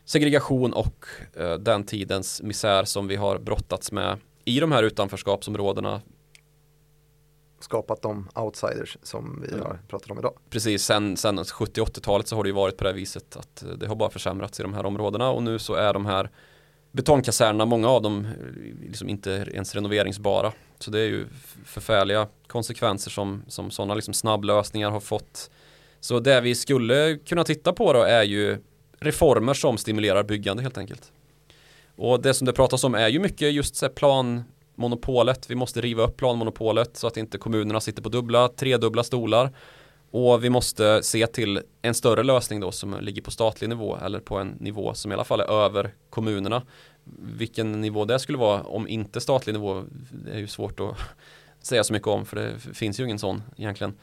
segregation 0.05 0.73
och 0.73 1.05
eh, 1.33 1.53
den 1.53 1.83
tidens 1.83 2.41
misär 2.41 2.83
som 2.83 3.07
vi 3.07 3.15
har 3.15 3.39
brottats 3.39 3.91
med 3.91 4.17
i 4.45 4.59
de 4.59 4.71
här 4.71 4.83
utanförskapsområdena. 4.83 6.01
Skapat 7.59 8.01
de 8.01 8.29
outsiders 8.35 8.97
som 9.03 9.45
vi 9.47 9.59
har 9.59 9.79
pratat 9.87 10.11
om 10.11 10.19
idag. 10.19 10.37
Precis, 10.49 10.83
sen, 10.83 11.17
sen 11.17 11.39
70-80-talet 11.39 12.27
så 12.27 12.35
har 12.35 12.43
det 12.43 12.49
ju 12.49 12.55
varit 12.55 12.77
på 12.77 12.83
det 12.83 12.93
viset 12.93 13.37
att 13.37 13.63
eh, 13.63 13.69
det 13.69 13.87
har 13.87 13.95
bara 13.95 14.09
försämrats 14.09 14.59
i 14.59 14.63
de 14.63 14.73
här 14.73 14.85
områdena 14.85 15.29
och 15.29 15.43
nu 15.43 15.59
så 15.59 15.73
är 15.73 15.93
de 15.93 16.05
här 16.05 16.29
betongkasernerna, 16.91 17.65
många 17.65 17.89
av 17.89 18.01
dem 18.01 18.25
eh, 18.25 18.87
liksom 18.87 19.09
inte 19.09 19.47
ens 19.53 19.75
renoveringsbara. 19.75 20.51
Så 20.79 20.91
det 20.91 20.99
är 20.99 21.05
ju 21.05 21.25
förfärliga 21.65 22.27
konsekvenser 22.47 23.11
som, 23.11 23.43
som 23.47 23.71
sådana 23.71 23.95
liksom 23.95 24.13
snabblösningar 24.13 24.91
har 24.91 24.99
fått. 24.99 25.49
Så 25.99 26.19
det 26.19 26.41
vi 26.41 26.55
skulle 26.55 27.17
kunna 27.17 27.43
titta 27.43 27.73
på 27.73 27.93
då 27.93 28.01
är 28.01 28.23
ju 28.23 28.57
reformer 28.99 29.53
som 29.53 29.77
stimulerar 29.77 30.23
byggande 30.23 30.63
helt 30.63 30.77
enkelt. 30.77 31.11
Och 31.95 32.21
det 32.21 32.33
som 32.33 32.45
det 32.45 32.53
pratas 32.53 32.83
om 32.83 32.95
är 32.95 33.07
ju 33.07 33.19
mycket 33.19 33.53
just 33.53 33.75
så 33.75 33.89
planmonopolet. 33.89 35.49
Vi 35.49 35.55
måste 35.55 35.81
riva 35.81 36.03
upp 36.03 36.17
planmonopolet 36.17 36.97
så 36.97 37.07
att 37.07 37.17
inte 37.17 37.37
kommunerna 37.37 37.81
sitter 37.81 38.01
på 38.01 38.09
dubbla, 38.09 38.47
tredubbla 38.47 39.03
stolar. 39.03 39.51
Och 40.11 40.43
vi 40.43 40.49
måste 40.49 41.03
se 41.03 41.27
till 41.27 41.61
en 41.81 41.93
större 41.93 42.23
lösning 42.23 42.59
då 42.59 42.71
som 42.71 42.95
ligger 43.01 43.21
på 43.21 43.31
statlig 43.31 43.69
nivå 43.69 43.97
eller 43.97 44.19
på 44.19 44.37
en 44.37 44.47
nivå 44.47 44.93
som 44.93 45.11
i 45.11 45.13
alla 45.13 45.23
fall 45.23 45.39
är 45.39 45.51
över 45.51 45.93
kommunerna. 46.09 46.61
Vilken 47.19 47.81
nivå 47.81 48.05
det 48.05 48.19
skulle 48.19 48.37
vara 48.37 48.63
om 48.63 48.87
inte 48.87 49.21
statlig 49.21 49.53
nivå 49.53 49.83
det 50.11 50.31
är 50.31 50.39
ju 50.39 50.47
svårt 50.47 50.79
att 50.79 50.97
säga 51.61 51.83
så 51.83 51.93
mycket 51.93 52.07
om 52.07 52.25
för 52.25 52.35
det 52.35 52.59
finns 52.59 52.99
ju 52.99 53.03
ingen 53.03 53.19
sån 53.19 53.43
egentligen. 53.57 53.93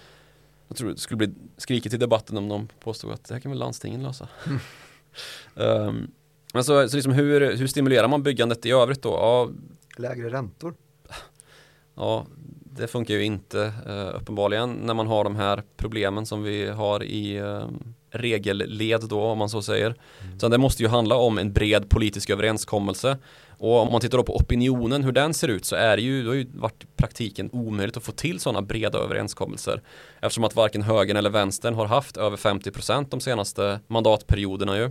Jag 0.69 0.77
tror 0.77 0.91
det 0.91 0.99
skulle 0.99 1.19
bli 1.19 1.35
skrikigt 1.57 1.95
i 1.95 1.99
debatten 1.99 2.39
om 2.39 2.49
de 2.49 2.69
påstod 2.81 3.13
att 3.13 3.25
det 3.25 3.35
här 3.35 3.41
kan 3.41 3.51
väl 3.51 3.59
landstingen 3.59 4.03
lösa. 4.03 4.29
Mm. 4.47 4.59
um, 5.89 6.11
men 6.53 6.65
så, 6.65 6.89
så 6.89 6.97
liksom 6.97 7.13
hur, 7.13 7.57
hur 7.57 7.67
stimulerar 7.67 8.09
man 8.09 8.23
byggandet 8.23 8.67
i 8.67 8.71
övrigt 8.71 9.03
då? 9.03 9.09
Ja, 9.09 9.51
Lägre 9.97 10.31
räntor? 10.31 10.75
Ja, 11.97 12.27
det 12.77 12.87
funkar 12.87 13.15
ju 13.15 13.25
inte 13.25 13.73
uh, 13.89 14.17
uppenbarligen 14.17 14.73
när 14.73 14.95
man 14.95 15.07
har 15.07 15.25
de 15.25 15.37
här 15.37 15.63
problemen 15.77 16.27
som 16.27 16.43
vi 16.43 16.67
har 16.67 17.03
i 17.03 17.41
uh, 17.41 17.69
regelled 18.11 19.09
då 19.09 19.21
om 19.21 19.39
man 19.39 19.49
så 19.49 19.63
säger. 19.63 19.87
Mm. 20.25 20.41
Så 20.41 20.49
det 20.49 20.59
måste 20.59 20.83
ju 20.83 20.89
handla 20.89 21.17
om 21.17 21.39
en 21.39 21.53
bred 21.53 21.89
politisk 21.89 22.31
överenskommelse 22.31 23.19
och 23.59 23.81
om 23.81 23.93
man 23.93 24.01
tittar 24.01 24.19
då 24.19 24.25
på 24.25 24.37
opinionen, 24.37 25.05
hur 25.05 25.13
den 25.13 25.35
ser 25.35 25.49
ut, 25.49 25.65
så 25.65 25.77
är 25.77 25.97
det 25.97 26.03
ju, 26.03 26.23
det 26.23 26.29
har 26.29 26.35
ju 26.35 26.47
varit 26.55 26.97
praktiken 26.97 27.51
omöjligt 27.53 27.97
att 27.97 28.05
få 28.05 28.13
till 28.13 28.41
sådana 28.41 28.63
breda 28.63 28.99
överenskommelser. 28.99 29.83
Eftersom 30.21 30.45
att 30.45 30.57
varken 30.57 30.83
högern 30.83 31.17
eller 31.17 31.31
vänstern 31.31 31.75
har 31.75 31.87
haft 31.87 32.17
över 32.17 32.37
50% 32.37 33.07
de 33.11 33.21
senaste 33.21 33.81
mandatperioderna 33.87 34.79
ju. 34.79 34.91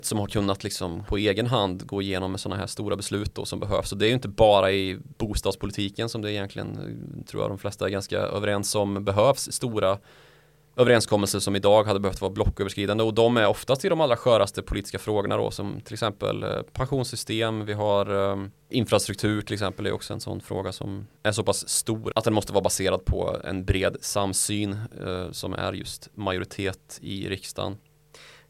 Som 0.00 0.18
har 0.18 0.26
kunnat 0.26 0.64
liksom 0.64 1.04
på 1.04 1.16
egen 1.16 1.46
hand 1.46 1.86
gå 1.86 2.02
igenom 2.02 2.30
med 2.30 2.40
sådana 2.40 2.60
här 2.60 2.66
stora 2.66 2.96
beslut 2.96 3.34
då 3.34 3.44
som 3.44 3.60
behövs. 3.60 3.92
Och 3.92 3.98
det 3.98 4.06
är 4.06 4.08
ju 4.08 4.14
inte 4.14 4.28
bara 4.28 4.72
i 4.72 4.98
bostadspolitiken 5.18 6.08
som 6.08 6.22
det 6.22 6.32
egentligen, 6.32 6.68
eh, 6.68 7.24
tror 7.24 7.42
jag 7.42 7.50
de 7.50 7.58
flesta 7.58 7.86
är 7.86 7.90
ganska 7.90 8.18
överens 8.18 8.74
om, 8.74 9.04
behövs 9.04 9.52
stora 9.52 9.98
överenskommelser 10.78 11.38
som 11.38 11.56
idag 11.56 11.84
hade 11.84 12.00
behövt 12.00 12.20
vara 12.20 12.30
blocköverskridande 12.30 13.04
och 13.04 13.14
de 13.14 13.36
är 13.36 13.46
oftast 13.46 13.84
i 13.84 13.88
de 13.88 14.00
allra 14.00 14.16
sköraste 14.16 14.62
politiska 14.62 14.98
frågorna 14.98 15.36
då 15.36 15.50
som 15.50 15.80
till 15.80 15.92
exempel 15.92 16.42
eh, 16.42 16.62
pensionssystem, 16.72 17.64
vi 17.64 17.72
har 17.72 18.10
um, 18.10 18.50
infrastruktur 18.68 19.42
till 19.42 19.54
exempel 19.54 19.86
är 19.86 19.92
också 19.92 20.12
en 20.14 20.20
sån 20.20 20.40
fråga 20.40 20.72
som 20.72 21.06
är 21.22 21.32
så 21.32 21.42
pass 21.42 21.68
stor 21.68 22.12
att 22.14 22.24
den 22.24 22.34
måste 22.34 22.52
vara 22.52 22.62
baserad 22.62 23.04
på 23.04 23.36
en 23.44 23.64
bred 23.64 23.96
samsyn 24.00 24.78
uh, 25.06 25.30
som 25.30 25.52
är 25.52 25.72
just 25.72 26.08
majoritet 26.14 26.98
i 27.02 27.28
riksdagen. 27.28 27.76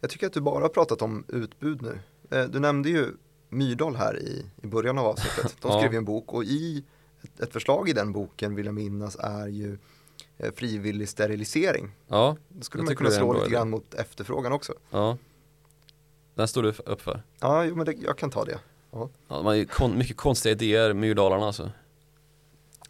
Jag 0.01 0.11
tycker 0.11 0.26
att 0.26 0.32
du 0.32 0.40
bara 0.40 0.64
har 0.64 0.68
pratat 0.68 1.03
om 1.03 1.24
utbud 1.28 1.82
nu. 1.82 2.01
Uh, 2.38 2.51
du 2.51 2.59
nämnde 2.61 2.88
ju 2.88 3.07
Myrdal 3.49 3.96
här 3.96 4.18
i, 4.18 4.46
i 4.62 4.66
början 4.66 4.99
av 4.99 5.07
avsnittet. 5.07 5.57
De 5.61 5.72
skrev 5.78 5.92
ja. 5.92 5.99
en 5.99 6.05
bok 6.05 6.32
och 6.32 6.44
i 6.44 6.84
ett, 7.38 7.53
förslag 7.53 7.88
i 7.88 7.92
den 7.92 8.12
boken 8.12 8.55
vill 8.55 8.66
jag 8.66 8.74
minnas 8.74 9.16
är 9.16 9.46
ju 9.46 9.78
Eh, 10.38 10.53
frivillig 10.55 11.09
sterilisering. 11.09 11.90
Ja, 12.09 12.36
Då 12.49 12.64
skulle 12.64 12.84
man 12.84 12.96
kunna 12.96 13.11
slå 13.11 13.32
lite 13.32 13.51
grann 13.51 13.70
mot 13.70 13.94
efterfrågan 13.94 14.53
också. 14.53 14.72
Ja. 14.90 15.16
Den 16.34 16.49
står 16.49 16.62
du 16.62 16.68
upp 16.68 17.01
för. 17.01 17.22
Ja, 17.40 17.64
jo, 17.64 17.76
men 17.76 17.86
det, 17.86 17.92
jag 17.92 18.18
kan 18.18 18.30
ta 18.30 18.44
det. 18.44 18.59
Ja. 18.90 19.09
ja 19.28 19.36
de 19.36 19.46
har 19.46 19.53
ju 19.53 19.66
kon 19.66 19.99
mycket 19.99 20.16
konstiga 20.16 20.53
idéer, 20.53 20.92
Myrdalarna 20.92 21.46
alltså. 21.46 21.70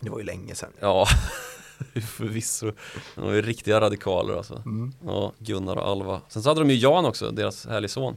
Det 0.01 0.11
var 0.11 0.19
ju 0.19 0.25
länge 0.25 0.55
sedan. 0.55 0.73
Ja, 0.81 1.07
förvisso. 2.17 2.73
De 3.15 3.25
var 3.25 3.33
ju 3.33 3.43
riktiga 3.43 3.81
radikaler 3.81 4.37
alltså. 4.37 4.63
Mm. 4.67 4.93
Ja, 5.05 5.33
Gunnar 5.39 5.77
och 5.77 5.89
Alva. 5.89 6.21
Sen 6.29 6.43
så 6.43 6.51
hade 6.51 6.61
de 6.61 6.71
ju 6.71 6.77
Jan 6.77 7.05
också, 7.05 7.31
deras 7.31 7.67
härlig 7.67 7.91
son. 7.91 8.17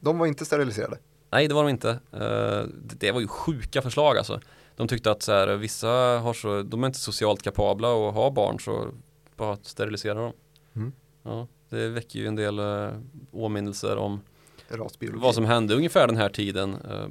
De 0.00 0.18
var 0.18 0.26
inte 0.26 0.44
steriliserade? 0.44 0.98
Nej, 1.30 1.48
det 1.48 1.54
var 1.54 1.62
de 1.62 1.70
inte. 1.70 1.88
Uh, 1.88 2.68
det 2.98 3.12
var 3.12 3.20
ju 3.20 3.28
sjuka 3.28 3.82
förslag 3.82 4.18
alltså 4.18 4.40
de 4.76 4.88
tyckte 4.88 5.10
att 5.10 5.22
så 5.22 5.32
här, 5.32 5.56
vissa 5.56 5.88
har 6.18 6.32
så, 6.32 6.62
de 6.62 6.82
är 6.82 6.86
inte 6.86 6.98
socialt 6.98 7.42
kapabla 7.42 7.92
och 7.92 8.12
har 8.12 8.30
barn 8.30 8.60
så 8.60 8.88
bara 9.36 9.56
sterilisera 9.56 10.14
dem. 10.14 10.32
Mm. 10.76 10.92
Ja, 11.22 11.46
det 11.68 11.88
väcker 11.88 12.18
ju 12.18 12.26
en 12.26 12.36
del 12.36 12.58
äh, 12.58 12.90
åminnelser 13.32 13.96
om 13.96 14.20
Rasbiologi. 14.68 15.22
vad 15.22 15.34
som 15.34 15.44
hände 15.44 15.74
ungefär 15.74 16.06
den 16.06 16.16
här 16.16 16.28
tiden 16.28 16.74
äh, 16.74 17.06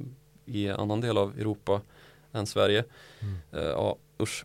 i 0.54 0.70
annan 0.70 1.00
del 1.00 1.18
av 1.18 1.38
Europa 1.38 1.80
än 2.32 2.46
Sverige. 2.46 2.84
Mm. 3.20 3.36
Ja, 3.50 3.96
usch. 4.20 4.44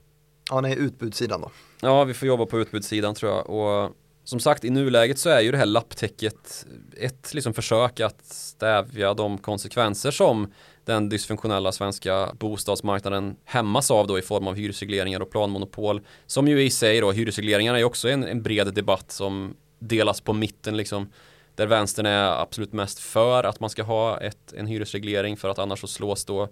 Ja, 0.51 0.61
nej, 0.61 0.77
utbudssidan 0.79 1.41
då? 1.41 1.51
Ja, 1.81 2.03
vi 2.03 2.13
får 2.13 2.27
jobba 2.27 2.45
på 2.45 2.59
utbudssidan 2.59 3.15
tror 3.15 3.31
jag. 3.31 3.49
Och 3.49 3.95
som 4.23 4.39
sagt, 4.39 4.63
i 4.63 4.69
nuläget 4.69 5.19
så 5.19 5.29
är 5.29 5.41
ju 5.41 5.51
det 5.51 5.57
här 5.57 5.65
lapptäcket 5.65 6.65
ett 6.97 7.33
liksom 7.33 7.53
försök 7.53 7.99
att 7.99 8.25
stävja 8.25 9.13
de 9.13 9.37
konsekvenser 9.37 10.11
som 10.11 10.53
den 10.85 11.09
dysfunktionella 11.09 11.71
svenska 11.71 12.33
bostadsmarknaden 12.39 13.35
hämmas 13.45 13.91
av 13.91 14.07
då 14.07 14.19
i 14.19 14.21
form 14.21 14.47
av 14.47 14.55
hyresregleringar 14.55 15.19
och 15.19 15.31
planmonopol. 15.31 16.01
Som 16.25 16.47
ju 16.47 16.63
i 16.63 16.69
sig 16.69 17.01
då, 17.01 17.11
hyresregleringarna 17.11 17.79
är 17.79 17.83
också 17.83 18.09
en, 18.09 18.23
en 18.23 18.43
bred 18.43 18.73
debatt 18.73 19.11
som 19.11 19.55
delas 19.79 20.21
på 20.21 20.33
mitten 20.33 20.77
liksom. 20.77 21.11
Där 21.55 21.67
vänstern 21.67 22.05
är 22.05 22.41
absolut 22.41 22.73
mest 22.73 22.99
för 22.99 23.43
att 23.43 23.59
man 23.59 23.69
ska 23.69 23.83
ha 23.83 24.19
ett, 24.19 24.53
en 24.53 24.67
hyresreglering 24.67 25.37
för 25.37 25.49
att 25.49 25.59
annars 25.59 25.79
så 25.79 25.87
slås 25.87 26.25
då 26.25 26.49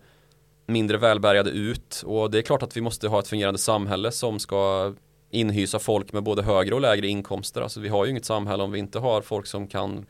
mindre 0.70 0.98
välbärgade 0.98 1.50
ut. 1.50 2.04
Och 2.06 2.32
det 2.32 2.38
är 2.38 2.42
klart 2.42 2.64
att 2.64 2.78
vi 2.78 2.82
måste 2.82 3.08
ha 3.08 3.20
ett 3.20 3.28
fungerande 3.28 3.60
samhälle 3.60 4.12
som 4.12 4.40
ska 4.40 4.94
inhysa 5.30 5.80
folk 5.80 6.14
med 6.14 6.24
både 6.24 6.44
högre 6.44 6.76
och 6.76 6.82
lägre 6.82 7.08
inkomster. 7.08 7.62
Alltså 7.62 7.80
vi 7.80 7.90
har 7.90 8.06
ju 8.06 8.12
inget 8.12 8.26
samhälle 8.26 8.64
om 8.64 8.72
vi 8.72 8.80
inte 8.80 9.00
har 9.00 9.22
folk 9.22 9.48
som 9.48 9.68
kan 9.68 10.06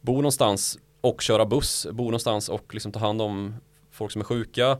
bo 0.00 0.16
någonstans 0.16 0.78
och 1.00 1.22
köra 1.22 1.46
buss, 1.46 1.86
bo 1.92 2.04
någonstans 2.04 2.48
och 2.48 2.74
liksom 2.74 2.92
ta 2.92 2.98
hand 2.98 3.22
om 3.22 3.54
folk 3.90 4.12
som 4.12 4.20
är 4.20 4.24
sjuka 4.24 4.78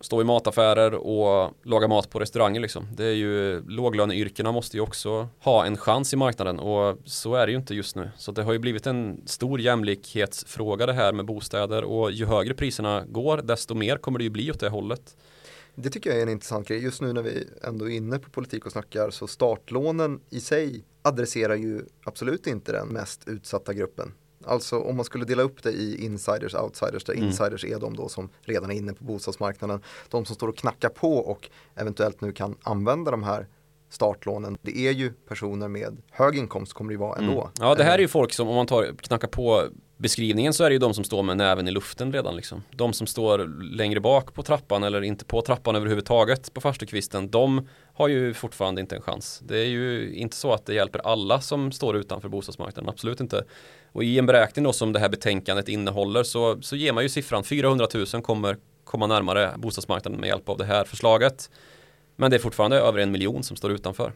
stå 0.00 0.20
i 0.20 0.24
mataffärer 0.24 0.94
och 0.94 1.52
laga 1.62 1.88
mat 1.88 2.10
på 2.10 2.18
restauranger 2.18 2.60
liksom. 2.60 2.88
Det 2.96 3.04
är 3.04 3.14
ju 3.14 3.62
låglöneyrkena 3.68 4.52
måste 4.52 4.76
ju 4.76 4.80
också 4.80 5.28
ha 5.38 5.66
en 5.66 5.76
chans 5.76 6.12
i 6.12 6.16
marknaden 6.16 6.58
och 6.58 6.98
så 7.04 7.34
är 7.34 7.46
det 7.46 7.52
ju 7.52 7.58
inte 7.58 7.74
just 7.74 7.96
nu. 7.96 8.10
Så 8.16 8.32
det 8.32 8.42
har 8.42 8.52
ju 8.52 8.58
blivit 8.58 8.86
en 8.86 9.22
stor 9.26 9.60
jämlikhetsfråga 9.60 10.86
det 10.86 10.92
här 10.92 11.12
med 11.12 11.24
bostäder 11.24 11.84
och 11.84 12.12
ju 12.12 12.26
högre 12.26 12.54
priserna 12.54 13.04
går 13.08 13.36
desto 13.36 13.74
mer 13.74 13.96
kommer 13.96 14.18
det 14.18 14.24
ju 14.24 14.30
bli 14.30 14.50
åt 14.50 14.60
det 14.60 14.68
hållet. 14.68 15.16
Det 15.74 15.90
tycker 15.90 16.10
jag 16.10 16.18
är 16.18 16.22
en 16.22 16.28
intressant 16.28 16.68
grej. 16.68 16.82
Just 16.82 17.00
nu 17.00 17.12
när 17.12 17.22
vi 17.22 17.48
ändå 17.62 17.90
är 17.90 17.94
inne 17.94 18.18
på 18.18 18.30
politik 18.30 18.66
och 18.66 18.72
snackar 18.72 19.10
så 19.10 19.26
startlånen 19.26 20.20
i 20.30 20.40
sig 20.40 20.84
adresserar 21.02 21.54
ju 21.54 21.82
absolut 22.04 22.46
inte 22.46 22.72
den 22.72 22.88
mest 22.88 23.28
utsatta 23.28 23.72
gruppen. 23.72 24.12
Alltså 24.46 24.78
om 24.78 24.96
man 24.96 25.04
skulle 25.04 25.24
dela 25.24 25.42
upp 25.42 25.62
det 25.62 25.70
i 25.70 26.04
insiders, 26.04 26.54
outsiders, 26.54 27.04
där 27.04 27.12
mm. 27.12 27.26
insiders 27.26 27.64
är 27.64 27.80
de 27.80 27.96
då 27.96 28.08
som 28.08 28.28
redan 28.40 28.70
är 28.70 28.74
inne 28.74 28.92
på 28.92 29.04
bostadsmarknaden. 29.04 29.82
De 30.08 30.24
som 30.24 30.36
står 30.36 30.48
och 30.48 30.56
knackar 30.56 30.88
på 30.88 31.16
och 31.16 31.50
eventuellt 31.74 32.20
nu 32.20 32.32
kan 32.32 32.56
använda 32.62 33.10
de 33.10 33.22
här 33.22 33.46
startlånen. 33.88 34.58
Det 34.62 34.78
är 34.78 34.92
ju 34.92 35.12
personer 35.12 35.68
med 35.68 36.02
hög 36.10 36.36
inkomst 36.36 36.72
kommer 36.72 36.88
det 36.88 36.94
ju 36.94 36.98
vara 36.98 37.18
ändå. 37.18 37.40
Mm. 37.40 37.52
Ja, 37.60 37.74
det 37.74 37.84
här 37.84 37.94
är 37.94 37.98
ju 37.98 38.08
folk 38.08 38.32
som 38.32 38.48
om 38.48 38.54
man 38.54 38.66
tar, 38.66 38.94
knackar 39.02 39.28
på 39.28 39.68
beskrivningen 39.96 40.52
så 40.52 40.64
är 40.64 40.70
det 40.70 40.72
ju 40.72 40.78
de 40.78 40.94
som 40.94 41.04
står 41.04 41.22
med 41.22 41.36
näven 41.36 41.68
i 41.68 41.70
luften 41.70 42.12
redan 42.12 42.36
liksom. 42.36 42.62
De 42.70 42.92
som 42.92 43.06
står 43.06 43.62
längre 43.76 44.00
bak 44.00 44.34
på 44.34 44.42
trappan 44.42 44.82
eller 44.82 45.02
inte 45.02 45.24
på 45.24 45.42
trappan 45.42 45.76
överhuvudtaget 45.76 46.54
på 46.54 46.60
farstukvisten. 46.60 47.30
De 47.30 47.68
har 47.94 48.08
ju 48.08 48.34
fortfarande 48.34 48.80
inte 48.80 48.96
en 48.96 49.02
chans. 49.02 49.42
Det 49.44 49.58
är 49.58 49.64
ju 49.64 50.14
inte 50.14 50.36
så 50.36 50.52
att 50.52 50.66
det 50.66 50.74
hjälper 50.74 50.98
alla 50.98 51.40
som 51.40 51.72
står 51.72 51.96
utanför 51.96 52.28
bostadsmarknaden, 52.28 52.88
absolut 52.88 53.20
inte. 53.20 53.44
Och 53.92 54.04
i 54.04 54.18
en 54.18 54.26
beräkning 54.26 54.64
då 54.64 54.72
som 54.72 54.92
det 54.92 54.98
här 54.98 55.08
betänkandet 55.08 55.68
innehåller 55.68 56.22
så, 56.22 56.62
så 56.62 56.76
ger 56.76 56.92
man 56.92 57.02
ju 57.02 57.08
siffran 57.08 57.44
400 57.44 57.86
000 57.94 58.22
kommer 58.22 58.56
komma 58.84 59.06
närmare 59.06 59.54
bostadsmarknaden 59.56 60.20
med 60.20 60.28
hjälp 60.28 60.48
av 60.48 60.58
det 60.58 60.64
här 60.64 60.84
förslaget. 60.84 61.50
Men 62.16 62.30
det 62.30 62.36
är 62.36 62.38
fortfarande 62.38 62.76
över 62.76 62.98
en 62.98 63.10
miljon 63.10 63.42
som 63.42 63.56
står 63.56 63.72
utanför. 63.72 64.12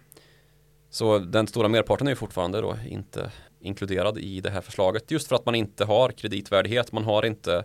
Så 0.91 1.19
den 1.19 1.47
stora 1.47 1.69
merparten 1.69 2.07
är 2.07 2.11
ju 2.11 2.17
fortfarande 2.17 2.61
då 2.61 2.77
inte 2.89 3.31
inkluderad 3.61 4.19
i 4.19 4.41
det 4.41 4.51
här 4.51 4.61
förslaget 4.61 5.11
just 5.11 5.29
för 5.29 5.37
att 5.37 5.47
man 5.47 5.55
inte 5.55 5.85
har 5.85 6.11
kreditvärdighet. 6.11 6.93
Man 6.93 7.05
har 7.05 7.27
inte 7.27 7.65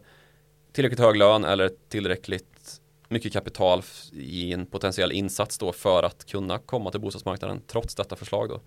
tillräckligt 0.71 0.99
hög 0.99 1.15
lön 1.15 1.43
eller 1.43 1.71
tillräckligt 1.89 2.81
mycket 3.09 3.33
kapital 3.33 3.83
i 4.13 4.53
en 4.53 4.65
potentiell 4.65 5.11
insats 5.11 5.57
då 5.57 5.71
för 5.71 6.03
att 6.03 6.25
kunna 6.25 6.57
komma 6.57 6.91
till 6.91 6.99
bostadsmarknaden 6.99 7.61
trots 7.67 7.95
detta 7.95 8.15
förslag 8.15 8.49
då. 8.49 8.61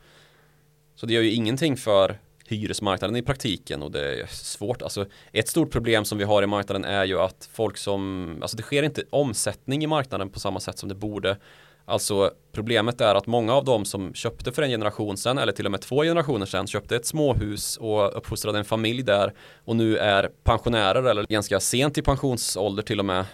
Så 0.95 1.07
det 1.07 1.15
gör 1.15 1.23
ju 1.23 1.33
ingenting 1.33 1.77
för 1.77 2.19
hyresmarknaden 2.47 3.17
i 3.17 3.23
praktiken 3.23 3.83
och 3.83 3.91
det 3.91 4.21
är 4.21 4.27
svårt. 4.27 4.83
Alltså 4.83 5.07
ett 5.33 5.49
stort 5.49 5.71
problem 5.71 6.05
som 6.05 6.19
vi 6.19 6.25
har 6.25 6.43
i 6.43 6.47
marknaden 6.47 6.85
är 6.85 7.05
ju 7.05 7.21
att 7.21 7.49
folk 7.53 7.77
som, 7.77 8.39
alltså 8.43 8.57
det 8.57 8.63
sker 8.63 8.83
inte 8.83 9.05
omsättning 9.11 9.85
i 9.85 9.87
marknaden 9.87 10.31
på 10.31 10.41
samma 10.41 10.61
sätt 10.61 10.79
som 10.79 10.89
det 10.89 10.95
borde. 10.95 11.37
Alltså 11.89 12.31
problemet 12.53 13.01
är 13.01 13.15
att 13.15 13.27
många 13.27 13.55
av 13.55 13.65
dem 13.65 13.85
som 13.85 14.15
köpte 14.15 14.53
för 14.53 14.63
en 14.63 14.71
generation 14.71 15.17
sedan 15.17 15.39
eller 15.39 15.53
till 15.53 15.67
och 15.67 15.71
med 15.71 15.81
två 15.81 16.03
generationer 16.03 16.47
sedan 16.47 16.67
köpte 16.67 16.97
ett 16.97 17.07
småhus 17.07 17.77
och 17.77 18.17
uppfostrade 18.17 18.59
en 18.59 18.65
familj 18.65 19.03
där 19.03 19.33
och 19.65 19.77
nu 19.77 19.97
är 19.97 20.31
pensionärer 20.45 21.03
eller 21.03 21.23
ganska 21.23 21.61
sent 21.61 21.99
i 21.99 22.03
pensionsålder 22.03 22.83
till 22.83 22.99
och 22.99 23.05
med 23.05 23.25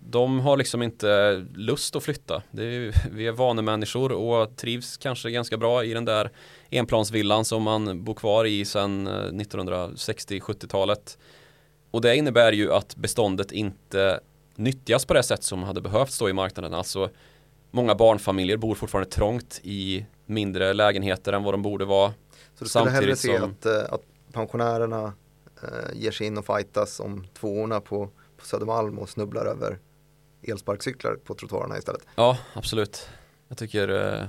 de 0.00 0.40
har 0.40 0.56
liksom 0.56 0.82
inte 0.82 1.32
lust 1.54 1.96
att 1.96 2.02
flytta. 2.02 2.42
Är, 2.52 3.10
vi 3.10 3.26
är 3.26 3.32
vanemänniskor 3.32 4.12
och 4.12 4.56
trivs 4.56 4.96
kanske 4.96 5.30
ganska 5.30 5.56
bra 5.56 5.84
i 5.84 5.94
den 5.94 6.04
där 6.04 6.30
enplansvillan 6.70 7.44
som 7.44 7.62
man 7.62 8.04
bor 8.04 8.14
kvar 8.14 8.44
i 8.44 8.64
sedan 8.64 9.06
eh, 9.06 9.12
1960-70-talet. 9.12 11.18
Och 11.90 12.00
det 12.00 12.16
innebär 12.16 12.52
ju 12.52 12.72
att 12.72 12.96
beståndet 12.96 13.52
inte 13.52 14.20
nyttjas 14.56 15.04
på 15.04 15.14
det 15.14 15.22
sätt 15.22 15.42
som 15.42 15.62
hade 15.62 15.80
behövts 15.80 16.18
då 16.18 16.28
i 16.28 16.32
marknaden. 16.32 16.74
Alltså 16.74 17.10
många 17.74 17.94
barnfamiljer 17.94 18.56
bor 18.56 18.74
fortfarande 18.74 19.10
trångt 19.10 19.60
i 19.62 20.06
mindre 20.26 20.72
lägenheter 20.72 21.32
än 21.32 21.42
vad 21.42 21.54
de 21.54 21.62
borde 21.62 21.84
vara. 21.84 22.12
Så 22.54 22.64
du 22.64 22.70
skulle 22.70 22.90
hellre 22.90 23.16
se 23.16 23.38
som... 23.38 23.50
att, 23.50 23.66
eh, 23.66 23.92
att 23.94 24.02
pensionärerna 24.32 25.12
äh, 25.62 26.00
ger 26.00 26.10
sig 26.10 26.26
in 26.26 26.38
och 26.38 26.46
fightas 26.46 27.00
om 27.00 27.26
tvåorna 27.40 27.80
på, 27.80 28.10
på 28.36 28.44
Södermalm 28.44 28.98
och 28.98 29.08
snubblar 29.08 29.46
över 29.46 29.78
elsparkcyklar 30.42 31.14
på 31.14 31.34
trottoarerna 31.34 31.78
istället? 31.78 32.02
Ja, 32.14 32.38
absolut. 32.52 33.08
Jag 33.48 33.58
tycker 33.58 33.88
äh, 33.88 34.26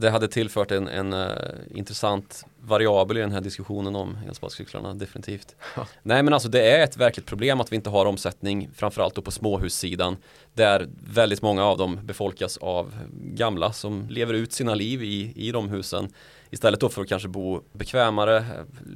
det 0.00 0.10
hade 0.10 0.28
tillfört 0.28 0.70
en, 0.70 0.88
en 0.88 1.12
uh, 1.12 1.30
intressant 1.74 2.46
variabel 2.60 3.16
i 3.16 3.20
den 3.20 3.32
här 3.32 3.40
diskussionen 3.40 3.96
om 3.96 4.18
elsparkcyklarna, 4.28 4.94
definitivt. 4.94 5.56
Ja. 5.76 5.86
Nej 6.02 6.22
men 6.22 6.34
alltså 6.34 6.48
det 6.48 6.70
är 6.70 6.84
ett 6.84 6.96
verkligt 6.96 7.26
problem 7.26 7.60
att 7.60 7.72
vi 7.72 7.76
inte 7.76 7.90
har 7.90 8.06
omsättning, 8.06 8.70
framförallt 8.74 9.14
då 9.14 9.22
på 9.22 9.30
småhussidan, 9.30 10.16
där 10.54 10.88
väldigt 11.12 11.42
många 11.42 11.64
av 11.64 11.78
dem 11.78 12.00
befolkas 12.02 12.56
av 12.56 12.94
gamla 13.22 13.72
som 13.72 14.06
lever 14.08 14.34
ut 14.34 14.52
sina 14.52 14.74
liv 14.74 15.02
i, 15.02 15.32
i 15.36 15.52
de 15.52 15.68
husen. 15.68 16.08
Istället 16.50 16.80
då 16.80 16.88
för 16.88 17.02
att 17.02 17.08
kanske 17.08 17.28
bo 17.28 17.60
bekvämare, 17.72 18.44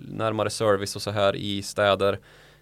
närmare 0.08 0.50
service 0.50 0.96
och 0.96 1.02
så 1.02 1.10
här 1.10 1.36
i 1.36 1.62
städer. 1.62 2.18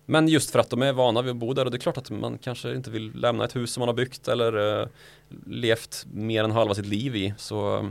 Men 0.06 0.28
just 0.28 0.50
för 0.50 0.58
att 0.58 0.70
de 0.70 0.82
är 0.82 0.92
vana 0.92 1.22
vid 1.22 1.30
att 1.30 1.36
bo 1.36 1.52
där 1.52 1.64
och 1.64 1.70
det 1.70 1.76
är 1.76 1.80
klart 1.80 1.98
att 1.98 2.10
man 2.10 2.38
kanske 2.38 2.74
inte 2.74 2.90
vill 2.90 3.12
lämna 3.14 3.44
ett 3.44 3.56
hus 3.56 3.72
som 3.72 3.80
man 3.80 3.88
har 3.88 3.94
byggt 3.94 4.28
eller 4.28 4.56
uh, 4.56 4.86
levt 5.46 6.06
mer 6.12 6.44
än 6.44 6.50
halva 6.50 6.74
sitt 6.74 6.86
liv 6.86 7.16
i. 7.16 7.34
Så 7.38 7.90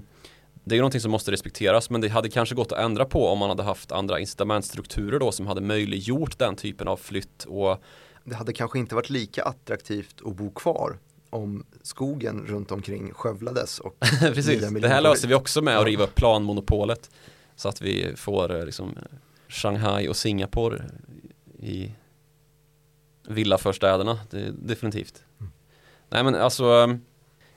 det 0.63 0.73
är 0.73 0.77
ju 0.77 0.81
någonting 0.81 1.01
som 1.01 1.11
måste 1.11 1.31
respekteras 1.31 1.89
men 1.89 2.01
det 2.01 2.09
hade 2.09 2.29
kanske 2.29 2.55
gått 2.55 2.71
att 2.71 2.79
ändra 2.79 3.05
på 3.05 3.27
om 3.27 3.39
man 3.39 3.49
hade 3.49 3.63
haft 3.63 3.91
andra 3.91 4.19
incitamentstrukturer 4.19 5.19
då 5.19 5.31
som 5.31 5.47
hade 5.47 5.61
möjliggjort 5.61 6.39
den 6.39 6.55
typen 6.55 6.87
av 6.87 6.97
flytt 6.97 7.43
och 7.43 7.83
det 8.23 8.35
hade 8.35 8.53
kanske 8.53 8.79
inte 8.79 8.95
varit 8.95 9.09
lika 9.09 9.43
attraktivt 9.43 10.15
att 10.25 10.35
bo 10.35 10.51
kvar 10.51 10.97
om 11.29 11.65
skogen 11.81 12.45
runt 12.47 12.71
omkring 12.71 13.13
skövlades 13.13 13.79
och 13.79 13.95
Precis, 14.19 14.69
det 14.81 14.87
här 14.87 15.01
löser 15.01 15.27
vi 15.27 15.33
också 15.33 15.61
med 15.61 15.77
att 15.77 15.85
riva 15.85 16.03
upp 16.03 16.15
planmonopolet 16.15 17.11
så 17.55 17.69
att 17.69 17.81
vi 17.81 18.15
får 18.15 18.55
eh, 18.55 18.65
liksom 18.65 18.97
Shanghai 19.47 20.07
och 20.07 20.15
Singapore 20.15 20.83
i 21.59 21.91
villaförstäderna, 23.27 24.19
det, 24.29 24.51
definitivt. 24.51 25.23
Mm. 25.39 25.51
Nej 26.09 26.23
men 26.23 26.35
alltså 26.35 26.87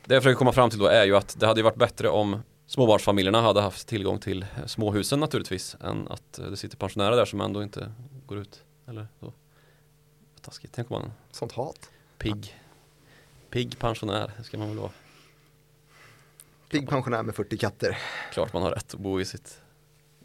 det 0.04 0.14
jag 0.14 0.22
försöker 0.22 0.38
komma 0.38 0.52
fram 0.52 0.70
till 0.70 0.78
då 0.78 0.86
är 0.86 1.04
ju 1.04 1.16
att 1.16 1.40
det 1.40 1.46
hade 1.46 1.62
varit 1.62 1.76
bättre 1.76 2.08
om 2.08 2.42
småbarnsfamiljerna 2.66 3.40
hade 3.40 3.60
haft 3.60 3.88
tillgång 3.88 4.18
till 4.18 4.46
småhusen 4.66 5.20
naturligtvis 5.20 5.76
än 5.80 6.08
att 6.08 6.32
det 6.32 6.56
sitter 6.56 6.76
pensionärer 6.76 7.16
där 7.16 7.24
som 7.24 7.40
ändå 7.40 7.62
inte 7.62 7.92
går 8.26 8.38
ut. 8.38 8.62
Eller 8.86 9.06
så. 9.20 9.32
Taskigt, 10.40 10.72
tänk 10.74 10.90
om 10.90 11.00
man 11.00 11.12
Sånt 11.30 11.52
hat. 11.52 11.90
Pigg. 12.18 12.60
Pigg 13.50 13.78
pensionär 13.78 14.32
ska 14.42 14.58
man 14.58 14.68
väl 14.68 14.78
vara. 14.78 14.90
Pigg 16.70 16.88
pensionär 16.88 17.22
med 17.22 17.34
40 17.34 17.56
katter. 17.56 17.98
Klart 18.32 18.52
man 18.52 18.62
har 18.62 18.70
rätt 18.70 18.94
att 18.94 19.00
bo 19.00 19.20
i 19.20 19.24
sitt 19.24 19.60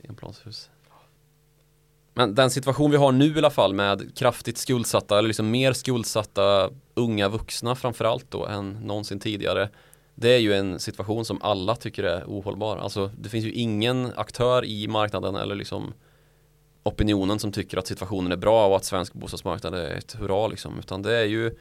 enplanshus. 0.03 0.69
Men 2.13 2.35
den 2.35 2.51
situation 2.51 2.91
vi 2.91 2.97
har 2.97 3.11
nu 3.11 3.35
i 3.35 3.37
alla 3.37 3.49
fall 3.49 3.73
med 3.73 4.17
kraftigt 4.17 4.57
skuldsatta 4.57 5.17
eller 5.17 5.27
liksom 5.27 5.51
mer 5.51 5.73
skuldsatta 5.73 6.69
unga 6.93 7.29
vuxna 7.29 7.75
framförallt 7.75 8.31
då 8.31 8.45
än 8.45 8.71
någonsin 8.71 9.19
tidigare 9.19 9.69
det 10.19 10.29
är 10.29 10.39
ju 10.39 10.53
en 10.53 10.79
situation 10.79 11.25
som 11.25 11.41
alla 11.41 11.75
tycker 11.75 12.03
är 12.03 12.23
ohållbar. 12.27 12.77
Alltså 12.77 13.11
det 13.17 13.29
finns 13.29 13.45
ju 13.45 13.51
ingen 13.51 14.11
aktör 14.15 14.65
i 14.65 14.87
marknaden 14.87 15.35
eller 15.35 15.55
liksom 15.55 15.93
opinionen 16.83 17.39
som 17.39 17.51
tycker 17.51 17.77
att 17.77 17.87
situationen 17.87 18.31
är 18.31 18.37
bra 18.37 18.67
och 18.67 18.75
att 18.75 18.85
svensk 18.85 19.13
bostadsmarknad 19.13 19.75
är 19.75 19.89
ett 19.89 20.13
hurra 20.13 20.47
liksom. 20.47 20.79
Utan 20.79 21.01
det 21.01 21.17
är 21.17 21.25
ju 21.25 21.55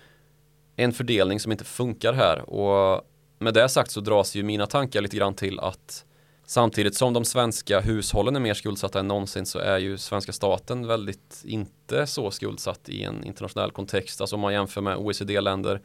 en 0.77 0.93
fördelning 0.93 1.41
som 1.41 1.53
inte 1.53 1.65
funkar 1.65 2.13
här 2.13 2.51
och 2.51 3.05
med 3.39 3.55
det 3.55 3.69
sagt 3.69 3.91
så 3.91 4.01
dras 4.01 4.35
ju 4.35 4.43
mina 4.43 4.67
tankar 4.67 5.01
lite 5.01 5.17
grann 5.17 5.35
till 5.35 5.61
att 5.61 6.05
samtidigt 6.47 6.95
som 6.95 7.13
de 7.13 7.25
svenska 7.25 7.81
hushållen 7.81 8.37
är 8.37 8.41
mer 8.41 8.55
skuldsatta 8.55 9.01
än 9.01 9.09
någonsin 9.09 9.47
så 9.47 9.59
är 9.59 9.79
ju 9.79 9.99
svenska 9.99 10.33
staten 10.33 10.87
väldigt 10.87 11.43
inte 11.45 12.07
så 12.07 12.31
skuldsatt 12.31 12.89
i 12.89 13.03
en 13.03 13.25
internationell 13.25 13.71
kontext. 13.71 14.21
Alltså 14.21 14.37
om 14.37 14.41
man 14.41 14.53
jämför 14.53 14.81
med 14.81 14.97
OECD-länder 14.97 15.81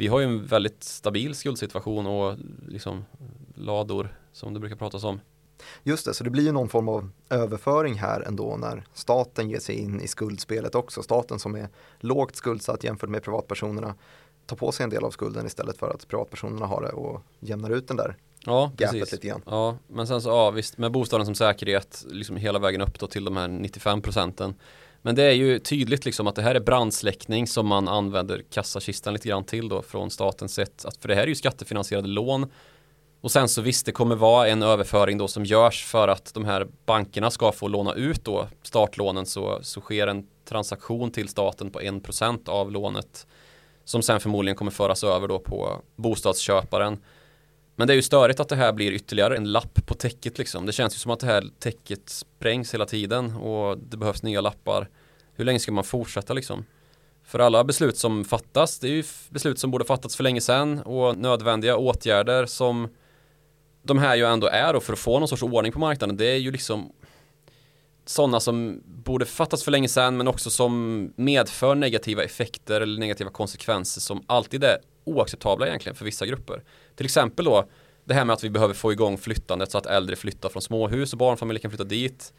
vi 0.00 0.06
har 0.06 0.20
ju 0.20 0.24
en 0.24 0.46
väldigt 0.46 0.84
stabil 0.84 1.34
skuldsituation 1.34 2.06
och 2.06 2.36
liksom 2.68 3.04
lador 3.54 4.16
som 4.32 4.54
det 4.54 4.60
brukar 4.60 4.76
pratas 4.76 5.04
om. 5.04 5.20
Just 5.82 6.04
det, 6.04 6.14
så 6.14 6.24
det 6.24 6.30
blir 6.30 6.44
ju 6.44 6.52
någon 6.52 6.68
form 6.68 6.88
av 6.88 7.10
överföring 7.30 7.94
här 7.94 8.20
ändå 8.20 8.56
när 8.56 8.84
staten 8.92 9.50
ger 9.50 9.58
sig 9.58 9.74
in 9.74 10.00
i 10.00 10.08
skuldspelet 10.08 10.74
också. 10.74 11.02
Staten 11.02 11.38
som 11.38 11.54
är 11.54 11.68
lågt 11.98 12.36
skuldsatt 12.36 12.84
jämfört 12.84 13.10
med 13.10 13.22
privatpersonerna 13.22 13.94
tar 14.46 14.56
på 14.56 14.72
sig 14.72 14.84
en 14.84 14.90
del 14.90 15.04
av 15.04 15.10
skulden 15.10 15.46
istället 15.46 15.78
för 15.78 15.90
att 15.90 16.08
privatpersonerna 16.08 16.66
har 16.66 16.82
det 16.82 16.92
och 16.92 17.22
jämnar 17.40 17.70
ut 17.70 17.88
den 17.88 17.96
där 17.96 18.16
ja, 18.44 18.72
gapet 18.76 19.00
precis. 19.00 19.12
lite 19.12 19.26
grann. 19.26 19.42
Ja, 19.46 19.76
men 19.86 20.06
sen 20.06 20.22
så 20.22 20.28
ja, 20.28 20.50
visst 20.50 20.78
med 20.78 20.92
bostaden 20.92 21.26
som 21.26 21.34
säkerhet 21.34 22.04
liksom 22.10 22.36
hela 22.36 22.58
vägen 22.58 22.80
upp 22.80 22.98
då 22.98 23.06
till 23.06 23.24
de 23.24 23.36
här 23.36 23.48
95 23.48 24.02
procenten 24.02 24.54
men 25.02 25.14
det 25.14 25.22
är 25.22 25.32
ju 25.32 25.58
tydligt 25.58 26.04
liksom 26.04 26.26
att 26.26 26.34
det 26.34 26.42
här 26.42 26.54
är 26.54 26.60
brandsläckning 26.60 27.46
som 27.46 27.66
man 27.66 27.88
använder 27.88 28.42
kassakistan 28.50 29.12
lite 29.12 29.28
grann 29.28 29.44
till 29.44 29.68
då 29.68 29.82
från 29.82 30.10
statens 30.10 30.54
sätt. 30.54 30.84
För 31.00 31.08
det 31.08 31.14
här 31.14 31.22
är 31.22 31.26
ju 31.26 31.34
skattefinansierade 31.34 32.08
lån. 32.08 32.50
Och 33.20 33.30
sen 33.30 33.48
så 33.48 33.62
visst 33.62 33.86
det 33.86 33.92
kommer 33.92 34.16
vara 34.16 34.48
en 34.48 34.62
överföring 34.62 35.18
då 35.18 35.28
som 35.28 35.44
görs 35.44 35.84
för 35.84 36.08
att 36.08 36.34
de 36.34 36.44
här 36.44 36.66
bankerna 36.86 37.30
ska 37.30 37.52
få 37.52 37.68
låna 37.68 37.94
ut 37.94 38.24
då 38.24 38.48
startlånen 38.62 39.26
så, 39.26 39.58
så 39.62 39.80
sker 39.80 40.06
en 40.06 40.26
transaktion 40.48 41.10
till 41.10 41.28
staten 41.28 41.70
på 41.70 41.80
1% 41.80 42.48
av 42.48 42.72
lånet 42.72 43.26
som 43.84 44.02
sen 44.02 44.20
förmodligen 44.20 44.56
kommer 44.56 44.70
föras 44.70 45.04
över 45.04 45.28
då 45.28 45.38
på 45.38 45.80
bostadsköparen. 45.96 46.98
Men 47.80 47.86
det 47.86 47.92
är 47.92 47.96
ju 47.96 48.02
störigt 48.02 48.40
att 48.40 48.48
det 48.48 48.56
här 48.56 48.72
blir 48.72 48.92
ytterligare 48.92 49.36
en 49.36 49.52
lapp 49.52 49.86
på 49.86 49.94
täcket 49.94 50.38
liksom. 50.38 50.66
Det 50.66 50.72
känns 50.72 50.94
ju 50.94 50.98
som 50.98 51.10
att 51.10 51.20
det 51.20 51.26
här 51.26 51.44
täcket 51.58 52.08
sprängs 52.08 52.74
hela 52.74 52.86
tiden 52.86 53.36
och 53.36 53.78
det 53.78 53.96
behövs 53.96 54.22
nya 54.22 54.40
lappar. 54.40 54.88
Hur 55.34 55.44
länge 55.44 55.58
ska 55.58 55.72
man 55.72 55.84
fortsätta 55.84 56.32
liksom? 56.32 56.64
För 57.24 57.38
alla 57.38 57.64
beslut 57.64 57.96
som 57.96 58.24
fattas, 58.24 58.78
det 58.78 58.88
är 58.88 58.92
ju 58.92 59.04
beslut 59.30 59.58
som 59.58 59.70
borde 59.70 59.84
fattats 59.84 60.16
för 60.16 60.22
länge 60.22 60.40
sedan 60.40 60.78
och 60.78 61.18
nödvändiga 61.18 61.76
åtgärder 61.76 62.46
som 62.46 62.88
de 63.82 63.98
här 63.98 64.16
ju 64.16 64.24
ändå 64.24 64.46
är 64.46 64.76
och 64.76 64.82
för 64.82 64.92
att 64.92 64.98
få 64.98 65.18
någon 65.18 65.28
sorts 65.28 65.42
ordning 65.42 65.72
på 65.72 65.78
marknaden, 65.78 66.16
det 66.16 66.26
är 66.26 66.38
ju 66.38 66.52
liksom 66.52 66.92
sådana 68.06 68.40
som 68.40 68.82
borde 68.84 69.26
fattas 69.26 69.64
för 69.64 69.70
länge 69.70 69.88
sedan 69.88 70.16
men 70.16 70.28
också 70.28 70.50
som 70.50 71.12
medför 71.16 71.74
negativa 71.74 72.24
effekter 72.24 72.80
eller 72.80 73.00
negativa 73.00 73.30
konsekvenser 73.30 74.00
som 74.00 74.24
alltid 74.26 74.64
är 74.64 74.78
oacceptabla 75.10 75.66
egentligen 75.66 75.96
för 75.96 76.04
vissa 76.04 76.26
grupper. 76.26 76.62
Till 76.96 77.06
exempel 77.06 77.44
då 77.44 77.68
det 78.04 78.14
här 78.14 78.24
med 78.24 78.34
att 78.34 78.44
vi 78.44 78.50
behöver 78.50 78.74
få 78.74 78.92
igång 78.92 79.18
flyttandet 79.18 79.70
så 79.70 79.78
att 79.78 79.86
äldre 79.86 80.16
flyttar 80.16 80.48
från 80.48 80.62
småhus 80.62 81.12
och 81.12 81.18
barnfamiljer 81.18 81.60
kan 81.60 81.70
flytta 81.70 81.84
dit. 81.84 82.32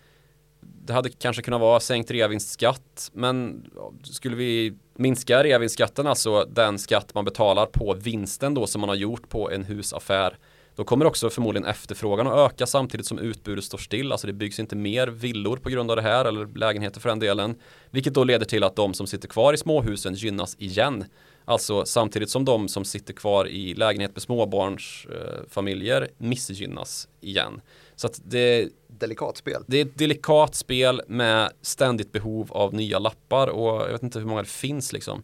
Det 0.61 0.93
hade 0.93 1.09
kanske 1.09 1.41
kunnat 1.41 1.61
vara 1.61 1.80
sänkt 1.80 2.11
reavinstskatt 2.11 3.11
men 3.13 3.65
skulle 4.03 4.36
vi 4.36 4.78
minska 4.95 5.43
reavinstskatten, 5.43 6.07
alltså 6.07 6.45
den 6.45 6.80
skatt 6.80 7.13
man 7.13 7.26
betalar 7.26 7.65
på 7.65 7.93
vinsten 7.93 8.53
då 8.53 8.67
som 8.67 8.82
man 8.82 8.89
har 8.89 8.95
gjort 8.95 9.30
på 9.30 9.51
en 9.51 9.63
husaffär 9.63 10.38
då 10.76 10.84
kommer 10.84 11.05
också 11.05 11.30
förmodligen 11.30 11.67
efterfrågan 11.67 12.28
att 12.28 12.51
öka 12.51 12.65
samtidigt 12.65 13.05
som 13.05 13.19
utbudet 13.19 13.63
står 13.63 13.78
still. 13.78 14.11
Alltså 14.11 14.28
det 14.28 14.34
byggs 14.34 14.59
inte 14.59 14.76
mer 14.76 15.07
villor 15.07 15.57
på 15.57 15.69
grund 15.69 15.89
av 15.89 15.95
det 15.95 16.01
här 16.01 16.26
eller 16.26 16.45
lägenheter 16.45 16.99
för 17.01 17.09
den 17.09 17.19
delen. 17.19 17.55
Vilket 17.89 18.13
då 18.13 18.24
leder 18.24 18.45
till 18.45 18.63
att 18.63 18.76
de 18.76 18.93
som 18.93 19.07
sitter 19.07 19.28
kvar 19.28 19.53
i 19.53 19.57
småhusen 19.57 20.13
gynnas 20.13 20.55
igen. 20.59 21.05
Alltså 21.52 21.86
samtidigt 21.86 22.30
som 22.30 22.45
de 22.45 22.68
som 22.68 22.86
sitter 22.86 23.14
kvar 23.14 23.47
i 23.47 23.74
lägenhet 23.74 24.12
med 24.16 24.22
småbarnsfamiljer 24.22 26.02
eh, 26.02 26.08
missgynnas 26.18 27.08
igen. 27.22 27.62
Så 27.95 28.08
att 28.08 28.22
det, 28.24 28.70
delikat 28.88 29.38
spel. 29.38 29.64
det 29.68 29.78
är 29.78 29.86
ett 29.86 29.97
delikat 29.97 30.56
spel 30.56 31.02
med 31.08 31.52
ständigt 31.62 32.12
behov 32.12 32.52
av 32.52 32.74
nya 32.74 32.99
lappar 32.99 33.47
och 33.47 33.82
jag 33.82 33.91
vet 33.91 34.04
inte 34.04 34.20
hur 34.20 34.26
många 34.26 34.41
det 34.41 34.49
finns 34.49 34.93
liksom. 34.93 35.24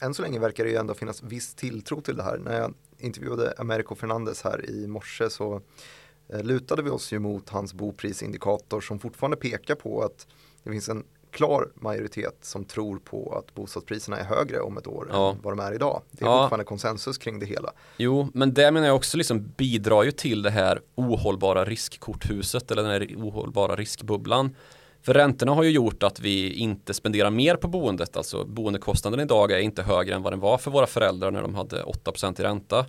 Än 0.00 0.14
så 0.14 0.22
länge 0.22 0.38
verkar 0.38 0.64
det 0.64 0.70
ju 0.70 0.76
ändå 0.76 0.94
finnas 0.94 1.22
viss 1.22 1.54
tilltro 1.54 2.00
till 2.00 2.16
det 2.16 2.22
här. 2.22 2.38
När 2.38 2.60
jag 2.60 2.74
intervjuade 2.98 3.54
Americo 3.58 3.94
Fernandez 3.94 4.42
här 4.42 4.70
i 4.70 4.86
morse 4.86 5.30
så 5.30 5.60
eh, 6.28 6.42
lutade 6.42 6.82
vi 6.82 6.90
oss 6.90 7.12
ju 7.12 7.18
mot 7.18 7.48
hans 7.48 7.74
boprisindikator 7.74 8.80
som 8.80 8.98
fortfarande 8.98 9.36
pekar 9.36 9.74
på 9.74 10.02
att 10.02 10.26
det 10.62 10.70
finns 10.70 10.88
en 10.88 11.04
klar 11.30 11.68
majoritet 11.74 12.38
som 12.42 12.64
tror 12.64 12.98
på 12.98 13.34
att 13.38 13.54
bostadspriserna 13.54 14.18
är 14.18 14.24
högre 14.24 14.60
om 14.60 14.78
ett 14.78 14.86
år 14.86 15.08
ja. 15.12 15.30
än 15.30 15.38
vad 15.42 15.56
de 15.56 15.62
är 15.62 15.74
idag. 15.74 16.02
Det 16.10 16.24
är 16.24 16.28
ja. 16.28 16.42
fortfarande 16.42 16.64
konsensus 16.64 17.18
kring 17.18 17.38
det 17.38 17.46
hela. 17.46 17.72
Jo, 17.96 18.28
men 18.34 18.54
det 18.54 18.70
menar 18.70 18.86
jag 18.86 18.96
också 18.96 19.16
liksom 19.16 19.52
bidrar 19.56 20.02
ju 20.02 20.10
till 20.10 20.42
det 20.42 20.50
här 20.50 20.80
ohållbara 20.94 21.64
riskkorthuset 21.64 22.70
eller 22.70 22.82
den 22.82 22.92
här 22.92 23.14
ohållbara 23.16 23.76
riskbubblan. 23.76 24.56
För 25.02 25.14
räntorna 25.14 25.54
har 25.54 25.62
ju 25.62 25.70
gjort 25.70 26.02
att 26.02 26.20
vi 26.20 26.52
inte 26.52 26.94
spenderar 26.94 27.30
mer 27.30 27.56
på 27.56 27.68
boendet. 27.68 28.16
Alltså 28.16 28.44
boendekostnaden 28.44 29.20
idag 29.20 29.52
är 29.52 29.58
inte 29.58 29.82
högre 29.82 30.14
än 30.14 30.22
vad 30.22 30.32
den 30.32 30.40
var 30.40 30.58
för 30.58 30.70
våra 30.70 30.86
föräldrar 30.86 31.30
när 31.30 31.42
de 31.42 31.54
hade 31.54 31.82
8% 31.82 32.40
i 32.40 32.44
ränta. 32.44 32.86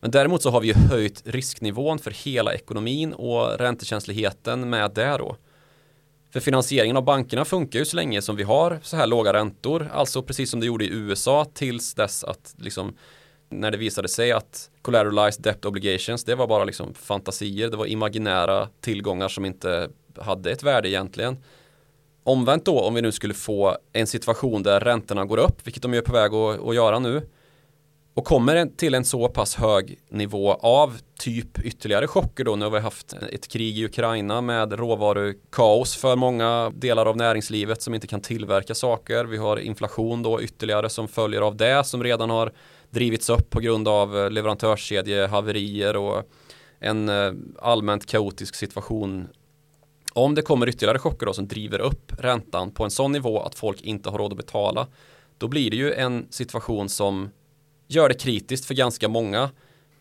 Men 0.00 0.10
däremot 0.10 0.42
så 0.42 0.50
har 0.50 0.60
vi 0.60 0.66
ju 0.66 0.74
höjt 0.74 1.22
risknivån 1.24 1.98
för 1.98 2.10
hela 2.10 2.54
ekonomin 2.54 3.12
och 3.12 3.58
räntekänsligheten 3.58 4.70
med 4.70 4.90
det 4.94 5.16
då. 5.16 5.36
För 6.30 6.40
finansieringen 6.40 6.96
av 6.96 7.04
bankerna 7.04 7.44
funkar 7.44 7.78
ju 7.78 7.84
så 7.84 7.96
länge 7.96 8.22
som 8.22 8.36
vi 8.36 8.42
har 8.42 8.80
så 8.82 8.96
här 8.96 9.06
låga 9.06 9.32
räntor. 9.32 9.90
Alltså 9.92 10.22
precis 10.22 10.50
som 10.50 10.60
det 10.60 10.66
gjorde 10.66 10.84
i 10.84 10.88
USA 10.88 11.46
tills 11.54 11.94
dess 11.94 12.24
att 12.24 12.54
liksom 12.58 12.96
när 13.50 13.70
det 13.70 13.78
visade 13.78 14.08
sig 14.08 14.32
att 14.32 14.70
collateralized 14.82 15.42
debt 15.42 15.64
obligations 15.64 16.24
det 16.24 16.34
var 16.34 16.46
bara 16.46 16.64
liksom 16.64 16.94
fantasier. 16.94 17.70
Det 17.70 17.76
var 17.76 17.86
imaginära 17.86 18.68
tillgångar 18.80 19.28
som 19.28 19.44
inte 19.44 19.88
hade 20.20 20.50
ett 20.50 20.62
värde 20.62 20.88
egentligen. 20.88 21.36
Omvänt 22.24 22.64
då 22.64 22.80
om 22.80 22.94
vi 22.94 23.02
nu 23.02 23.12
skulle 23.12 23.34
få 23.34 23.76
en 23.92 24.06
situation 24.06 24.62
där 24.62 24.80
räntorna 24.80 25.24
går 25.24 25.38
upp, 25.38 25.66
vilket 25.66 25.82
de 25.82 25.94
är 25.94 26.00
på 26.00 26.12
väg 26.12 26.34
att, 26.34 26.68
att 26.68 26.74
göra 26.74 26.98
nu 26.98 27.22
och 28.18 28.24
kommer 28.24 28.66
till 28.76 28.94
en 28.94 29.04
så 29.04 29.28
pass 29.28 29.54
hög 29.54 29.98
nivå 30.08 30.52
av 30.52 30.98
typ 31.18 31.58
ytterligare 31.58 32.06
chocker 32.06 32.44
då. 32.44 32.56
Nu 32.56 32.64
har 32.64 32.72
vi 32.72 32.78
haft 32.78 33.12
ett 33.12 33.48
krig 33.48 33.78
i 33.78 33.84
Ukraina 33.84 34.40
med 34.40 34.72
råvarukaos 34.72 35.96
för 35.96 36.16
många 36.16 36.72
delar 36.74 37.06
av 37.06 37.16
näringslivet 37.16 37.82
som 37.82 37.94
inte 37.94 38.06
kan 38.06 38.20
tillverka 38.20 38.74
saker. 38.74 39.24
Vi 39.24 39.36
har 39.36 39.56
inflation 39.56 40.22
då 40.22 40.42
ytterligare 40.42 40.88
som 40.88 41.08
följer 41.08 41.40
av 41.40 41.56
det 41.56 41.84
som 41.84 42.04
redan 42.04 42.30
har 42.30 42.52
drivits 42.90 43.30
upp 43.30 43.50
på 43.50 43.60
grund 43.60 43.88
av 43.88 44.18
eh, 44.18 44.30
leverantörskedjehaverier 44.30 45.96
och 45.96 46.22
en 46.80 47.08
eh, 47.08 47.32
allmänt 47.58 48.06
kaotisk 48.06 48.54
situation 48.54 49.28
om 50.12 50.34
det 50.34 50.42
kommer 50.42 50.68
ytterligare 50.68 50.98
chocker 50.98 51.26
då 51.26 51.32
som 51.32 51.48
driver 51.48 51.78
upp 51.78 52.12
räntan 52.18 52.70
på 52.70 52.84
en 52.84 52.90
sån 52.90 53.12
nivå 53.12 53.40
att 53.40 53.54
folk 53.54 53.80
inte 53.80 54.10
har 54.10 54.18
råd 54.18 54.32
att 54.32 54.38
betala 54.38 54.86
då 55.38 55.48
blir 55.48 55.70
det 55.70 55.76
ju 55.76 55.92
en 55.92 56.26
situation 56.30 56.88
som 56.88 57.30
gör 57.88 58.08
det 58.08 58.14
kritiskt 58.14 58.64
för 58.64 58.74
ganska 58.74 59.08
många. 59.08 59.50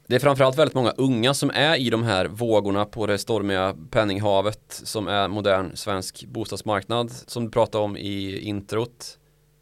Det 0.07 0.15
är 0.15 0.19
framförallt 0.19 0.57
väldigt 0.57 0.75
många 0.75 0.91
unga 0.91 1.33
som 1.33 1.49
är 1.49 1.75
i 1.75 1.89
de 1.89 2.03
här 2.03 2.25
vågorna 2.25 2.85
på 2.85 3.07
det 3.07 3.17
stormiga 3.17 3.75
penninghavet 3.91 4.81
som 4.83 5.07
är 5.07 5.27
modern 5.27 5.75
svensk 5.75 6.25
bostadsmarknad 6.25 7.11
som 7.11 7.45
du 7.45 7.51
pratade 7.51 7.83
om 7.83 7.97
i 7.97 8.39
introt. 8.39 9.17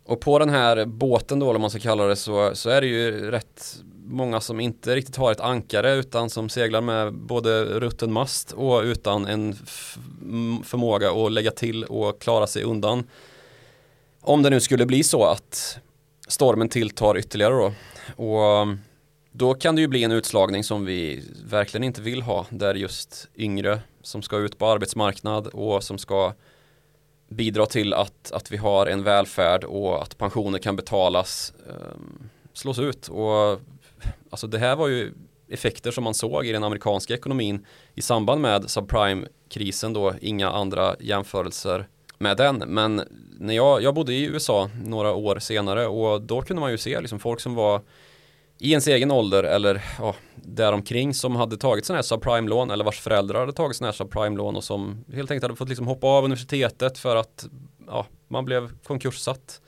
Och 0.05 0.19
på 0.19 0.39
den 0.39 0.49
här 0.49 0.86
båten 0.86 1.39
då, 1.39 1.55
om 1.55 1.61
man 1.61 1.69
ska 1.69 1.80
kalla 1.80 2.05
det 2.05 2.15
så, 2.15 2.55
så 2.55 2.69
är 2.69 2.82
det 2.82 2.88
ju 2.88 3.32
rätt 3.32 3.84
många 4.05 4.41
som 4.41 4.59
inte 4.59 4.95
riktigt 4.95 5.15
har 5.15 5.32
ett 5.32 5.39
ankare 5.39 5.95
utan 5.95 6.30
som 6.30 6.49
seglar 6.49 6.82
med 6.82 7.13
både 7.13 7.63
rutten 7.63 8.11
mast 8.11 8.51
och 8.51 8.82
utan 8.82 9.26
en 9.26 9.53
förmåga 10.63 11.11
att 11.11 11.32
lägga 11.32 11.51
till 11.51 11.84
och 11.84 12.21
klara 12.21 12.47
sig 12.47 12.63
undan. 12.63 13.03
Om 14.21 14.43
det 14.43 14.49
nu 14.49 14.59
skulle 14.59 14.86
bli 14.86 15.03
så 15.03 15.26
att 15.26 15.78
stormen 16.28 16.69
tilltar 16.69 17.17
ytterligare 17.17 17.53
då. 17.53 17.73
Och 18.16 18.62
um, 18.62 18.80
då 19.32 19.53
kan 19.53 19.76
det 19.76 19.82
ju 19.82 19.88
bli 19.88 20.03
en 20.03 20.12
utslagning 20.12 20.64
som 20.64 20.86
vi 20.86 21.24
verkligen 21.45 21.84
inte 21.84 22.01
vill 22.01 22.22
ha. 22.22 22.45
Där 22.49 22.76
just 22.76 23.28
yngre 23.36 23.80
som 24.01 24.22
ska 24.22 24.38
ut 24.38 24.58
på 24.58 24.68
arbetsmarknad 24.68 25.47
och 25.47 25.84
som 25.84 25.97
ska 25.97 26.34
bidra 27.30 27.66
till 27.66 27.93
att, 27.93 28.32
att 28.32 28.51
vi 28.51 28.58
har 28.58 28.88
en 28.88 29.03
välfärd 29.03 29.64
och 29.64 30.01
att 30.01 30.18
pensioner 30.18 30.60
kan 30.60 30.76
betalas 30.76 31.53
um, 31.68 32.30
slås 32.53 32.80
ut. 32.80 33.08
Och 33.08 33.60
alltså 34.30 34.47
det 34.47 34.58
här 34.58 34.76
var 34.76 34.88
ju 34.88 35.14
effekter 35.49 35.91
som 35.91 36.03
man 36.03 36.14
såg 36.14 36.45
i 36.45 36.51
den 36.51 36.64
amerikanska 36.64 37.14
ekonomin 37.14 37.66
i 37.93 38.01
samband 38.01 38.41
med 38.41 38.70
subprime-krisen 38.70 39.93
då, 39.93 40.14
inga 40.22 40.49
andra 40.49 40.95
jämförelser 40.99 41.88
med 42.26 42.38
den. 42.38 42.63
Men 42.67 43.01
när 43.39 43.53
jag, 43.53 43.82
jag 43.82 43.93
bodde 43.93 44.13
i 44.13 44.26
USA 44.26 44.69
några 44.84 45.13
år 45.13 45.39
senare 45.39 45.88
och 45.88 46.21
då 46.21 46.41
kunde 46.41 46.59
man 46.59 46.71
ju 46.71 46.78
se 46.78 47.01
liksom 47.01 47.19
folk 47.19 47.39
som 47.39 47.55
var 47.55 47.82
i 48.59 48.69
ens 48.69 48.88
egen 48.88 49.11
ålder 49.11 49.43
eller 49.43 49.84
ja, 49.99 50.15
däromkring 50.36 51.13
som 51.13 51.36
hade 51.36 51.57
tagit 51.57 51.86
sådana 51.86 51.97
här 51.97 52.03
subprime-lån 52.03 52.71
eller 52.71 52.86
vars 52.86 52.99
föräldrar 52.99 53.39
hade 53.39 53.53
tagit 53.53 53.78
sådana 53.78 53.91
här 53.91 53.97
subprime-lån 53.97 54.55
och 54.55 54.63
som 54.63 55.05
helt 55.13 55.32
enkelt 55.32 55.43
hade 55.43 55.55
fått 55.55 55.69
liksom 55.69 55.88
hoppa 55.88 56.07
av 56.07 56.23
universitetet 56.23 56.97
för 56.97 57.15
att 57.15 57.47
ja, 57.88 58.05
man 58.28 58.45
blev 58.45 58.71
konkurssatt. 58.84 59.61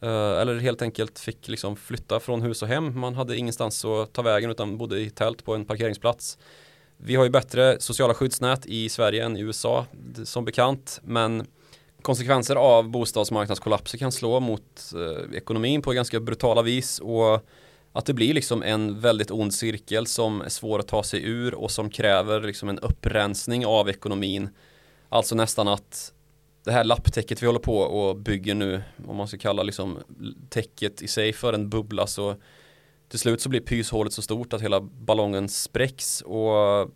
Eh, 0.00 0.40
eller 0.40 0.58
helt 0.58 0.82
enkelt 0.82 1.18
fick 1.18 1.48
liksom 1.48 1.76
flytta 1.76 2.20
från 2.20 2.42
hus 2.42 2.62
och 2.62 2.68
hem. 2.68 3.00
Man 3.00 3.14
hade 3.14 3.36
ingenstans 3.36 3.84
att 3.84 4.12
ta 4.12 4.22
vägen 4.22 4.50
utan 4.50 4.78
bodde 4.78 5.00
i 5.00 5.10
tält 5.10 5.44
på 5.44 5.54
en 5.54 5.64
parkeringsplats. 5.64 6.38
Vi 6.96 7.16
har 7.16 7.24
ju 7.24 7.30
bättre 7.30 7.80
sociala 7.80 8.14
skyddsnät 8.14 8.66
i 8.66 8.88
Sverige 8.88 9.24
än 9.24 9.36
i 9.36 9.40
USA 9.40 9.86
som 10.24 10.44
bekant. 10.44 11.00
Men 11.04 11.46
konsekvenser 12.02 12.56
av 12.56 12.88
bostadsmarknadskollapser 12.88 13.98
kan 13.98 14.12
slå 14.12 14.40
mot 14.40 14.92
eh, 14.94 15.36
ekonomin 15.36 15.82
på 15.82 15.92
ganska 15.92 16.20
brutala 16.20 16.62
vis. 16.62 16.98
Och 16.98 17.46
att 17.92 18.06
det 18.06 18.14
blir 18.14 18.34
liksom 18.34 18.62
en 18.62 19.00
väldigt 19.00 19.30
ond 19.30 19.54
cirkel 19.54 20.06
som 20.06 20.40
är 20.40 20.48
svår 20.48 20.78
att 20.78 20.88
ta 20.88 21.02
sig 21.02 21.24
ur 21.24 21.54
och 21.54 21.70
som 21.70 21.90
kräver 21.90 22.40
liksom 22.40 22.68
en 22.68 22.78
upprensning 22.78 23.66
av 23.66 23.88
ekonomin. 23.88 24.48
Alltså 25.08 25.34
nästan 25.34 25.68
att 25.68 26.12
det 26.64 26.72
här 26.72 26.84
lapptäcket 26.84 27.42
vi 27.42 27.46
håller 27.46 27.60
på 27.60 27.78
och 27.78 28.16
bygger 28.16 28.54
nu, 28.54 28.82
om 29.06 29.16
man 29.16 29.28
ska 29.28 29.38
kalla 29.38 29.62
liksom 29.62 29.98
täcket 30.48 31.02
i 31.02 31.08
sig 31.08 31.32
för 31.32 31.52
en 31.52 31.70
bubbla 31.70 32.06
så 32.06 32.36
till 33.08 33.18
slut 33.18 33.40
så 33.40 33.48
blir 33.48 33.60
pyshålet 33.60 34.12
så 34.12 34.22
stort 34.22 34.52
att 34.52 34.62
hela 34.62 34.80
ballongen 34.80 35.48
spräcks 35.48 36.20
och 36.20 36.90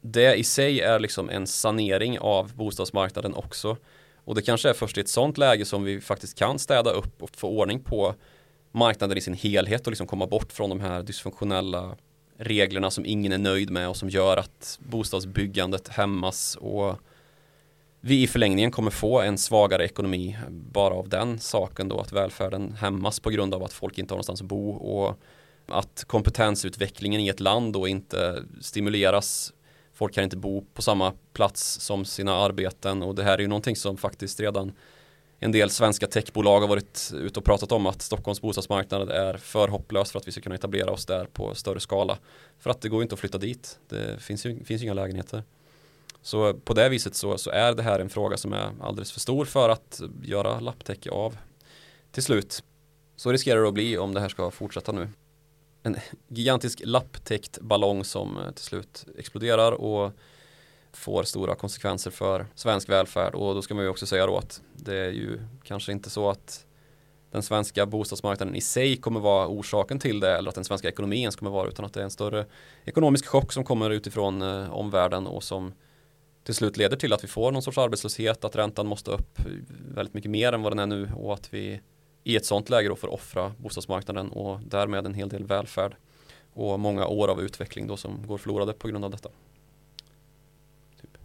det 0.00 0.34
i 0.34 0.44
sig 0.44 0.80
är 0.80 1.00
liksom 1.00 1.30
en 1.30 1.46
sanering 1.46 2.18
av 2.18 2.56
bostadsmarknaden 2.56 3.34
också. 3.34 3.76
Och 4.24 4.34
det 4.34 4.42
kanske 4.42 4.68
är 4.68 4.74
först 4.74 4.98
i 4.98 5.00
ett 5.00 5.08
sånt 5.08 5.38
läge 5.38 5.64
som 5.64 5.84
vi 5.84 6.00
faktiskt 6.00 6.38
kan 6.38 6.58
städa 6.58 6.90
upp 6.90 7.22
och 7.22 7.36
få 7.36 7.48
ordning 7.48 7.80
på 7.80 8.14
marknaden 8.72 9.18
i 9.18 9.20
sin 9.20 9.34
helhet 9.34 9.86
och 9.86 9.90
liksom 9.90 10.06
komma 10.06 10.26
bort 10.26 10.52
från 10.52 10.70
de 10.70 10.80
här 10.80 11.02
dysfunktionella 11.02 11.96
reglerna 12.36 12.90
som 12.90 13.06
ingen 13.06 13.32
är 13.32 13.38
nöjd 13.38 13.70
med 13.70 13.88
och 13.88 13.96
som 13.96 14.08
gör 14.08 14.36
att 14.36 14.78
bostadsbyggandet 14.82 15.88
hämmas. 15.88 16.56
Och 16.56 16.98
vi 18.00 18.22
i 18.22 18.26
förlängningen 18.26 18.70
kommer 18.70 18.90
få 18.90 19.20
en 19.20 19.38
svagare 19.38 19.84
ekonomi 19.84 20.38
bara 20.50 20.94
av 20.94 21.08
den 21.08 21.38
saken 21.38 21.88
då 21.88 22.00
att 22.00 22.12
välfärden 22.12 22.72
hämmas 22.72 23.20
på 23.20 23.30
grund 23.30 23.54
av 23.54 23.62
att 23.62 23.72
folk 23.72 23.98
inte 23.98 24.14
har 24.14 24.16
någonstans 24.16 24.40
att 24.40 24.46
bo 24.46 24.70
och 24.70 25.18
att 25.66 26.04
kompetensutvecklingen 26.06 27.20
i 27.20 27.28
ett 27.28 27.40
land 27.40 27.72
då 27.72 27.88
inte 27.88 28.44
stimuleras 28.60 29.52
folk 30.02 30.14
kan 30.14 30.24
inte 30.24 30.36
bo 30.36 30.64
på 30.74 30.82
samma 30.82 31.12
plats 31.32 31.80
som 31.80 32.04
sina 32.04 32.34
arbeten 32.34 33.02
och 33.02 33.14
det 33.14 33.22
här 33.22 33.34
är 33.34 33.38
ju 33.38 33.48
någonting 33.48 33.76
som 33.76 33.96
faktiskt 33.96 34.40
redan 34.40 34.72
en 35.38 35.52
del 35.52 35.70
svenska 35.70 36.06
techbolag 36.06 36.60
har 36.60 36.68
varit 36.68 37.12
ute 37.14 37.38
och 37.38 37.44
pratat 37.44 37.72
om 37.72 37.86
att 37.86 38.02
Stockholms 38.02 38.40
bostadsmarknad 38.40 39.10
är 39.10 39.36
för 39.36 39.68
hopplös 39.68 40.12
för 40.12 40.18
att 40.18 40.28
vi 40.28 40.32
ska 40.32 40.40
kunna 40.40 40.54
etablera 40.54 40.90
oss 40.90 41.06
där 41.06 41.24
på 41.24 41.54
större 41.54 41.80
skala. 41.80 42.18
För 42.58 42.70
att 42.70 42.80
det 42.80 42.88
går 42.88 43.02
inte 43.02 43.14
att 43.14 43.20
flytta 43.20 43.38
dit. 43.38 43.78
Det 43.88 44.22
finns 44.22 44.46
ju, 44.46 44.64
finns 44.64 44.82
ju 44.82 44.84
inga 44.84 44.94
lägenheter. 44.94 45.42
Så 46.22 46.54
på 46.54 46.74
det 46.74 46.88
viset 46.88 47.14
så, 47.14 47.38
så, 47.38 47.50
är 47.50 47.72
det 47.74 47.82
här 47.82 48.00
en 48.00 48.08
fråga 48.08 48.36
som 48.36 48.52
är 48.52 48.70
alldeles 48.80 49.12
för 49.12 49.20
stor 49.20 49.44
för 49.44 49.68
att 49.68 50.00
göra 50.22 50.60
lapptäcke 50.60 51.10
av 51.10 51.36
till 52.12 52.22
slut. 52.22 52.64
Så 53.16 53.32
riskerar 53.32 53.62
det 53.62 53.68
att 53.68 53.74
bli 53.74 53.98
om 53.98 54.14
det 54.14 54.20
här 54.20 54.28
ska 54.28 54.50
fortsätta 54.50 54.92
nu. 54.92 55.08
En 55.82 55.96
gigantisk 56.28 56.82
lapptäckt 56.84 57.58
ballong 57.60 58.04
som 58.04 58.38
eh, 58.38 58.50
till 58.50 58.64
slut 58.64 59.04
exploderar 59.18 59.72
och 59.72 60.12
får 60.92 61.22
stora 61.22 61.54
konsekvenser 61.54 62.10
för 62.10 62.46
svensk 62.54 62.88
välfärd. 62.88 63.34
Och 63.34 63.54
då 63.54 63.62
ska 63.62 63.74
man 63.74 63.84
ju 63.84 63.90
också 63.90 64.06
säga 64.06 64.26
då 64.26 64.38
att 64.38 64.62
det 64.74 64.96
är 64.96 65.10
ju 65.10 65.40
kanske 65.62 65.92
inte 65.92 66.10
så 66.10 66.30
att 66.30 66.66
den 67.30 67.42
svenska 67.42 67.86
bostadsmarknaden 67.86 68.54
i 68.54 68.60
sig 68.60 68.96
kommer 68.96 69.20
vara 69.20 69.48
orsaken 69.48 69.98
till 69.98 70.20
det 70.20 70.36
eller 70.36 70.48
att 70.48 70.54
den 70.54 70.64
svenska 70.64 70.88
ekonomin 70.88 71.30
kommer 71.30 71.50
vara 71.50 71.68
utan 71.68 71.84
att 71.84 71.92
det 71.92 72.00
är 72.00 72.04
en 72.04 72.10
större 72.10 72.46
ekonomisk 72.84 73.26
chock 73.26 73.52
som 73.52 73.64
kommer 73.64 73.90
utifrån 73.90 74.42
eh, 74.42 74.72
omvärlden 74.72 75.26
och 75.26 75.42
som 75.42 75.72
till 76.44 76.54
slut 76.54 76.76
leder 76.76 76.96
till 76.96 77.12
att 77.12 77.24
vi 77.24 77.28
får 77.28 77.52
någon 77.52 77.62
sorts 77.62 77.78
arbetslöshet, 77.78 78.44
att 78.44 78.56
räntan 78.56 78.86
måste 78.86 79.10
upp 79.10 79.38
väldigt 79.94 80.14
mycket 80.14 80.30
mer 80.30 80.52
än 80.52 80.62
vad 80.62 80.72
den 80.72 80.78
är 80.78 80.86
nu 80.86 81.10
och 81.16 81.34
att 81.34 81.54
vi 81.54 81.80
i 82.24 82.36
ett 82.36 82.46
sånt 82.46 82.70
läge 82.70 82.88
då 82.88 82.96
får 82.96 83.08
offra 83.08 83.52
bostadsmarknaden 83.58 84.30
och 84.30 84.60
därmed 84.60 85.06
en 85.06 85.14
hel 85.14 85.28
del 85.28 85.46
välfärd 85.46 85.96
och 86.54 86.80
många 86.80 87.06
år 87.06 87.28
av 87.28 87.40
utveckling 87.40 87.86
då 87.86 87.96
som 87.96 88.26
går 88.26 88.38
förlorade 88.38 88.72
på 88.72 88.88
grund 88.88 89.04
av 89.04 89.10
detta. 89.10 89.28
Typ. 91.00 91.18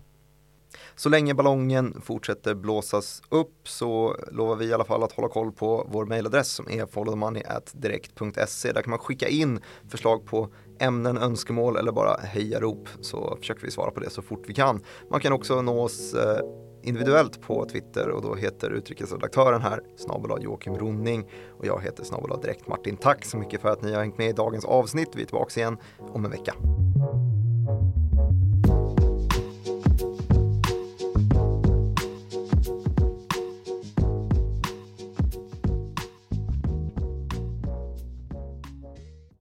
Så 0.95 1.09
länge 1.09 1.33
ballongen 1.33 2.01
fortsätter 2.01 2.55
blåsas 2.55 3.21
upp 3.29 3.69
så 3.69 4.15
lovar 4.31 4.55
vi 4.55 4.65
i 4.65 4.73
alla 4.73 4.85
fall 4.85 5.03
att 5.03 5.11
hålla 5.11 5.29
koll 5.29 5.51
på 5.51 5.87
vår 5.91 6.05
mejladress 6.05 6.51
som 6.51 6.69
är 6.69 6.85
followthemoney.direkt.se. 6.85 8.71
Där 8.71 8.81
kan 8.81 8.89
man 8.89 8.99
skicka 8.99 9.27
in 9.27 9.59
förslag 9.89 10.25
på 10.25 10.49
ämnen, 10.79 11.17
önskemål 11.17 11.77
eller 11.77 11.91
bara 11.91 12.17
hejarop 12.17 12.89
så 13.01 13.37
försöker 13.39 13.61
vi 13.61 13.71
svara 13.71 13.91
på 13.91 13.99
det 13.99 14.09
så 14.09 14.21
fort 14.21 14.43
vi 14.47 14.53
kan. 14.53 14.83
Man 15.09 15.19
kan 15.19 15.33
också 15.33 15.61
nå 15.61 15.83
oss 15.83 16.13
eh, 16.13 16.39
individuellt 16.87 17.41
på 17.41 17.65
Twitter 17.65 18.09
och 18.09 18.21
då 18.21 18.35
heter 18.35 18.69
utrikesredaktören 18.69 19.61
här 19.61 19.81
snabel 19.97 20.43
Joakim 20.43 20.77
Ronning 20.77 21.29
och 21.59 21.65
jag 21.65 21.83
heter 21.83 22.03
snabel 22.03 22.41
direkt 22.41 22.67
Martin. 22.67 22.97
Tack 22.97 23.25
så 23.25 23.37
mycket 23.37 23.61
för 23.61 23.69
att 23.69 23.81
ni 23.81 23.93
har 23.93 24.01
hängt 24.01 24.17
med 24.17 24.29
i 24.29 24.33
dagens 24.33 24.65
avsnitt. 24.65 25.09
Vi 25.15 25.21
är 25.21 25.25
tillbaka 25.25 25.59
igen 25.59 25.77
om 26.13 26.25
en 26.25 26.31
vecka. 26.31 26.53